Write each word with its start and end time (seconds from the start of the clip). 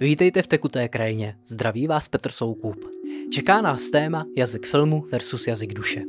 Vítejte 0.00 0.42
v 0.42 0.46
Tekuté 0.46 0.88
krajině, 0.88 1.36
zdraví 1.44 1.86
vás 1.86 2.08
Petr 2.08 2.30
Soukup. 2.30 2.84
Čeká 3.30 3.60
nás 3.60 3.90
téma 3.90 4.26
jazyk 4.36 4.66
filmu 4.66 5.06
versus 5.12 5.46
jazyk 5.46 5.74
duše. 5.74 6.02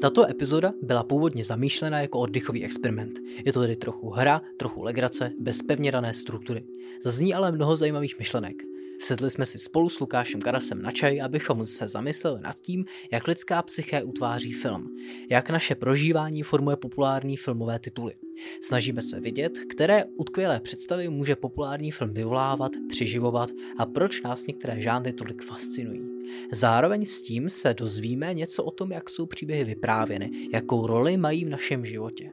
Tato 0.00 0.30
epizoda 0.30 0.72
byla 0.82 1.04
původně 1.04 1.44
zamýšlena 1.44 2.00
jako 2.00 2.18
oddychový 2.18 2.64
experiment. 2.64 3.18
Je 3.46 3.52
to 3.52 3.60
tedy 3.60 3.76
trochu 3.76 4.10
hra, 4.10 4.42
trochu 4.58 4.82
legrace, 4.82 5.32
bez 5.38 5.62
pevně 5.62 5.92
dané 5.92 6.14
struktury. 6.14 6.64
Zazní 7.04 7.34
ale 7.34 7.52
mnoho 7.52 7.76
zajímavých 7.76 8.18
myšlenek. 8.18 8.56
Sedli 9.00 9.30
jsme 9.30 9.46
si 9.46 9.58
spolu 9.58 9.88
s 9.88 10.00
Lukášem 10.00 10.40
Karasem 10.40 10.82
na 10.82 10.90
čaj, 10.90 11.22
abychom 11.22 11.64
se 11.64 11.88
zamysleli 11.88 12.40
nad 12.40 12.60
tím, 12.60 12.84
jak 13.12 13.28
lidská 13.28 13.62
psyché 13.62 14.02
utváří 14.02 14.52
film, 14.52 14.88
jak 15.30 15.50
naše 15.50 15.74
prožívání 15.74 16.42
formuje 16.42 16.76
populární 16.76 17.36
filmové 17.36 17.78
tituly. 17.78 18.14
Snažíme 18.60 19.02
se 19.02 19.20
vidět, 19.20 19.58
které 19.58 20.04
utkvělé 20.04 20.60
představy 20.60 21.08
může 21.08 21.36
populární 21.36 21.90
film 21.90 22.10
vyvolávat, 22.10 22.72
přiživovat 22.88 23.50
a 23.78 23.86
proč 23.86 24.22
nás 24.22 24.46
některé 24.46 24.80
žánry 24.80 25.12
tolik 25.12 25.42
fascinují. 25.42 26.00
Zároveň 26.52 27.04
s 27.04 27.22
tím 27.22 27.48
se 27.48 27.74
dozvíme 27.74 28.34
něco 28.34 28.64
o 28.64 28.70
tom, 28.70 28.92
jak 28.92 29.10
jsou 29.10 29.26
příběhy 29.26 29.64
vyprávěny, 29.64 30.30
jakou 30.52 30.86
roli 30.86 31.16
mají 31.16 31.44
v 31.44 31.48
našem 31.48 31.86
životě. 31.86 32.32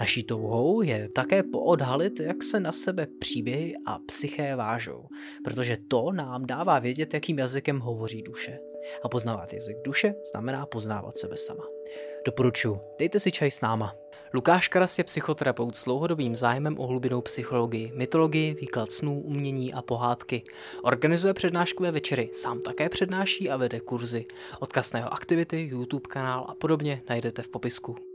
Naší 0.00 0.22
touhou 0.22 0.82
je 0.82 1.08
také 1.08 1.42
poodhalit, 1.42 2.20
jak 2.20 2.42
se 2.42 2.60
na 2.60 2.72
sebe 2.72 3.06
příběhy 3.20 3.74
a 3.86 3.98
psyché 3.98 4.56
vážou, 4.56 5.06
protože 5.44 5.78
to 5.88 6.12
nám 6.12 6.46
dává 6.46 6.78
vědět, 6.78 7.14
jakým 7.14 7.38
jazykem 7.38 7.80
hovoří 7.80 8.22
duše. 8.22 8.58
A 9.04 9.08
poznávat 9.08 9.52
jazyk 9.52 9.76
duše 9.84 10.14
znamená 10.32 10.66
poznávat 10.66 11.16
sebe 11.16 11.36
sama. 11.36 11.64
Doporučuji, 12.26 12.80
dejte 12.98 13.20
si 13.20 13.32
čaj 13.32 13.50
s 13.50 13.60
náma. 13.60 13.94
Lukáš 14.34 14.68
Karas 14.68 14.98
je 14.98 15.04
psychoterapeut 15.04 15.76
s 15.76 15.84
dlouhodobým 15.84 16.36
zájmem 16.36 16.78
o 16.78 16.86
hlubinou 16.86 17.20
psychologii, 17.20 17.92
mytologii, 17.94 18.54
výklad 18.54 18.92
snů, 18.92 19.20
umění 19.20 19.72
a 19.72 19.82
pohádky. 19.82 20.42
Organizuje 20.82 21.34
přednáškové 21.34 21.90
večery, 21.90 22.30
sám 22.32 22.60
také 22.60 22.88
přednáší 22.88 23.50
a 23.50 23.56
vede 23.56 23.80
kurzy. 23.80 24.26
Odkaz 24.60 24.92
na 24.92 24.98
jeho 24.98 25.12
aktivity, 25.12 25.68
YouTube 25.70 26.08
kanál 26.08 26.46
a 26.48 26.54
podobně 26.54 27.02
najdete 27.08 27.42
v 27.42 27.48
popisku. 27.48 28.09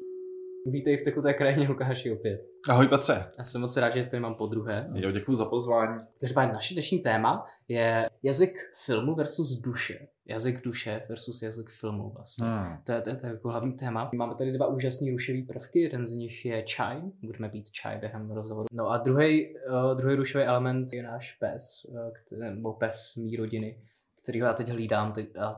Vítej 0.66 0.98
v 0.98 1.04
tekuté 1.04 1.34
krajině 1.34 1.68
Lukáši 1.68 2.12
opět. 2.12 2.42
Ahoj 2.70 2.88
Petře. 2.88 3.26
Já 3.38 3.44
jsem 3.44 3.62
moc 3.62 3.78
rád, 3.78 3.94
že 3.94 4.04
tady 4.04 4.20
mám 4.20 4.36
po 4.36 4.48
druhé. 4.48 4.90
Jo, 4.94 5.12
děkuji 5.12 5.36
za 5.36 5.46
pozvání. 5.46 6.02
Každopádně 6.20 6.54
naše 6.54 6.74
dnešní 6.74 7.00
téma 7.00 7.46
je 7.68 8.10
jazyk 8.24 8.58
filmu 8.86 9.16
versus 9.16 9.62
duše. 9.62 10.08
Jazyk 10.26 10.64
duše 10.64 11.02
versus 11.10 11.42
jazyk 11.42 11.70
filmu 11.70 12.10
vlastně. 12.10 12.48
Hmm. 12.48 12.78
To, 12.84 12.92
je, 12.92 13.02
to, 13.02 13.10
je, 13.10 13.16
to 13.16 13.26
je 13.26 13.32
jako 13.32 13.50
hlavní 13.50 13.74
téma. 13.74 14.10
Máme 14.16 14.36
tady 14.36 14.52
dva 14.52 14.68
úžasné 14.68 15.12
ruševý 15.12 15.44
prvky. 15.44 15.82
Jeden 15.82 16.06
z 16.06 16.12
nich 16.12 16.46
je 16.46 16.64
čaj. 16.64 17.02
Budeme 17.24 17.50
pít 17.50 17.72
čaj 17.72 17.98
během 17.98 18.32
rozhovoru. 18.32 18.68
No 18.72 18.90
a 18.90 18.98
druhý, 18.98 19.56
uh, 19.56 19.98
druhý 19.98 20.16
rušový 20.16 20.44
element 20.44 20.94
je 20.94 21.04
náš 21.04 21.34
pes, 21.34 21.86
uh, 21.90 21.98
který, 22.14 22.42
nebo 22.42 22.74
pes 22.74 23.16
mý 23.16 23.36
rodiny, 23.36 23.82
kterýho 24.24 24.48
já 24.48 24.54
teď 24.54 24.70
hlídám. 24.70 25.14
Teď, 25.14 25.36
a 25.36 25.56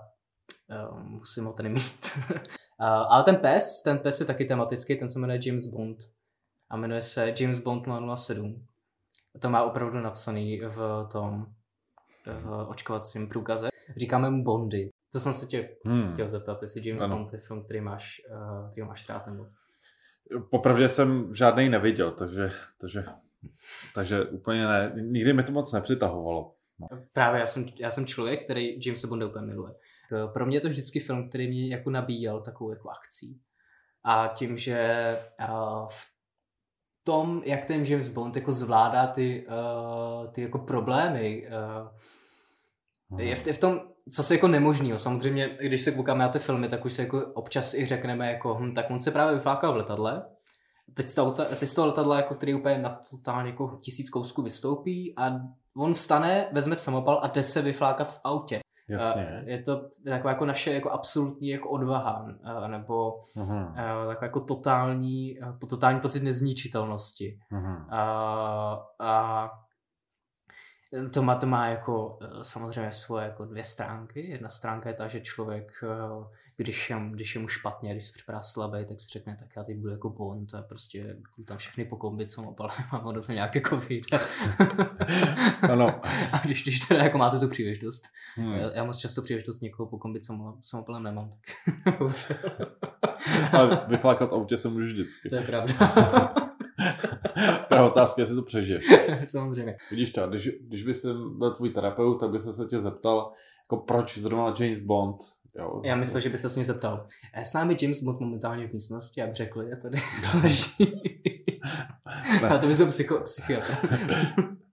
Uh, 0.89 0.99
musím 0.99 1.45
ho 1.45 1.53
tady 1.53 1.69
mít. 1.69 2.11
uh, 2.29 2.37
ale 2.79 3.23
ten 3.23 3.35
pes, 3.35 3.81
ten 3.83 3.97
pes 3.99 4.19
je 4.19 4.25
taky 4.25 4.45
tematický, 4.45 4.95
ten 4.95 5.09
se 5.09 5.19
jmenuje 5.19 5.39
James 5.45 5.65
Bond. 5.65 5.97
A 6.69 6.77
jmenuje 6.77 7.01
se 7.01 7.33
James 7.39 7.59
Bond 7.59 7.85
007. 8.15 8.65
To 9.39 9.49
má 9.49 9.63
opravdu 9.63 9.99
napsaný 9.99 10.59
v 10.59 11.07
tom 11.11 11.45
v 12.33 12.65
očkovacím 12.67 13.29
průkaze. 13.29 13.69
Říkáme 13.97 14.29
mu 14.29 14.43
Bondy. 14.43 14.89
To 15.13 15.19
jsem 15.19 15.33
se 15.33 15.45
tě 15.45 15.69
hmm. 15.87 16.13
chtěl 16.13 16.27
zeptat, 16.27 16.61
jestli 16.61 16.89
James 16.89 17.03
ano. 17.03 17.17
Bond 17.17 17.33
je 17.33 17.39
film, 17.39 17.63
který 17.63 17.81
máš, 17.81 18.21
uh, 18.31 18.71
který 18.71 18.87
máš 18.87 19.09
rád 19.09 19.27
nebo... 19.27 19.47
Popravdě 20.51 20.89
jsem 20.89 21.35
žádný 21.35 21.69
neviděl, 21.69 22.11
takže, 22.11 22.51
takže, 22.77 23.05
takže 23.95 24.23
úplně 24.23 24.67
ne. 24.67 24.91
Nikdy 24.95 25.33
mi 25.33 25.43
to 25.43 25.51
moc 25.51 25.71
nepřitahovalo. 25.73 26.53
No. 26.79 26.87
Právě 27.13 27.39
já 27.39 27.45
jsem, 27.45 27.65
já 27.79 27.91
jsem 27.91 28.05
člověk, 28.05 28.43
který 28.43 28.79
James 28.85 29.05
Bonda 29.05 29.25
úplně 29.27 29.45
miluje. 29.45 29.73
Eh, 30.13 30.27
pro 30.33 30.45
mě 30.45 30.57
je 30.57 30.61
to 30.61 30.69
vždycky 30.69 30.99
film, 30.99 31.29
který 31.29 31.47
mě 31.47 31.67
jako 31.67 31.89
nabíjel 31.89 32.41
takovou 32.41 32.69
jako 32.69 32.89
akcí. 32.89 33.41
A 34.03 34.27
tím, 34.27 34.57
že 34.57 34.79
eh, 35.39 35.47
v 35.89 36.07
tom, 37.03 37.41
jak 37.45 37.65
ten 37.65 37.83
James 37.83 38.09
Bond 38.09 38.35
jako 38.35 38.51
zvládá 38.51 39.07
ty, 39.07 39.47
uh, 39.47 40.27
ty 40.31 40.41
jako 40.41 40.59
problémy, 40.59 41.47
je, 43.17 43.35
v, 43.35 43.47
je 43.47 43.53
v 43.53 43.57
tom, 43.57 43.81
co 44.11 44.23
se 44.23 44.35
jako 44.35 44.47
nemožný. 44.47 44.93
Samozřejmě, 44.95 45.57
když 45.61 45.81
se 45.81 45.91
koukáme 45.91 46.23
na 46.23 46.29
ty 46.29 46.39
filmy, 46.39 46.69
tak 46.69 46.85
už 46.85 46.93
se 46.93 47.01
jako 47.01 47.31
občas 47.33 47.73
i 47.73 47.85
řekneme, 47.85 48.31
jako, 48.31 48.53
hm, 48.53 48.73
tak 48.73 48.91
on 48.91 48.99
se 48.99 49.11
právě 49.11 49.35
vyflákal 49.35 49.73
v 49.73 49.77
letadle, 49.77 50.25
teď 50.93 51.07
z 51.07 51.15
toho, 51.15 51.31
teď 51.31 51.69
z 51.69 51.73
toho 51.73 51.87
letadla, 51.87 52.17
jako, 52.17 52.35
který 52.35 52.53
úplně 52.53 52.77
na 52.77 53.01
totálně 53.11 53.49
jako 53.49 53.79
tisíc 53.83 54.09
kousků 54.09 54.41
vystoupí 54.41 55.13
a 55.17 55.31
on 55.77 55.93
vstane, 55.93 56.49
vezme 56.51 56.75
samopal 56.75 57.19
a 57.23 57.27
jde 57.27 57.43
se 57.43 57.61
vyflákat 57.61 58.13
v 58.13 58.19
autě. 58.23 58.59
Jasně. 58.89 59.43
Je 59.45 59.61
to 59.61 59.81
taková 60.05 60.29
jako 60.29 60.45
naše 60.45 60.73
jako 60.73 60.91
absolutní 60.91 61.49
jako 61.49 61.69
odvaha, 61.69 62.27
nebo 62.67 63.21
uh-huh. 63.35 63.73
taková 64.07 64.25
jako 64.25 64.39
totální, 64.39 65.39
totální 65.69 65.99
pocit 65.99 66.23
nezničitelnosti. 66.23 67.39
Uh-huh. 67.51 67.85
A, 67.89 68.85
a 68.99 69.49
to 71.13 71.23
má, 71.23 71.35
to 71.35 71.47
má 71.47 71.67
jako 71.67 72.19
eh, 72.21 72.43
samozřejmě 72.43 72.91
svoje 72.91 73.25
jako 73.25 73.45
dvě 73.45 73.63
stránky. 73.63 74.29
Jedna 74.29 74.49
stránka 74.49 74.89
je 74.89 74.95
ta, 74.95 75.07
že 75.07 75.19
člověk, 75.19 75.83
eh, 75.83 76.25
když 76.57 76.89
je, 76.89 76.97
když 77.11 77.35
je 77.35 77.41
mu 77.41 77.47
špatně, 77.47 77.91
když 77.91 78.05
se 78.05 78.13
připadá 78.13 78.41
slabý, 78.41 78.85
tak 78.85 78.99
si 78.99 79.07
řekne, 79.09 79.37
tak 79.39 79.47
já 79.55 79.63
teď 79.63 79.77
budu 79.77 79.91
jako 79.91 80.09
Bond 80.09 80.53
a 80.53 80.61
prostě 80.61 81.17
tam 81.45 81.57
všechny 81.57 81.85
pokombit 81.85 82.31
samopalem 82.31 82.77
a 82.91 82.99
ono 82.99 83.21
to 83.21 83.31
nějak 83.31 83.55
jako 83.55 83.77
vyjde. 83.77 84.19
ano. 85.71 86.01
a 86.31 86.37
když, 86.45 86.63
když 86.63 86.79
teda 86.79 87.03
jako 87.03 87.17
máte 87.17 87.39
tu 87.39 87.47
příležitost. 87.47 88.03
Hmm. 88.35 88.53
Já, 88.53 88.71
já, 88.73 88.83
moc 88.83 88.97
často 88.97 89.21
příležitost 89.21 89.61
někoho 89.61 89.89
pokombit 89.89 90.23
samopalem 90.61 91.03
nemám. 91.03 91.29
Tak. 91.83 91.95
Ale 93.53 93.85
vyflákat 93.87 94.33
autě 94.33 94.57
se 94.57 94.69
můžeš 94.69 94.93
vždycky. 94.93 95.29
To 95.29 95.35
je 95.35 95.41
pravda. 95.41 96.33
Právě 97.67 97.89
otázka, 97.89 98.21
jestli 98.21 98.35
to 98.35 98.41
přežiješ. 98.41 98.85
Samozřejmě. 99.25 99.77
Vidíš 99.91 100.09
to, 100.09 100.27
když, 100.27 100.49
když 100.61 100.83
by 100.83 100.93
jsem 100.93 101.39
byl 101.39 101.55
tvůj 101.55 101.69
terapeut, 101.69 102.19
tak 102.19 102.29
by 102.29 102.39
se 102.39 102.65
tě 102.65 102.79
zeptal, 102.79 103.31
jako 103.63 103.77
proč 103.77 104.17
zrovna 104.17 104.53
James 104.59 104.79
Bond. 104.79 105.17
Jo, 105.55 105.81
Já 105.85 105.95
myslím, 105.95 106.21
že 106.21 106.29
by 106.29 106.37
se 106.37 106.47
mě 106.55 106.65
zeptal. 106.65 107.05
Eh, 107.33 107.45
s 107.45 107.53
námi 107.53 107.77
James 107.81 108.03
Bond 108.03 108.19
momentálně 108.19 108.67
v 108.67 108.73
místnosti 108.73 109.21
a 109.21 109.33
řekl, 109.33 109.61
je 109.61 109.77
tady 109.77 109.97
další. 110.33 111.01
a 112.49 112.57
to 112.57 112.67
by 112.67 112.73
byl 112.73 112.87
psycho, 112.87 113.19
psychiatr. 113.19 113.73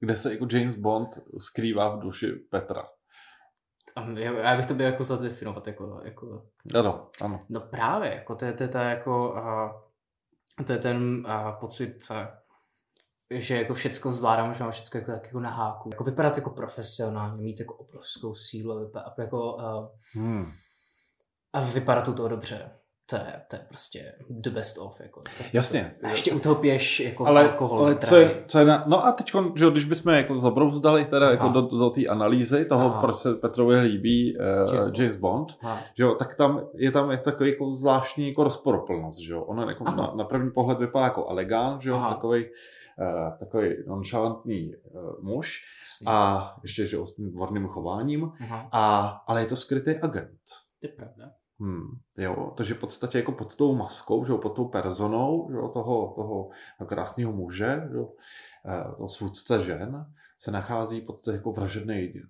Kde 0.00 0.16
se 0.16 0.32
jako 0.32 0.46
James 0.52 0.74
Bond 0.74 1.08
skrývá 1.38 1.96
v 1.96 2.00
duši 2.00 2.26
Petra. 2.50 2.84
Já 4.36 4.56
bych 4.56 4.66
to 4.66 4.74
byl 4.74 4.86
jako 4.86 5.04
zadefinovat 5.04 5.66
jako, 5.66 6.00
jako... 6.04 6.46
Ano, 6.74 7.08
ano. 7.20 7.44
No 7.48 7.60
právě, 7.60 8.10
jako 8.14 8.34
to 8.34 8.44
je, 8.44 8.52
to 8.52 8.62
je 8.62 8.68
ta 8.68 8.82
jako... 8.82 9.32
Uh, 9.32 9.83
to 10.66 10.72
je 10.72 10.78
ten 10.78 11.26
uh, 11.26 11.60
pocit, 11.60 12.08
že 13.30 13.56
jako 13.56 13.74
všecko 13.74 14.12
zvládám, 14.12 14.54
že 14.54 14.62
mám 14.62 14.72
všecko 14.72 14.98
jako, 14.98 15.10
jako 15.10 15.40
na 15.40 15.50
háku. 15.50 15.90
Jako 15.92 16.04
vypadat 16.04 16.36
jako 16.36 16.50
profesionálně, 16.50 17.42
mít 17.42 17.60
jako 17.60 17.74
obrovskou 17.74 18.34
sílu 18.34 18.72
a, 18.72 18.80
vypadat, 18.80 19.18
jako, 19.18 19.54
uh, 19.54 19.88
hmm. 20.12 20.46
a 21.52 21.60
vypadat 21.60 22.08
u 22.08 22.14
toho 22.14 22.28
dobře. 22.28 22.70
To 23.06 23.16
je, 23.16 23.42
to 23.50 23.56
je 23.56 23.62
prostě 23.68 24.12
the 24.28 24.50
best 24.50 24.78
of. 24.78 25.00
Jako. 25.00 25.22
Jasně. 25.52 25.94
A 26.02 26.08
ještě 26.08 26.32
u 26.32 26.38
toho 26.38 26.54
piješ 26.54 27.00
jako 27.00 27.26
ale, 27.26 27.50
alkohol. 27.50 27.78
Ale 27.78 27.96
co 27.96 28.16
je, 28.16 28.44
co 28.46 28.58
je 28.58 28.64
na, 28.64 28.84
no 28.86 29.06
a 29.06 29.12
teď, 29.12 29.32
že 29.54 29.70
když 29.70 29.84
bychom 29.84 30.12
jako 30.12 30.40
zabrouzdali 30.40 31.04
teda 31.04 31.30
jako 31.30 31.48
do, 31.48 31.60
do 31.60 31.90
té 31.90 32.06
analýzy 32.06 32.64
toho, 32.64 32.90
Aha. 32.90 33.00
proč 33.00 33.16
se 33.16 33.34
Petrovi 33.34 33.80
líbí 33.80 34.36
uh, 34.38 34.74
James, 34.74 34.98
James 34.98 35.16
Bond, 35.16 35.52
že 35.94 36.02
jo, 36.04 36.14
tak 36.14 36.34
tam 36.34 36.60
je 36.74 36.90
tam 36.90 37.10
je 37.10 37.18
takový 37.18 37.50
jako 37.50 37.72
zvláštní 37.72 38.28
jako 38.28 38.44
rozporuplnost, 38.44 39.20
že 39.20 39.32
jo. 39.32 39.42
On 39.42 39.68
jako 39.68 39.84
na, 39.84 40.12
na, 40.16 40.24
první 40.24 40.50
pohled 40.50 40.78
vypadá 40.78 41.04
jako 41.04 41.26
elegant, 41.28 41.82
že 41.82 41.90
jo, 41.90 41.96
Aha. 41.96 42.14
takový 42.14 42.44
uh, 42.44 43.38
takový 43.38 43.74
nonchalantní 43.86 44.74
uh, 44.74 45.24
muž 45.24 45.62
Jasně. 45.84 46.06
a 46.08 46.50
ještě, 46.62 46.86
že 46.86 46.98
s 47.04 47.14
tím 47.14 47.32
dvorným 47.32 47.66
chováním, 47.66 48.32
a, 48.72 49.06
ale 49.26 49.40
je 49.40 49.46
to 49.46 49.56
skrytý 49.56 49.90
agent. 49.90 50.40
To 50.80 50.86
je 50.86 50.88
pravda. 50.88 51.24
Hmm, 51.60 51.88
jo, 52.18 52.52
takže 52.56 52.74
v 52.74 52.78
podstatě 52.78 53.18
jako 53.18 53.32
pod 53.32 53.56
tou 53.56 53.74
maskou, 53.74 54.24
že 54.24 54.32
jo, 54.32 54.38
pod 54.38 54.48
tou 54.48 54.68
personou 54.68 55.48
že 55.50 55.56
jo, 55.56 55.68
toho, 55.68 56.12
toho 56.16 56.50
krásného 56.86 57.32
muže, 57.32 57.82
že 57.90 57.96
jo, 57.96 58.08
eh, 58.68 58.96
toho 58.96 59.08
svůdce 59.08 59.62
žen, 59.62 60.06
se 60.38 60.50
nachází 60.50 61.00
v 61.00 61.04
podstatě 61.04 61.36
jako 61.36 61.52
vražedný 61.52 61.96
jedinec. 61.96 62.28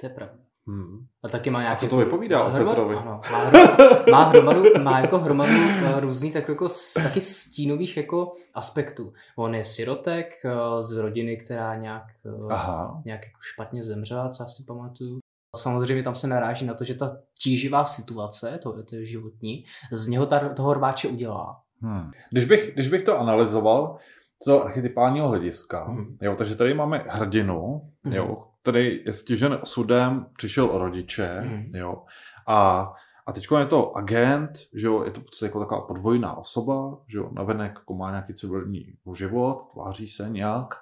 To 0.00 0.06
je 0.06 0.10
pravda. 0.10 0.38
Hmm. 0.66 1.06
A 1.22 1.28
taky 1.28 1.50
má 1.50 1.62
nějaký... 1.62 1.86
A 1.86 1.88
co 1.88 1.96
to 1.96 1.96
vypovídá 1.96 2.44
o 2.44 2.52
Petrovi? 2.52 2.96
Ano, 2.96 3.20
má, 3.30 3.38
hromadu, 3.44 4.10
má, 4.10 4.24
hromadu, 4.24 4.62
má 4.82 5.00
jako 5.00 5.18
hromadu 5.18 5.52
eh, 5.52 6.00
různých 6.00 6.32
tak 6.32 6.48
jako, 6.48 6.68
taky 7.02 7.20
stínových 7.20 7.96
jako 7.96 8.32
aspektů. 8.54 9.12
On 9.36 9.54
je 9.54 9.64
sirotek 9.64 10.44
eh, 10.44 10.82
z 10.82 10.92
rodiny, 10.92 11.36
která 11.36 11.76
nějak, 11.76 12.04
Aha. 12.50 13.02
nějak 13.04 13.24
jako 13.24 13.38
špatně 13.40 13.82
zemřela, 13.82 14.30
co 14.30 14.42
já 14.42 14.48
si 14.48 14.64
pamatuju. 14.64 15.18
Samozřejmě 15.58 16.02
tam 16.02 16.14
se 16.14 16.26
naráží 16.26 16.66
na 16.66 16.74
to, 16.74 16.84
že 16.84 16.94
ta 16.94 17.16
tíživá 17.42 17.84
situace, 17.84 18.58
to, 18.62 18.82
to 18.82 18.96
je 18.96 19.04
životní, 19.04 19.64
z 19.92 20.08
něho 20.08 20.26
ta, 20.26 20.48
toho 20.48 20.74
rváče 20.74 21.08
udělá. 21.08 21.60
Hmm. 21.82 22.10
Když, 22.30 22.44
bych, 22.44 22.74
když 22.74 22.88
bych 22.88 23.02
to 23.02 23.18
analyzoval 23.18 23.96
z 24.42 24.44
toho 24.44 24.64
archetypálního 24.64 25.28
hlediska, 25.28 25.84
hmm. 25.84 26.16
jo, 26.22 26.34
takže 26.34 26.56
tady 26.56 26.74
máme 26.74 27.04
hrdinu, 27.08 27.90
hmm. 28.04 28.14
jo, 28.14 28.44
který 28.62 29.00
je 29.06 29.14
stižen 29.14 29.58
osudem, 29.62 30.26
přišel 30.36 30.70
o 30.70 30.78
rodiče, 30.78 31.40
mm. 31.40 31.72
jo, 31.74 32.02
a 32.46 32.92
a 33.28 33.32
teď 33.32 33.46
je 33.58 33.66
to 33.66 33.96
agent, 33.96 34.58
že 34.74 34.86
jo, 34.86 35.04
je 35.04 35.10
to 35.10 35.20
prostě 35.20 35.44
jako 35.44 35.60
taková 35.60 35.80
podvojná 35.80 36.36
osoba, 36.36 36.98
že 37.08 37.18
jo, 37.18 37.30
navenek 37.32 37.72
jako 37.74 37.94
má 37.94 38.10
nějaký 38.10 38.34
civilní 38.34 38.94
život, 39.14 39.72
tváří 39.72 40.08
se 40.08 40.28
nějak 40.28 40.74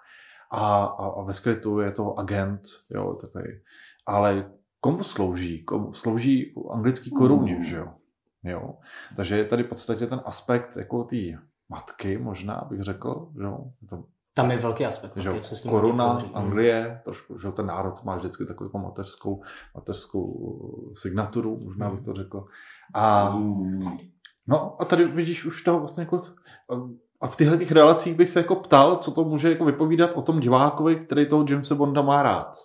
a, 0.50 0.84
a, 0.84 1.06
a 1.06 1.22
ve 1.22 1.34
skrytu 1.34 1.80
je 1.80 1.92
to 1.92 2.18
agent, 2.18 2.62
jo, 2.90 3.14
takový. 3.14 3.60
Ale 4.06 4.50
komu 4.86 5.04
slouží? 5.04 5.64
Komu 5.64 5.92
slouží 5.92 6.54
anglický 6.70 7.10
koruně, 7.10 7.54
mm. 7.54 7.64
že 7.64 7.76
jo? 7.76 7.88
jo. 8.44 8.74
Takže 9.16 9.36
je 9.36 9.44
tady 9.44 9.62
v 9.62 9.68
podstatě 9.68 10.06
ten 10.06 10.20
aspekt 10.24 10.76
jako 10.76 11.04
té 11.04 11.16
matky, 11.68 12.18
možná 12.18 12.66
bych 12.70 12.80
řekl, 12.80 13.28
že 13.36 13.44
jo. 13.44 13.64
To 13.88 14.04
tam 14.36 14.50
je 14.50 14.58
velký 14.58 14.86
aspekt. 14.86 15.16
Že 15.16 15.42
se 15.42 15.56
s 15.56 15.64
ním 15.64 15.70
koruna, 15.70 16.12
hmm. 16.12 16.30
Anglie, 16.34 17.00
trošku, 17.04 17.38
že 17.38 17.52
ten 17.52 17.66
národ 17.66 18.04
má 18.04 18.16
vždycky 18.16 18.46
takovou 18.46 18.68
jako 18.68 18.78
mateřskou, 18.78 19.42
mateřskou 19.74 20.92
signaturu, 20.94 21.60
možná 21.64 21.90
bych 21.90 22.00
to 22.00 22.12
řekl. 22.12 22.44
A, 22.94 23.34
no 24.46 24.82
a 24.82 24.84
tady 24.84 25.04
vidíš 25.04 25.44
už 25.44 25.62
to 25.62 25.78
vlastně 25.78 26.02
jako, 26.02 26.18
a 27.20 27.26
v 27.26 27.36
těchto 27.36 27.56
těch 27.56 27.72
relacích 27.72 28.14
bych 28.14 28.30
se 28.30 28.40
jako 28.40 28.54
ptal, 28.54 28.96
co 28.96 29.12
to 29.12 29.24
může 29.24 29.50
jako 29.50 29.64
vypovídat 29.64 30.10
o 30.14 30.22
tom 30.22 30.40
divákovi, 30.40 30.96
který 30.96 31.28
toho 31.28 31.44
Jamesa 31.48 31.74
Bonda 31.74 32.02
má 32.02 32.22
rád. 32.22 32.56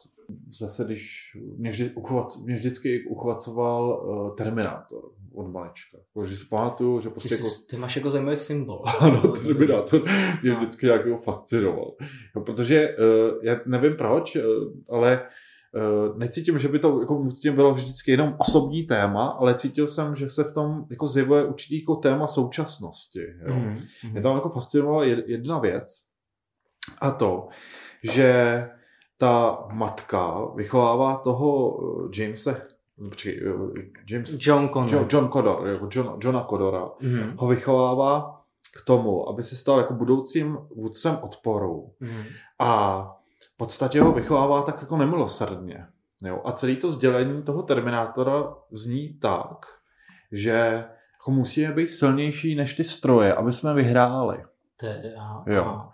Zase, 0.59 0.83
když 0.85 1.37
mě, 1.57 1.69
vždy, 1.69 1.89
uchovat, 1.89 2.27
mě 2.45 2.55
vždycky 2.55 3.05
uchvacoval 3.09 4.05
uh, 4.05 4.35
Terminátor 4.35 5.03
od 5.33 5.51
malečka. 5.51 5.97
Takže 6.13 6.37
si 6.37 6.45
pamatuju, 6.45 7.01
že 7.01 7.09
prostě 7.09 7.35
ty, 7.35 7.43
jako... 7.43 7.49
ty 7.69 7.77
máš 7.77 7.95
jako 7.95 8.11
zajímavý 8.11 8.37
symbol. 8.37 8.83
ano, 8.99 9.21
Terminátor 9.21 10.03
mě 10.43 10.55
vždycky 10.55 10.85
nějak 10.85 11.05
jako 11.05 11.17
fascinoval. 11.17 11.91
No, 12.35 12.41
protože 12.41 12.95
uh, 12.97 13.43
já 13.43 13.59
nevím 13.65 13.95
proč, 13.95 14.35
uh, 14.35 14.43
ale 14.89 15.27
uh, 15.75 16.17
necítím, 16.17 16.59
že 16.59 16.67
by 16.67 16.79
to 16.79 16.99
jako 16.99 17.27
tím 17.41 17.55
bylo 17.55 17.73
vždycky 17.73 18.11
jenom 18.11 18.35
osobní 18.37 18.83
téma, 18.83 19.27
ale 19.27 19.55
cítil 19.55 19.87
jsem, 19.87 20.15
že 20.15 20.29
se 20.29 20.43
v 20.43 20.51
tom 20.51 20.81
jako 20.91 21.07
zjevuje 21.07 21.45
určitý 21.45 21.79
jako 21.79 21.95
téma 21.95 22.27
současnosti. 22.27 23.21
Jo. 23.47 23.55
Mm-hmm. 23.55 24.11
Mě 24.11 24.21
tam 24.21 24.35
jako 24.35 24.49
fascinovala 24.49 25.05
jedna 25.05 25.59
věc 25.59 26.11
a 27.01 27.11
to, 27.11 27.47
že 28.03 28.69
ta 29.21 29.63
matka 29.73 30.45
vychovává 30.55 31.15
toho 31.15 31.77
Jamesa 32.17 32.55
počkej, 33.09 33.41
James, 34.09 34.37
John 34.39 34.69
Connor. 34.69 34.93
John, 34.93 35.07
John 35.11 35.29
Connor, 35.29 35.67
jako 35.67 35.89
John, 35.91 36.19
Johna 36.23 36.45
Connora, 36.49 36.89
mm. 37.01 37.33
ho 37.37 37.47
vychovává 37.47 38.41
k 38.81 38.85
tomu, 38.85 39.29
aby 39.29 39.43
se 39.43 39.55
stal 39.55 39.77
jako 39.77 39.93
budoucím 39.93 40.57
vůdcem 40.75 41.17
odporu. 41.21 41.93
Mm. 41.99 42.23
A 42.59 43.01
v 43.53 43.57
podstatě 43.57 44.01
ho 44.01 44.11
vychovává 44.11 44.61
tak 44.61 44.81
jako 44.81 44.97
nemilosrdně. 44.97 45.87
Jo? 46.23 46.41
A 46.45 46.51
celý 46.51 46.75
to 46.75 46.91
sdělení 46.91 47.43
toho 47.43 47.63
Terminátora 47.63 48.53
zní 48.71 49.13
tak, 49.13 49.65
že 50.31 50.85
jako 51.13 51.31
musíme 51.31 51.73
být 51.73 51.87
silnější 51.87 52.55
než 52.55 52.73
ty 52.73 52.83
stroje, 52.83 53.33
aby 53.33 53.53
jsme 53.53 53.73
vyhráli. 53.73 54.43
To 54.79 54.85
je, 54.85 55.13
aha, 55.17 55.43
jo. 55.47 55.63
Aha. 55.63 55.91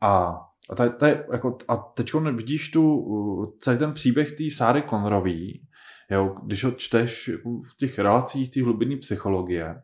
A 0.00 0.44
a, 0.70 0.74
ta, 0.74 0.88
ta, 0.88 1.08
jako, 1.08 1.58
a 1.68 1.76
teď 1.76 2.14
vidíš 2.14 2.70
tu, 2.70 3.54
celý 3.60 3.78
ten 3.78 3.92
příběh 3.92 4.32
té 4.32 4.44
Sáry 4.50 4.82
Konrový, 4.82 5.64
Jo, 6.10 6.36
když 6.42 6.64
ho 6.64 6.70
čteš 6.70 7.30
v 7.44 7.76
těch 7.76 7.98
relacích 7.98 8.50
té 8.50 8.62
hlubinné 8.62 8.96
psychologie, 8.96 9.82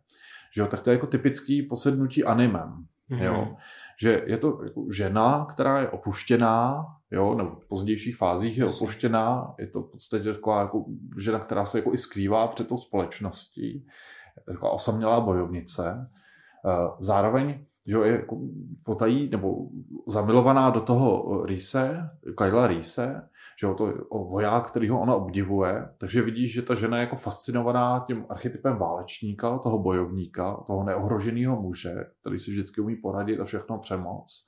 že 0.55 0.61
jo, 0.61 0.67
tak 0.67 0.83
to 0.83 0.91
je 0.91 0.95
jako 0.95 1.07
typický 1.07 1.63
posednutí 1.63 2.25
animem. 2.25 2.87
Mm-hmm. 3.11 3.25
Jo. 3.25 3.57
Že 4.01 4.23
je 4.27 4.39
to 4.39 4.65
jako 4.65 4.87
žena, 4.93 5.47
která 5.51 5.81
je 5.81 5.89
opuštěná, 5.89 6.87
jo, 7.11 7.35
nebo 7.35 7.51
v 7.51 7.69
pozdějších 7.69 8.17
fázích 8.17 8.59
je 8.59 8.65
opuštěná, 8.65 9.55
je 9.59 9.67
to 9.67 9.83
v 9.83 9.91
podstatě 9.91 10.33
taková 10.33 10.61
jako 10.61 10.85
žena, 11.19 11.39
která 11.39 11.65
se 11.65 11.79
jako 11.79 11.95
i 11.95 11.99
skrývá 11.99 12.49
před 12.49 12.69
tou 12.69 12.79
společností, 12.79 13.87
taková 14.47 14.73
osamělá 14.73 15.21
bojovnice. 15.21 16.11
Eh, 16.67 16.89
zároveň 17.01 17.65
že 17.87 17.97
je 17.99 18.13
jako 18.13 18.41
potají 18.85 19.29
nebo 19.31 19.57
zamilovaná 20.09 20.71
do 20.71 20.81
toho 20.81 21.45
Rýse, 21.47 22.11
Kyla 22.37 22.67
Rýse, 22.67 23.29
že 23.61 23.67
jo, 23.67 23.75
to 23.75 23.89
je 23.89 23.95
voják, 24.11 24.67
který 24.67 24.89
ho 24.89 25.01
ona 25.01 25.15
obdivuje, 25.15 25.89
takže 25.99 26.23
vidíš, 26.23 26.53
že 26.53 26.63
ta 26.63 26.75
žena 26.75 26.97
je 26.97 27.01
jako 27.01 27.17
fascinovaná 27.17 28.05
tím 28.07 28.27
archetypem 28.29 28.77
válečníka, 28.77 29.59
toho 29.59 29.79
bojovníka, 29.79 30.65
toho 30.67 30.85
neohroženého 30.85 31.63
muže, 31.63 31.95
který 32.21 32.39
si 32.39 32.51
vždycky 32.51 32.81
umí 32.81 32.97
poradit 32.97 33.41
a 33.41 33.45
všechno 33.45 33.79
přemoc. 33.79 34.47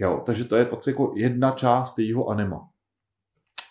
Jo, 0.00 0.22
takže 0.26 0.44
to 0.44 0.56
je 0.56 0.64
prostě 0.64 0.90
jako 0.90 1.12
jedna 1.16 1.50
část 1.50 1.98
jejího 1.98 2.28
anima. 2.28 2.68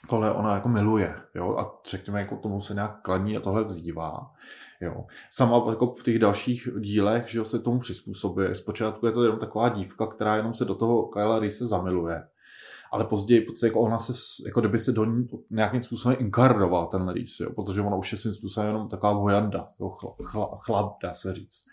Tohle 0.09 0.33
ona 0.33 0.53
jako 0.53 0.69
miluje, 0.69 1.15
jo, 1.35 1.57
a 1.57 1.81
řekněme, 1.89 2.19
jako 2.19 2.35
tomu 2.35 2.61
se 2.61 2.73
nějak 2.73 3.01
klaní 3.01 3.38
a 3.38 3.39
tohle 3.39 3.63
vzývá. 3.63 4.31
Jo. 4.81 5.06
Sama 5.29 5.65
jako 5.69 5.94
v 5.94 6.03
těch 6.03 6.19
dalších 6.19 6.69
dílech, 6.79 7.27
že 7.27 7.45
se 7.45 7.59
tomu 7.59 7.79
přizpůsobuje. 7.79 8.56
Zpočátku 8.56 9.06
je 9.06 9.12
to 9.12 9.24
jenom 9.24 9.39
taková 9.39 9.69
dívka, 9.69 10.07
která 10.07 10.35
jenom 10.35 10.53
se 10.53 10.65
do 10.65 10.75
toho 10.75 11.07
Kyla 11.07 11.39
Reese 11.39 11.65
zamiluje 11.65 12.24
ale 12.91 13.06
později 13.06 13.41
prostě 13.41 13.65
jako 13.65 13.79
ona 13.79 14.00
se, 14.00 14.13
jako 14.45 14.59
kdyby 14.59 14.79
se 14.79 14.91
do 14.91 15.06
ní 15.06 15.27
nějakým 15.51 15.83
způsobem 15.83 16.18
inkarnoval 16.19 16.88
ten 16.88 17.09
Reese, 17.09 17.44
jo, 17.44 17.50
protože 17.56 17.81
ona 17.81 17.95
už 17.95 18.12
je 18.12 18.18
svým 18.18 18.33
způsobem 18.33 18.68
jenom 18.68 18.89
taková 18.89 19.13
vojanda, 19.13 19.69
jo, 19.79 19.89
chlap, 19.89 20.15
chlap, 20.21 20.59
chlap, 20.59 20.97
dá 21.03 21.13
se 21.13 21.33
říct. 21.33 21.65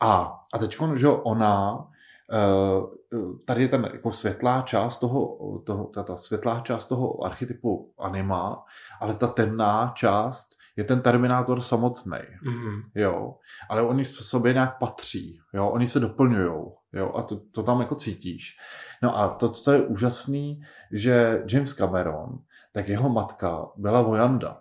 A, 0.00 0.40
a 0.54 0.58
teď, 0.58 0.76
že 0.96 1.08
ona, 1.08 1.86
eh, 2.32 3.18
tady 3.44 3.62
je 3.62 3.68
ten 3.68 3.90
jako 3.92 4.12
světlá 4.12 4.62
část 4.62 4.98
toho, 4.98 5.38
toho 5.66 5.84
ta, 5.84 6.02
ta 6.02 6.16
světlá 6.16 6.60
část 6.60 6.86
toho 6.86 7.24
archetypu 7.24 7.92
anima, 7.98 8.64
ale 9.00 9.14
ta 9.14 9.26
temná 9.26 9.92
část 9.96 10.59
je 10.76 10.84
ten 10.84 11.00
Terminátor 11.00 11.60
samotný. 11.60 12.18
Mm-hmm. 12.18 12.82
Jo. 12.94 13.34
Ale 13.70 13.82
oni 13.82 14.04
v 14.04 14.24
sobě 14.24 14.52
nějak 14.52 14.78
patří. 14.78 15.40
Jo. 15.54 15.68
Oni 15.68 15.88
se 15.88 16.00
doplňují. 16.00 16.52
Jo. 16.92 17.12
A 17.14 17.22
to, 17.22 17.40
to 17.50 17.62
tam 17.62 17.80
jako 17.80 17.94
cítíš. 17.94 18.56
No 19.02 19.18
a 19.18 19.28
to, 19.28 19.48
co 19.48 19.72
je 19.72 19.80
úžasný, 19.80 20.62
že 20.92 21.42
James 21.52 21.72
Cameron, 21.72 22.38
tak 22.72 22.88
jeho 22.88 23.08
matka 23.08 23.68
byla 23.76 24.02
vojanda. 24.02 24.60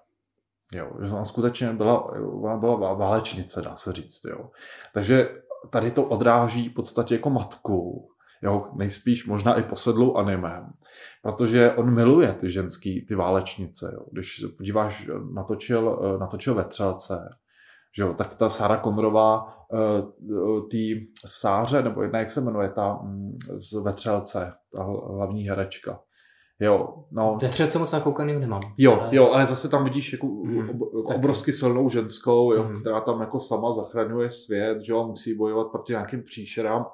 Jo, 0.73 0.91
že 1.01 1.13
ona 1.13 1.25
skutečně 1.25 1.73
byla, 1.73 2.05
ona 2.21 2.57
byla 2.57 2.93
válečnice, 2.93 3.61
dá 3.61 3.75
se 3.75 3.93
říct. 3.93 4.25
Jo. 4.25 4.49
Takže 4.93 5.29
tady 5.69 5.91
to 5.91 6.03
odráží 6.03 6.69
v 6.69 6.73
podstatě 6.73 7.15
jako 7.15 7.29
matku, 7.29 8.11
jo, 8.43 8.65
nejspíš 8.73 9.27
možná 9.27 9.59
i 9.59 9.63
posedlou 9.63 10.15
animem, 10.15 10.65
protože 11.21 11.71
on 11.71 11.93
miluje 11.93 12.33
ty 12.33 12.51
ženský, 12.51 13.05
ty 13.05 13.15
válečnice. 13.15 13.91
Jo. 13.93 14.05
Když 14.11 14.39
se 14.39 14.47
podíváš, 14.57 15.09
natočil, 15.33 16.17
natočil 16.19 16.55
vetřelce, 16.55 17.29
že 17.97 18.03
jo, 18.03 18.13
tak 18.13 18.35
ta 18.35 18.49
Sara 18.49 18.77
Konrová, 18.77 19.47
eh, 19.73 20.01
tý 20.71 21.07
Sáře, 21.25 21.81
nebo 21.81 22.01
jedna, 22.01 22.19
jak 22.19 22.31
se 22.31 22.41
jmenuje, 22.41 22.69
ta 22.69 22.99
mm, 23.03 23.35
z 23.59 23.83
Vetřelce, 23.83 24.53
ta 24.75 24.83
hlavní 24.83 25.43
herečka. 25.43 25.99
Jo, 26.61 27.03
no. 27.11 27.37
Vetřelce 27.41 27.79
moc 27.79 27.91
nakoukaný 27.91 28.39
nemám. 28.39 28.61
Jo, 28.77 28.99
ale... 29.01 29.15
jo, 29.15 29.29
ale 29.31 29.45
zase 29.45 29.69
tam 29.69 29.83
vidíš 29.83 30.13
jako 30.13 30.27
mm, 30.27 30.69
ob, 30.69 31.15
obrovsky 31.15 31.53
silnou 31.53 31.89
ženskou, 31.89 32.53
jo, 32.53 32.63
mm. 32.63 32.79
která 32.79 33.01
tam 33.01 33.21
jako 33.21 33.39
sama 33.39 33.73
zachraňuje 33.73 34.31
svět, 34.31 34.81
že 34.81 34.91
jo, 34.91 35.07
musí 35.07 35.37
bojovat 35.37 35.67
proti 35.71 35.93
nějakým 35.93 36.23
příšerám 36.23 36.85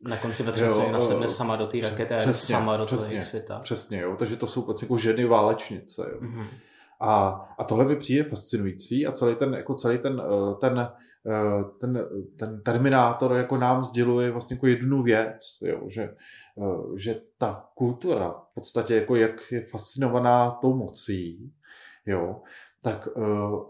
na 0.00 0.16
konci 0.16 0.42
vetřelce 0.42 0.80
ona 0.80 1.00
sedne 1.00 1.28
sama 1.28 1.56
do 1.56 1.66
té 1.66 1.80
rakety 1.80 2.14
a 2.14 2.32
sama 2.32 2.76
do 2.76 2.86
toho 2.86 2.98
světa. 2.98 3.58
Přesně, 3.58 4.00
jo. 4.00 4.16
Takže 4.18 4.36
to 4.36 4.46
jsou 4.46 4.62
prostě 4.62 4.84
jako 4.84 4.96
ženy 4.96 5.24
válečnice. 5.24 6.10
Jo. 6.12 6.20
Mm-hmm. 6.20 6.46
A, 7.00 7.28
a 7.58 7.64
tohle 7.64 7.84
mi 7.84 7.96
přijde 7.96 8.24
fascinující 8.24 9.06
a 9.06 9.12
celý 9.12 9.36
ten, 9.36 9.54
jako 9.54 9.74
celý 9.74 9.98
ten, 9.98 10.22
eh, 10.24 10.54
ten, 10.60 10.78
eh, 11.26 11.64
ten, 11.80 12.06
ten 12.38 12.62
terminátor 12.62 13.32
jako 13.32 13.56
nám 13.56 13.84
sděluje 13.84 14.30
vlastně 14.30 14.54
jako 14.54 14.66
jednu 14.66 15.02
věc, 15.02 15.38
jo, 15.62 15.82
že, 15.88 16.02
eh, 16.02 16.98
že 16.98 17.20
ta 17.38 17.68
kultura 17.74 18.30
v 18.30 18.54
podstatě 18.54 18.94
jako 18.94 19.16
jak 19.16 19.52
je 19.52 19.64
fascinovaná 19.64 20.50
tou 20.50 20.74
mocí, 20.74 21.52
jo, 22.06 22.42
tak 22.90 23.08
uh, 23.16 23.62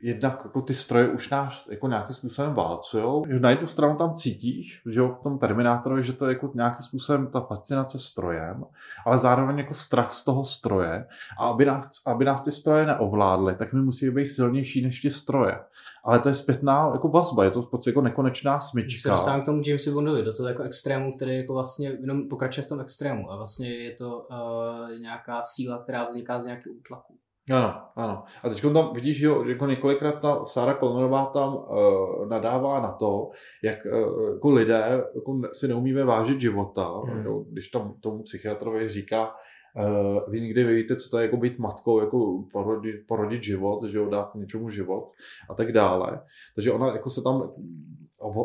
jednak 0.00 0.40
jako 0.44 0.62
ty 0.62 0.74
stroje 0.74 1.08
už 1.08 1.30
nás 1.30 1.68
jako 1.70 1.88
nějakým 1.88 2.14
způsobem 2.14 2.54
válcujou. 2.54 3.24
Na 3.40 3.50
jednu 3.50 3.66
stranu 3.66 3.96
tam 3.96 4.14
cítíš, 4.14 4.82
že 4.90 5.00
jo, 5.00 5.08
v 5.08 5.18
tom 5.18 5.38
Terminátorovi, 5.38 6.02
že 6.02 6.12
to 6.12 6.26
je 6.26 6.32
jako 6.32 6.50
nějakým 6.54 6.82
způsobem 6.82 7.26
ta 7.26 7.40
fascinace 7.40 7.98
strojem, 7.98 8.64
ale 9.06 9.18
zároveň 9.18 9.58
jako 9.58 9.74
strach 9.74 10.12
z 10.12 10.24
toho 10.24 10.44
stroje. 10.44 11.06
A 11.38 11.46
aby 11.46 11.64
nás, 11.64 11.86
aby 12.06 12.24
nás 12.24 12.42
ty 12.42 12.52
stroje 12.52 12.86
neovládly, 12.86 13.54
tak 13.54 13.72
my 13.72 13.82
musíme 13.82 14.12
být 14.12 14.26
silnější 14.26 14.82
než 14.82 15.00
ty 15.00 15.10
stroje. 15.10 15.58
Ale 16.04 16.18
to 16.18 16.28
je 16.28 16.34
zpětná 16.34 16.90
jako 16.92 17.08
vazba, 17.08 17.44
je 17.44 17.50
to 17.50 17.62
v 17.62 17.70
podstatě 17.70 17.90
jako 17.90 18.02
nekonečná 18.02 18.60
smyčka. 18.60 19.00
Se 19.02 19.08
dostávám 19.08 19.42
k 19.42 19.44
tomu 19.44 19.62
Jamesi 19.66 19.90
Bondovi, 19.90 20.22
do 20.22 20.32
toho 20.32 20.48
jako 20.48 20.62
extrému, 20.62 21.12
který 21.12 21.36
jako 21.36 21.54
vlastně 21.54 21.88
jenom 21.88 22.28
pokračuje 22.28 22.64
v 22.64 22.68
tom 22.68 22.80
extrému 22.80 23.32
a 23.32 23.36
vlastně 23.36 23.74
je 23.74 23.94
to 23.94 24.18
uh, 24.18 25.00
nějaká 25.00 25.42
síla, 25.42 25.78
která 25.78 26.04
vzniká 26.04 26.40
z 26.40 26.46
nějakého 26.46 26.74
útlaku. 26.74 27.14
Ano, 27.50 27.74
ano. 27.96 28.24
A 28.44 28.48
teď 28.48 28.62
tam 28.62 28.92
vidíš, 28.92 29.18
že 29.18 29.28
jako 29.46 29.66
několikrát 29.66 30.20
ta 30.20 30.44
Sára 30.44 30.74
Connorová 30.74 31.26
tam 31.26 31.54
uh, 31.56 32.28
nadává 32.28 32.80
na 32.80 32.92
to, 32.92 33.30
jak 33.62 33.78
uh, 33.86 34.34
jako 34.34 34.50
lidé 34.50 35.04
jako 35.14 35.40
si 35.52 35.68
neumíme 35.68 36.04
vážit 36.04 36.40
života. 36.40 37.00
Mm. 37.04 37.24
Jo, 37.24 37.44
když 37.50 37.68
tam 37.68 37.94
tomu 38.00 38.22
psychiatrovi 38.22 38.88
říká, 38.88 39.34
Uh, 39.78 40.30
vy 40.30 40.40
nikdy 40.40 40.64
nevíte, 40.64 40.96
co 40.96 41.10
to 41.10 41.18
je 41.18 41.24
jako 41.24 41.36
být 41.36 41.58
matkou, 41.58 42.00
jako 42.00 42.44
porodit, 42.52 42.96
porodit 43.08 43.42
život, 43.42 43.84
že 43.84 43.98
jo, 43.98 44.10
dát 44.10 44.34
něčemu 44.34 44.70
život 44.70 45.12
a 45.50 45.54
tak 45.54 45.72
dále. 45.72 46.20
Takže 46.54 46.72
ona 46.72 46.86
jako 46.86 47.10
se 47.10 47.22
tam 47.22 47.52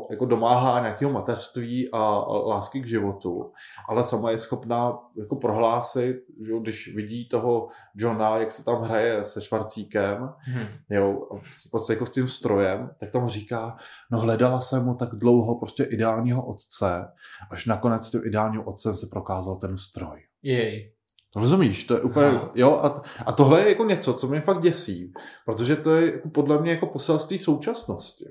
jako 0.09 0.25
domáhá 0.25 0.79
nějakého 0.79 1.11
mateřství 1.11 1.89
a 1.91 1.99
lásky 2.47 2.81
k 2.81 2.87
životu, 2.87 3.51
ale 3.89 4.03
sama 4.03 4.31
je 4.31 4.37
schopná 4.37 4.99
jako 5.17 5.35
prohlásit, 5.35 6.15
že 6.45 6.53
když 6.61 6.95
vidí 6.95 7.29
toho 7.29 7.67
Johna, 7.95 8.37
jak 8.37 8.51
se 8.51 8.65
tam 8.65 8.81
hraje 8.81 9.23
se 9.23 9.41
Švarcíkem, 9.41 10.29
hmm. 10.37 10.67
jo, 10.89 11.27
jako 11.89 12.05
s 12.05 12.11
tím 12.11 12.27
strojem, 12.27 12.89
tak 12.99 13.11
tam 13.11 13.29
říká, 13.29 13.75
no 14.11 14.19
hledala 14.19 14.61
jsem 14.61 14.85
mu 14.85 14.95
tak 14.95 15.09
dlouho 15.15 15.55
prostě 15.55 15.83
ideálního 15.83 16.45
otce, 16.45 17.11
až 17.49 17.65
nakonec 17.65 18.09
tím 18.09 18.21
ideálním 18.25 18.67
otcem 18.67 18.95
se 18.95 19.07
prokázal 19.07 19.55
ten 19.55 19.77
stroj. 19.77 20.23
Jej. 20.43 20.93
Rozumíš, 21.35 21.83
to 21.83 21.93
je 21.93 22.01
úplně, 22.01 22.25
Aha. 22.25 22.51
jo, 22.55 22.79
a, 22.83 23.01
a 23.25 23.31
tohle 23.31 23.61
je 23.61 23.69
jako 23.69 23.85
něco, 23.85 24.13
co 24.13 24.27
mě 24.27 24.41
fakt 24.41 24.61
děsí, 24.61 25.13
protože 25.45 25.75
to 25.75 25.95
je 25.95 26.11
jako 26.11 26.29
podle 26.29 26.61
mě 26.61 26.71
jako 26.71 26.87
poselství 26.87 27.39
současnosti. 27.39 28.25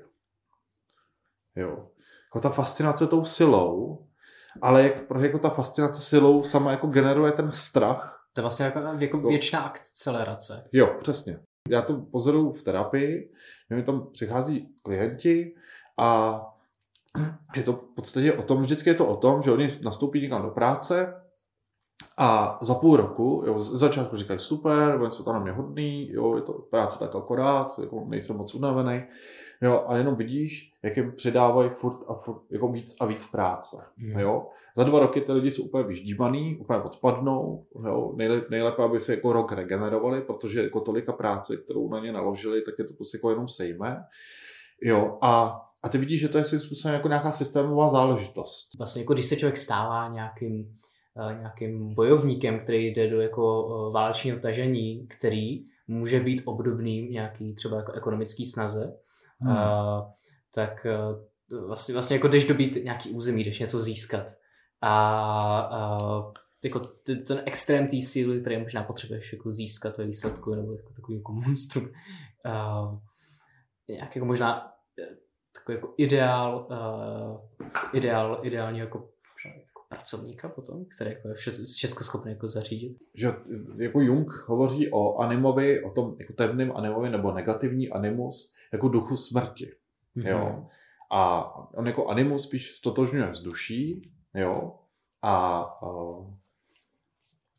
Jo. 1.55 1.87
Jako 2.27 2.39
ta 2.39 2.49
fascinace 2.49 3.07
tou 3.07 3.25
silou, 3.25 4.05
ale 4.61 4.83
jak, 4.83 4.93
jako 5.19 5.39
ta 5.39 5.49
fascinace 5.49 6.01
silou 6.01 6.43
sama 6.43 6.71
jako 6.71 6.87
generuje 6.87 7.31
ten 7.31 7.51
strach. 7.51 8.27
To 8.33 8.41
je 8.41 8.41
vlastně 8.41 8.65
jako, 8.65 8.79
jako 8.99 9.19
věčná 9.19 9.59
akcelerace. 9.59 10.69
Jo, 10.71 10.95
přesně. 10.99 11.39
Já 11.69 11.81
to 11.81 11.97
pozoruju 12.11 12.51
v 12.51 12.63
terapii, 12.63 13.31
že 13.69 13.75
mi 13.75 13.83
tam 13.83 14.07
přichází 14.11 14.69
klienti 14.83 15.55
a 15.99 16.41
je 17.55 17.63
to 17.63 17.73
v 17.73 17.95
podstatě 17.95 18.33
o 18.33 18.43
tom, 18.43 18.61
vždycky 18.61 18.89
je 18.89 18.93
to 18.93 19.07
o 19.07 19.15
tom, 19.17 19.41
že 19.41 19.51
oni 19.51 19.69
nastoupí 19.83 20.21
někam 20.21 20.41
do 20.41 20.49
práce, 20.49 21.13
a 22.17 22.59
za 22.61 22.75
půl 22.75 22.97
roku, 22.97 23.43
jo, 23.47 23.59
z 23.59 23.79
začátku 23.79 24.15
říkají 24.15 24.39
super, 24.39 25.01
oni 25.01 25.11
jsou 25.11 25.23
tam 25.23 25.33
na 25.33 25.39
mě 25.39 25.51
hodný, 25.51 26.11
jo, 26.11 26.35
je 26.35 26.41
to 26.41 26.53
práce 26.53 26.99
tak 26.99 27.15
akorát, 27.15 27.79
jako 27.81 28.03
nejsem 28.07 28.37
moc 28.37 28.55
unavený, 28.55 29.03
jo, 29.61 29.85
a 29.87 29.97
jenom 29.97 30.15
vidíš, 30.15 30.73
jak 30.83 30.97
jim 30.97 31.11
přidávají 31.11 31.69
furt 31.69 31.99
a 32.07 32.13
furt, 32.13 32.41
jako 32.49 32.67
víc 32.67 32.95
a 32.99 33.05
víc 33.05 33.31
práce, 33.31 33.77
mm. 33.97 34.19
jo. 34.19 34.47
Za 34.77 34.83
dva 34.83 34.99
roky 34.99 35.21
ty 35.21 35.31
lidi 35.31 35.51
jsou 35.51 35.63
úplně 35.63 35.83
vyždímaný, 35.83 36.57
úplně 36.57 36.79
odpadnou, 36.79 37.65
jo, 37.85 38.13
nejlep, 38.15 38.49
nejlépe, 38.49 38.83
aby 38.83 39.01
se 39.01 39.15
jako 39.15 39.33
rok 39.33 39.51
regenerovali, 39.51 40.21
protože 40.21 40.63
jako 40.63 40.79
tolika 40.79 41.13
práce, 41.13 41.57
kterou 41.57 41.89
na 41.89 41.99
ně 41.99 42.11
naložili, 42.11 42.61
tak 42.61 42.73
je 42.79 42.85
to 42.85 42.93
prostě 42.93 43.17
jako 43.17 43.29
jenom 43.29 43.47
sejme, 43.47 44.03
jo, 44.81 45.17
a 45.21 45.61
a 45.83 45.89
ty 45.89 45.97
vidíš, 45.97 46.19
že 46.19 46.29
to 46.29 46.37
je 46.37 46.45
svým 46.45 46.59
způsobem 46.59 46.93
jako 46.93 47.07
nějaká 47.07 47.31
systémová 47.31 47.89
záležitost. 47.89 48.69
Vlastně 48.77 49.01
jako 49.01 49.13
když 49.13 49.25
se 49.25 49.35
člověk 49.35 49.57
stává 49.57 50.07
nějakým 50.07 50.77
nějakým 51.15 51.95
bojovníkem, 51.95 52.59
který 52.59 52.85
jde 52.87 53.09
do 53.09 53.21
jako 53.21 53.67
eh, 53.69 53.93
válečního 53.93 54.39
tažení, 54.39 55.07
který 55.07 55.65
může 55.87 56.19
být 56.19 56.41
obdobný 56.45 57.09
nějaký 57.09 57.53
třeba 57.53 57.77
jako 57.77 57.91
ekonomický 57.91 58.45
snaze, 58.45 58.97
hmm. 59.39 59.51
a, 59.51 60.07
eh, 60.07 60.13
tak 60.53 60.87
vlastně, 61.67 61.93
vlastně 61.93 62.15
jako 62.15 62.27
jdeš 62.27 62.45
dobít 62.45 62.77
nějaký 62.83 63.09
území, 63.09 63.43
jdeš 63.43 63.59
něco 63.59 63.81
získat. 63.81 64.35
A, 64.81 64.95
a 65.71 65.99
jako 66.63 66.79
ten 67.27 67.41
extrém 67.45 67.87
té 67.87 68.01
síly, 68.01 68.41
který 68.41 68.57
možná 68.57 68.83
potřebuješ 68.83 69.33
jako 69.33 69.51
získat 69.51 69.97
ve 69.97 70.05
výsledku, 70.05 70.55
nebo 70.55 70.73
jako 70.73 70.93
takový 70.93 71.17
jako 71.17 71.33
monstrum. 71.33 71.89
A, 72.45 72.81
nějak 73.89 74.15
jako 74.15 74.25
možná 74.25 74.71
takový 75.53 75.75
jako 75.75 75.93
ideál, 75.97 76.67
uh, 76.71 77.39
ideál, 77.93 78.39
ideální 78.43 78.79
jako 78.79 79.09
pracovníka 79.91 80.49
potom, 80.49 80.85
který 80.95 81.09
jako 81.09 81.27
je 81.27 81.35
všechno 81.65 82.03
schopný 82.03 82.31
jako 82.31 82.47
zařídit. 82.47 82.97
Že 83.13 83.33
jako 83.77 84.01
Jung 84.01 84.31
hovoří 84.47 84.91
o 84.91 85.17
animovi, 85.17 85.83
o 85.83 85.91
tom 85.91 86.15
jako 86.19 86.33
temném 86.33 86.71
animovi 86.75 87.09
nebo 87.09 87.31
negativní 87.31 87.89
animus 87.89 88.55
jako 88.73 88.87
duchu 88.87 89.17
smrti. 89.17 89.71
Mm-hmm. 90.17 90.29
Jo. 90.29 90.67
A 91.11 91.53
on 91.77 91.87
jako 91.87 92.07
animus 92.07 92.43
spíš 92.43 92.75
stotožňuje 92.75 93.33
s 93.33 93.41
duší, 93.41 94.11
jo, 94.33 94.79
a, 95.21 95.61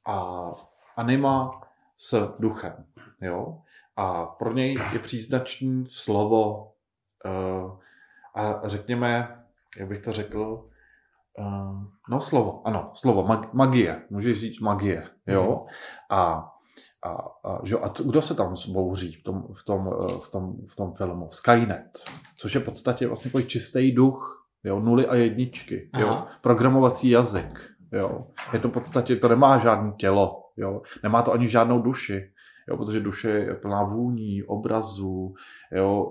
a 0.06 0.52
anima 0.96 1.60
s 1.96 2.36
duchem, 2.38 2.84
jo. 3.20 3.62
A 3.96 4.26
pro 4.26 4.52
něj 4.52 4.78
je 4.92 4.98
příznačný 4.98 5.86
slovo 5.88 6.72
uh, 7.24 7.78
a 8.34 8.68
řekněme, 8.68 9.44
jak 9.78 9.88
bych 9.88 10.00
to 10.00 10.12
řekl, 10.12 10.68
Uh, 11.38 11.84
no 12.08 12.20
slovo, 12.20 12.62
ano, 12.64 12.90
slovo, 12.94 13.26
mag, 13.26 13.54
magie, 13.54 14.02
můžeš 14.10 14.40
říct 14.40 14.60
magie, 14.60 15.08
jo. 15.26 15.60
Mm. 15.62 16.18
A, 16.18 16.48
a, 17.04 17.10
a, 17.44 17.60
že, 17.64 17.78
a 17.78 17.88
kdo 18.04 18.22
se 18.22 18.34
tam 18.34 18.56
zbouří 18.56 19.12
v 19.12 19.22
tom, 19.22 19.44
v 19.54 19.64
tom, 19.64 19.90
eh, 20.02 20.18
v 20.24 20.28
tom, 20.28 20.56
v 20.68 20.76
tom 20.76 20.92
filmu? 20.92 21.28
Skynet, 21.30 22.04
což 22.36 22.54
je 22.54 22.60
v 22.60 22.64
podstatě 22.64 23.06
vlastně 23.06 23.30
takový 23.30 23.44
čistý 23.44 23.92
duch, 23.92 24.46
jo, 24.64 24.80
nuly 24.80 25.06
a 25.06 25.14
jedničky, 25.14 25.90
Aha. 25.92 26.04
jo, 26.04 26.24
programovací 26.40 27.10
jazyk, 27.10 27.60
jo. 27.92 28.26
Je 28.52 28.58
to 28.58 28.68
v 28.68 28.72
podstatě, 28.72 29.16
to 29.16 29.28
nemá 29.28 29.58
žádné 29.58 29.92
tělo, 29.92 30.50
jo, 30.56 30.82
nemá 31.02 31.22
to 31.22 31.32
ani 31.32 31.48
žádnou 31.48 31.82
duši, 31.82 32.32
jo, 32.68 32.76
protože 32.76 33.00
duše 33.00 33.30
je 33.30 33.54
plná 33.54 33.82
vůní, 33.82 34.42
obrazů, 34.42 35.34
jo, 35.72 36.10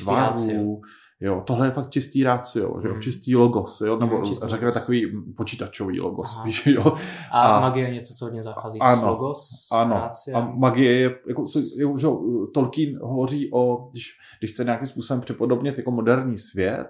eh, 0.00 0.02
tvarů, 0.02 0.80
Jo, 1.20 1.42
tohle 1.46 1.66
je 1.66 1.70
fakt 1.70 1.90
čistý 1.90 2.24
rácio, 2.24 2.80
jo, 2.84 2.92
hmm. 2.92 3.02
čistý 3.02 3.36
logos, 3.36 3.80
jo, 3.80 3.98
nebo 3.98 4.16
hmm, 4.16 4.34
řekněme 4.42 4.72
takový 4.72 5.12
počítačový 5.36 6.00
logos, 6.00 6.32
Aha. 6.34 6.42
spíš, 6.42 6.66
jo. 6.66 6.92
A, 7.32 7.42
a 7.42 7.60
magie 7.60 7.88
je 7.88 7.94
něco, 7.94 8.14
co 8.14 8.24
hodně 8.24 8.42
zachází 8.42 8.78
ano, 8.80 8.96
s 8.96 9.02
logos, 9.02 9.48
Ano, 9.72 9.94
ráciem. 9.94 10.36
a 10.36 10.40
magie 10.40 10.92
je, 10.92 11.18
jako, 11.28 11.42
je, 11.78 11.86
že 11.98 12.08
Tolkien 12.54 12.98
hovoří 13.02 13.50
o, 13.52 13.88
když, 13.90 14.18
když 14.38 14.50
chce 14.52 14.64
nějakým 14.64 14.86
způsobem 14.86 15.20
připodobnit 15.20 15.78
jako 15.78 15.90
moderní 15.90 16.38
svět, 16.38 16.88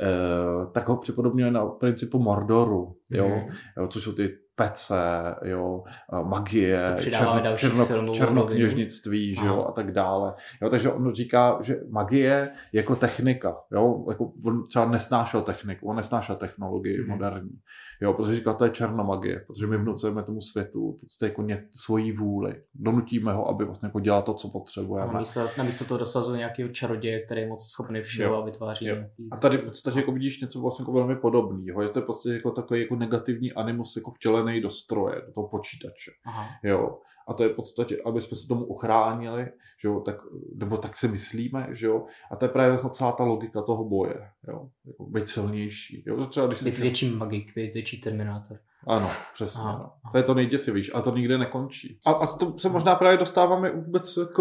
eh, 0.00 0.66
tak 0.72 0.88
ho 0.88 0.96
připodobňuje 0.96 1.50
na 1.50 1.66
principu 1.66 2.18
Mordoru, 2.18 2.96
jo, 3.10 3.28
mm. 3.28 3.54
jo 3.76 3.88
což 3.88 4.02
jsou 4.02 4.12
ty 4.12 4.38
pece, 4.56 5.34
jo, 5.44 5.84
magie, 6.22 6.96
černo, 6.98 7.56
černo, 7.56 8.14
černokněžnictví, 8.14 9.34
že 9.34 9.46
jo, 9.46 9.66
a 9.68 9.72
tak 9.72 9.92
dále. 9.92 10.34
Jo, 10.62 10.70
takže 10.70 10.92
on 10.92 11.14
říká, 11.14 11.58
že 11.62 11.80
magie 11.90 12.50
je 12.72 12.80
jako 12.80 12.96
technika, 12.96 13.56
jo, 13.72 14.04
jako 14.08 14.32
on 14.44 14.66
třeba 14.66 14.86
nesnášel 14.86 15.42
techniku, 15.42 15.88
on 15.88 15.96
nesnášel 15.96 16.36
technologii 16.36 16.98
hmm. 16.98 17.10
moderní, 17.10 17.50
jo, 18.00 18.12
protože 18.12 18.34
říkal, 18.34 18.54
to 18.54 18.64
je 18.64 18.70
černomagie, 18.70 19.44
protože 19.46 19.66
my 19.66 19.76
vnucujeme 19.76 20.22
tomu 20.22 20.40
světu 20.40 20.98
prostě 21.00 21.26
jako 21.26 21.42
ně, 21.42 21.64
svojí 21.70 22.12
vůli, 22.12 22.62
donutíme 22.74 23.32
ho, 23.32 23.48
aby 23.48 23.64
vlastně 23.64 23.86
jako 23.86 24.00
dělal 24.00 24.22
to, 24.22 24.34
co 24.34 24.48
potřebujeme. 24.48 25.12
A 25.12 25.18
místo, 25.18 25.48
na 25.58 25.64
místo 25.64 25.84
toho 25.84 25.98
dosazuje 25.98 26.38
nějakého 26.38 26.68
čaroděje, 26.68 27.20
který 27.20 27.40
je 27.40 27.48
moc 27.48 27.66
schopný 27.66 28.00
všeho 28.00 28.42
a 28.42 28.44
vytváří. 28.44 28.86
Jo. 28.86 28.96
A 29.30 29.36
tady 29.36 29.58
v 29.58 29.64
podstatě 29.64 29.98
jako 29.98 30.12
vidíš 30.12 30.40
něco 30.40 30.60
vlastně 30.60 30.82
jako 30.82 30.92
velmi 30.92 31.16
podobného, 31.16 31.82
je 31.82 31.88
to 31.88 32.00
v 32.00 32.04
podstatě 32.04 32.34
jako 32.34 32.50
takový 32.50 32.80
jako 32.80 32.96
negativní 32.96 33.52
animus 33.52 33.96
jako 33.96 34.10
vtělený 34.10 34.45
vtělený 34.46 34.60
do 34.60 34.70
stroje, 34.70 35.22
do 35.26 35.32
toho 35.32 35.48
počítače. 35.48 36.10
Aha. 36.26 36.48
Jo. 36.62 36.98
A 37.28 37.34
to 37.34 37.42
je 37.42 37.48
v 37.48 37.54
podstatě, 37.54 37.98
aby 38.06 38.20
jsme 38.20 38.36
se 38.36 38.48
tomu 38.48 38.64
uchránili, 38.64 39.44
že 39.82 39.88
jo, 39.88 40.00
tak, 40.00 40.16
nebo 40.54 40.76
tak 40.76 40.96
si 40.96 41.08
myslíme, 41.08 41.68
že 41.70 41.86
jo. 41.86 42.06
A 42.32 42.36
to 42.36 42.44
je 42.44 42.48
právě 42.48 42.72
jako 42.72 42.88
celá 42.88 43.12
ta 43.12 43.24
logika 43.24 43.62
toho 43.62 43.84
boje, 43.84 44.30
jo. 44.48 44.68
Jako 44.86 45.04
být 45.06 45.28
silnější. 45.28 46.04
Jo. 46.06 46.24
Třeba, 46.24 46.46
když 46.46 46.62
být 46.62 46.78
větší 46.78 47.10
magik, 47.10 47.54
být 47.54 47.74
větší 47.74 48.00
terminátor. 48.00 48.58
Ano, 48.86 49.10
přesně. 49.34 49.60
Aha, 49.60 49.72
no. 49.72 49.84
aha. 50.04 50.12
To 50.12 50.18
je 50.18 50.24
to 50.24 50.34
nejděsivější. 50.34 50.92
A 50.92 51.00
to 51.00 51.16
nikdy 51.16 51.38
nekončí. 51.38 51.98
A, 52.06 52.10
a 52.10 52.36
to 52.36 52.58
se 52.58 52.68
možná 52.68 52.94
právě 52.94 53.18
dostáváme 53.18 53.72
vůbec 53.72 54.18
k, 54.34 54.38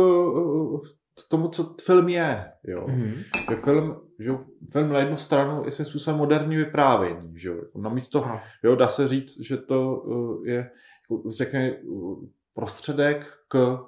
k 1.15 1.29
tomu, 1.29 1.47
co 1.47 1.75
film 1.85 2.09
je. 2.09 2.51
Jo. 2.63 2.85
Mm-hmm. 2.85 3.23
Že 3.49 3.55
film, 3.55 4.01
že 4.19 4.31
film 4.71 4.89
na 4.89 4.99
jednu 4.99 5.17
stranu 5.17 5.65
je 5.65 5.71
svým 5.71 5.85
způsobem 5.85 6.17
moderní 6.17 6.55
vyprávění. 6.55 7.39
Že 7.39 7.49
jo. 7.49 7.61
Namísto, 7.75 8.25
jo, 8.63 8.75
dá 8.75 8.87
se 8.87 9.07
říct, 9.07 9.39
že 9.39 9.57
to 9.57 9.95
uh, 9.95 10.47
je, 10.47 10.71
řekne, 11.29 11.77
prostředek 12.53 13.33
k 13.47 13.79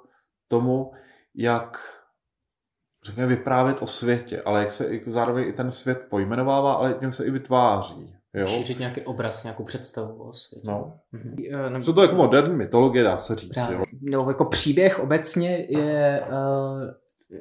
tomu, 0.48 0.92
jak 1.36 1.78
řekněme, 3.06 3.28
vyprávět 3.28 3.82
o 3.82 3.88
světě, 3.88 4.42
ale 4.42 4.60
jak 4.60 4.72
se 4.72 4.90
zároveň 5.08 5.48
i 5.48 5.54
ten 5.54 5.72
svět 5.72 6.08
pojmenovává, 6.10 6.74
ale 6.74 6.96
jak 7.02 7.14
se 7.14 7.26
i 7.26 7.32
vytváří. 7.32 8.16
Jo? 8.34 8.48
Šířit 8.48 8.80
nějaký 8.80 9.02
obraz, 9.02 9.44
nějakou 9.44 9.64
představu 9.64 10.24
o 10.24 10.34
světě. 10.34 10.72
No. 10.72 11.00
Mhm. 11.12 11.82
Co 11.82 11.94
to 11.94 12.02
jako 12.02 12.16
moderní 12.16 12.56
mytologie, 12.56 13.04
dá 13.04 13.18
se 13.18 13.36
říct. 13.36 13.58
Jo? 13.72 13.84
Nebo 14.02 14.30
jako 14.30 14.46
příběh 14.46 15.00
obecně 15.00 15.66
je 15.70 16.24
uh, 16.30 16.84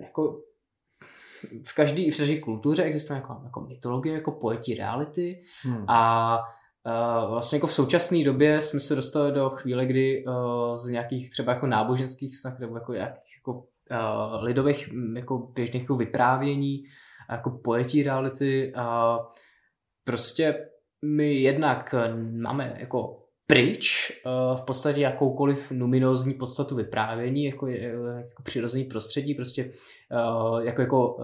jako 0.00 0.40
v 1.66 1.74
každé 1.74 2.10
v 2.12 2.16
každé 2.16 2.40
kultuře 2.40 2.82
existuje 2.82 3.16
jako, 3.16 3.40
jako 3.44 3.60
mytologie, 3.60 4.14
jako 4.14 4.32
pojetí 4.32 4.74
reality 4.74 5.42
hmm. 5.62 5.84
a 5.88 6.38
Uh, 6.86 7.30
vlastně 7.30 7.56
jako 7.56 7.66
v 7.66 7.72
současné 7.72 8.24
době 8.24 8.60
jsme 8.60 8.80
se 8.80 8.94
dostali 8.94 9.32
do 9.32 9.50
chvíle, 9.50 9.86
kdy 9.86 10.24
uh, 10.26 10.76
z 10.76 10.90
nějakých 10.90 11.30
třeba 11.30 11.52
jako 11.52 11.66
náboženských 11.66 12.36
snah 12.36 12.58
nebo 12.58 12.74
jako, 12.76 12.92
jak, 12.92 13.14
jako 13.38 13.52
uh, 13.52 14.44
lidových 14.44 14.88
jako 15.16 15.38
běžných 15.38 15.82
jako 15.82 15.96
vyprávění, 15.96 16.84
jako 17.30 17.50
pojetí 17.50 18.02
reality, 18.02 18.72
uh, 18.76 19.26
prostě 20.04 20.68
my 21.04 21.34
jednak 21.34 21.94
máme 22.42 22.76
jako 22.78 23.25
pryč 23.46 24.12
uh, 24.26 24.56
v 24.56 24.64
podstatě 24.64 25.00
jakoukoliv 25.00 25.70
numinózní 25.70 26.34
podstatu 26.34 26.76
vyprávění, 26.76 27.44
jako, 27.44 27.66
jako 27.66 28.42
přirozený 28.42 28.84
prostředí, 28.84 29.34
prostě 29.34 29.64
uh, 29.64 30.58
jako, 30.58 30.80
jako 30.80 31.16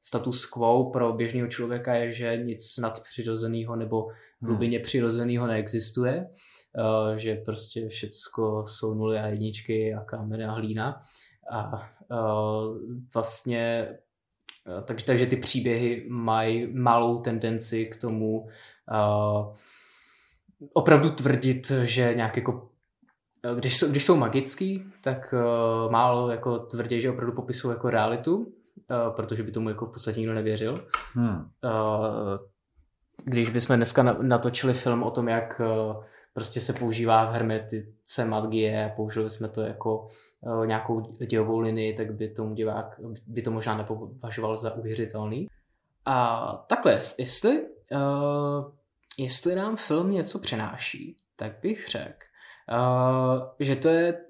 status 0.00 0.46
quo 0.46 0.90
pro 0.90 1.12
běžného 1.12 1.48
člověka 1.48 1.94
je, 1.94 2.12
že 2.12 2.36
nic 2.36 2.76
nadpřirozeného 2.78 3.76
nebo 3.76 4.02
hmm. 4.02 4.14
hlubině 4.42 4.80
přirozeného 4.80 5.46
neexistuje, 5.46 6.26
že 7.16 7.34
prostě 7.34 7.88
všecko 7.88 8.64
jsou 8.66 8.94
nuly 8.94 9.18
a 9.18 9.26
jedničky 9.26 9.94
a 9.94 10.00
kámen 10.00 10.50
a 10.50 10.52
hlína 10.52 11.00
a 11.50 11.88
vlastně 13.14 13.88
takže, 14.84 15.04
takže 15.04 15.26
ty 15.26 15.36
příběhy 15.36 16.06
mají 16.10 16.74
malou 16.74 17.20
tendenci 17.20 17.86
k 17.86 17.96
tomu 17.96 18.40
uh, 18.40 19.56
opravdu 20.72 21.10
tvrdit, 21.10 21.72
že 21.82 22.14
nějak 22.14 22.36
jako 22.36 22.68
když 23.54 23.78
jsou, 23.78 23.88
když 23.90 24.04
jsou 24.04 24.16
magický, 24.16 24.84
tak 25.02 25.34
uh, 25.36 25.92
málo 25.92 26.30
jako 26.30 26.58
tvrdí, 26.58 27.00
že 27.00 27.10
opravdu 27.10 27.32
popisují 27.32 27.72
jako 27.72 27.90
realitu, 27.90 28.36
uh, 28.36 28.46
protože 29.16 29.42
by 29.42 29.52
tomu 29.52 29.68
jako 29.68 29.86
v 29.86 29.90
podstatě 29.90 30.20
nikdo 30.20 30.34
nevěřil. 30.34 30.88
Hmm. 31.14 31.36
Uh, 31.36 31.46
když 33.24 33.50
bychom 33.50 33.76
dneska 33.76 34.02
natočili 34.02 34.74
film 34.74 35.02
o 35.02 35.10
tom, 35.10 35.28
jak 35.28 35.60
uh, 35.60 36.04
prostě 36.34 36.60
se 36.60 36.72
používá 36.72 37.24
v 37.24 37.32
hermetice 37.32 38.24
magie, 38.24 38.92
použili 38.96 39.30
jsme 39.30 39.48
to 39.48 39.60
jako 39.60 40.08
uh, 40.40 40.66
nějakou 40.66 41.00
dějovou 41.00 41.58
linii, 41.58 41.94
tak 41.94 42.14
by 42.14 42.28
tomu 42.28 42.54
divák 42.54 43.00
by 43.26 43.42
to 43.42 43.50
možná 43.50 43.76
nepovažoval 43.76 44.56
za 44.56 44.74
uvěřitelný. 44.74 45.46
A 46.04 46.52
takhle, 46.68 46.92
jestli 47.18 47.66
uh, 47.92 48.72
jestli 49.18 49.54
nám 49.54 49.76
film 49.76 50.10
něco 50.10 50.38
přináší, 50.38 51.16
tak 51.36 51.52
bych 51.62 51.88
řekl, 51.88 52.26
uh, 52.72 53.42
že 53.60 53.76
to 53.76 53.88
je 53.88 54.26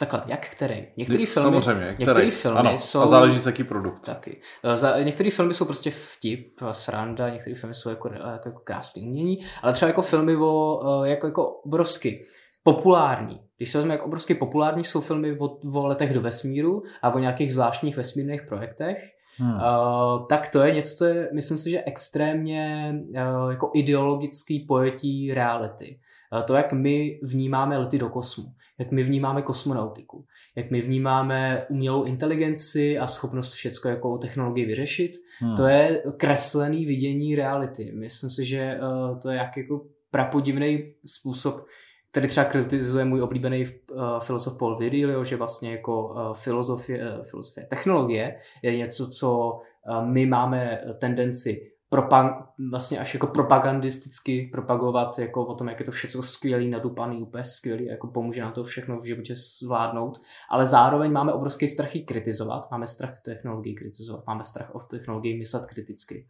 Takhle, 0.00 0.22
jak 0.26 0.48
který? 0.48 0.86
Některé 0.96 1.26
filmy, 1.26 1.62
Samozřejmě, 1.62 1.96
některé 1.98 2.30
filmy 2.30 2.58
ano, 2.58 2.78
jsou... 2.78 3.00
A 3.00 3.06
záleží 3.06 3.38
z 3.38 3.46
jaký 3.46 3.64
produkt. 3.64 4.06
Taky. 4.06 4.40
Eh, 4.64 4.76
za, 4.76 5.00
některé 5.00 5.30
filmy 5.30 5.54
jsou 5.54 5.64
prostě 5.64 5.90
vtip, 5.90 6.60
sranda, 6.72 7.28
některé 7.28 7.56
filmy 7.56 7.74
jsou 7.74 7.90
jako, 7.90 8.08
jako, 8.12 8.48
jako 8.48 8.60
krásné 8.64 9.02
umění, 9.02 9.38
ale 9.62 9.72
třeba 9.72 9.88
jako 9.88 10.02
filmy 10.02 10.36
o, 10.36 10.80
eh, 11.04 11.08
jako, 11.08 11.26
jako 11.26 11.46
obrovsky 11.48 12.26
populární. 12.62 13.40
Když 13.56 13.70
se 13.70 13.78
vezme, 13.78 13.94
jak 13.94 14.02
obrovsky 14.02 14.34
populární 14.34 14.84
jsou 14.84 15.00
filmy 15.00 15.38
o, 15.38 15.44
o 15.74 15.86
letech 15.86 16.14
do 16.14 16.20
vesmíru 16.20 16.82
a 17.02 17.14
o 17.14 17.18
nějakých 17.18 17.52
zvláštních 17.52 17.96
vesmírných 17.96 18.42
projektech, 18.42 18.98
Hmm. 19.38 19.54
Uh, 19.54 20.26
tak 20.28 20.48
to 20.48 20.62
je 20.62 20.74
něco, 20.74 20.96
co 20.96 21.04
je, 21.04 21.28
myslím 21.34 21.58
si, 21.58 21.70
že 21.70 21.82
extrémně 21.86 22.94
uh, 23.08 23.50
jako 23.50 23.70
ideologický 23.74 24.60
pojetí 24.60 25.34
reality. 25.34 25.98
Uh, 26.32 26.42
to, 26.42 26.54
jak 26.54 26.72
my 26.72 27.20
vnímáme 27.22 27.78
lety 27.78 27.98
do 27.98 28.08
kosmu, 28.08 28.44
jak 28.78 28.90
my 28.90 29.02
vnímáme 29.02 29.42
kosmonautiku, 29.42 30.24
jak 30.56 30.70
my 30.70 30.80
vnímáme 30.80 31.66
umělou 31.70 32.04
inteligenci 32.04 32.98
a 32.98 33.06
schopnost 33.06 33.52
všechno 33.52 33.90
jako 33.90 34.18
technologii 34.18 34.66
vyřešit, 34.66 35.12
hmm. 35.40 35.54
to 35.54 35.66
je 35.66 36.02
kreslený 36.16 36.86
vidění 36.86 37.34
reality. 37.34 37.92
Myslím 37.92 38.30
si, 38.30 38.44
že 38.44 38.78
uh, 38.80 39.18
to 39.18 39.30
je 39.30 39.36
jak 39.36 39.56
jako 39.56 39.80
prapodivný 40.10 40.92
způsob, 41.06 41.64
který 42.10 42.28
třeba 42.28 42.46
kritizuje 42.46 43.04
můj 43.04 43.22
oblíbený 43.22 43.64
uh, 43.64 44.20
filozof 44.20 44.58
Paul 44.58 44.78
Virilio, 44.78 45.24
že 45.24 45.36
vlastně 45.36 45.70
jako 45.70 46.08
uh, 46.08 46.34
filozofie, 46.34 47.18
uh, 47.18 47.24
filozofie 47.24 47.66
technologie 47.66 48.38
je 48.62 48.76
něco, 48.76 49.08
co 49.08 49.60
uh, 49.88 50.06
my 50.06 50.26
máme 50.26 50.80
tendenci 50.98 51.70
propag- 51.92 52.46
vlastně 52.70 52.98
až 52.98 53.14
jako 53.14 53.26
propagandisticky 53.26 54.50
propagovat 54.52 55.18
jako 55.18 55.46
o 55.46 55.54
tom, 55.54 55.68
jak 55.68 55.80
je 55.80 55.86
to 55.86 55.92
všechno 55.92 56.22
skvělý, 56.22 56.68
nadupaný, 56.68 57.22
úplně 57.22 57.44
skvělý, 57.44 57.86
jako 57.86 58.06
pomůže 58.06 58.40
nám 58.40 58.52
to 58.52 58.64
všechno 58.64 58.98
v 58.98 59.04
životě 59.04 59.34
zvládnout, 59.62 60.20
ale 60.50 60.66
zároveň 60.66 61.12
máme 61.12 61.32
obrovský 61.32 61.68
strach 61.68 61.94
ji 61.94 62.04
kritizovat, 62.04 62.70
máme 62.70 62.86
strach 62.86 63.20
technologii 63.20 63.74
kritizovat, 63.74 64.26
máme 64.26 64.44
strach 64.44 64.74
o 64.74 64.78
technologii 64.78 65.38
myslet 65.38 65.66
kriticky, 65.66 66.26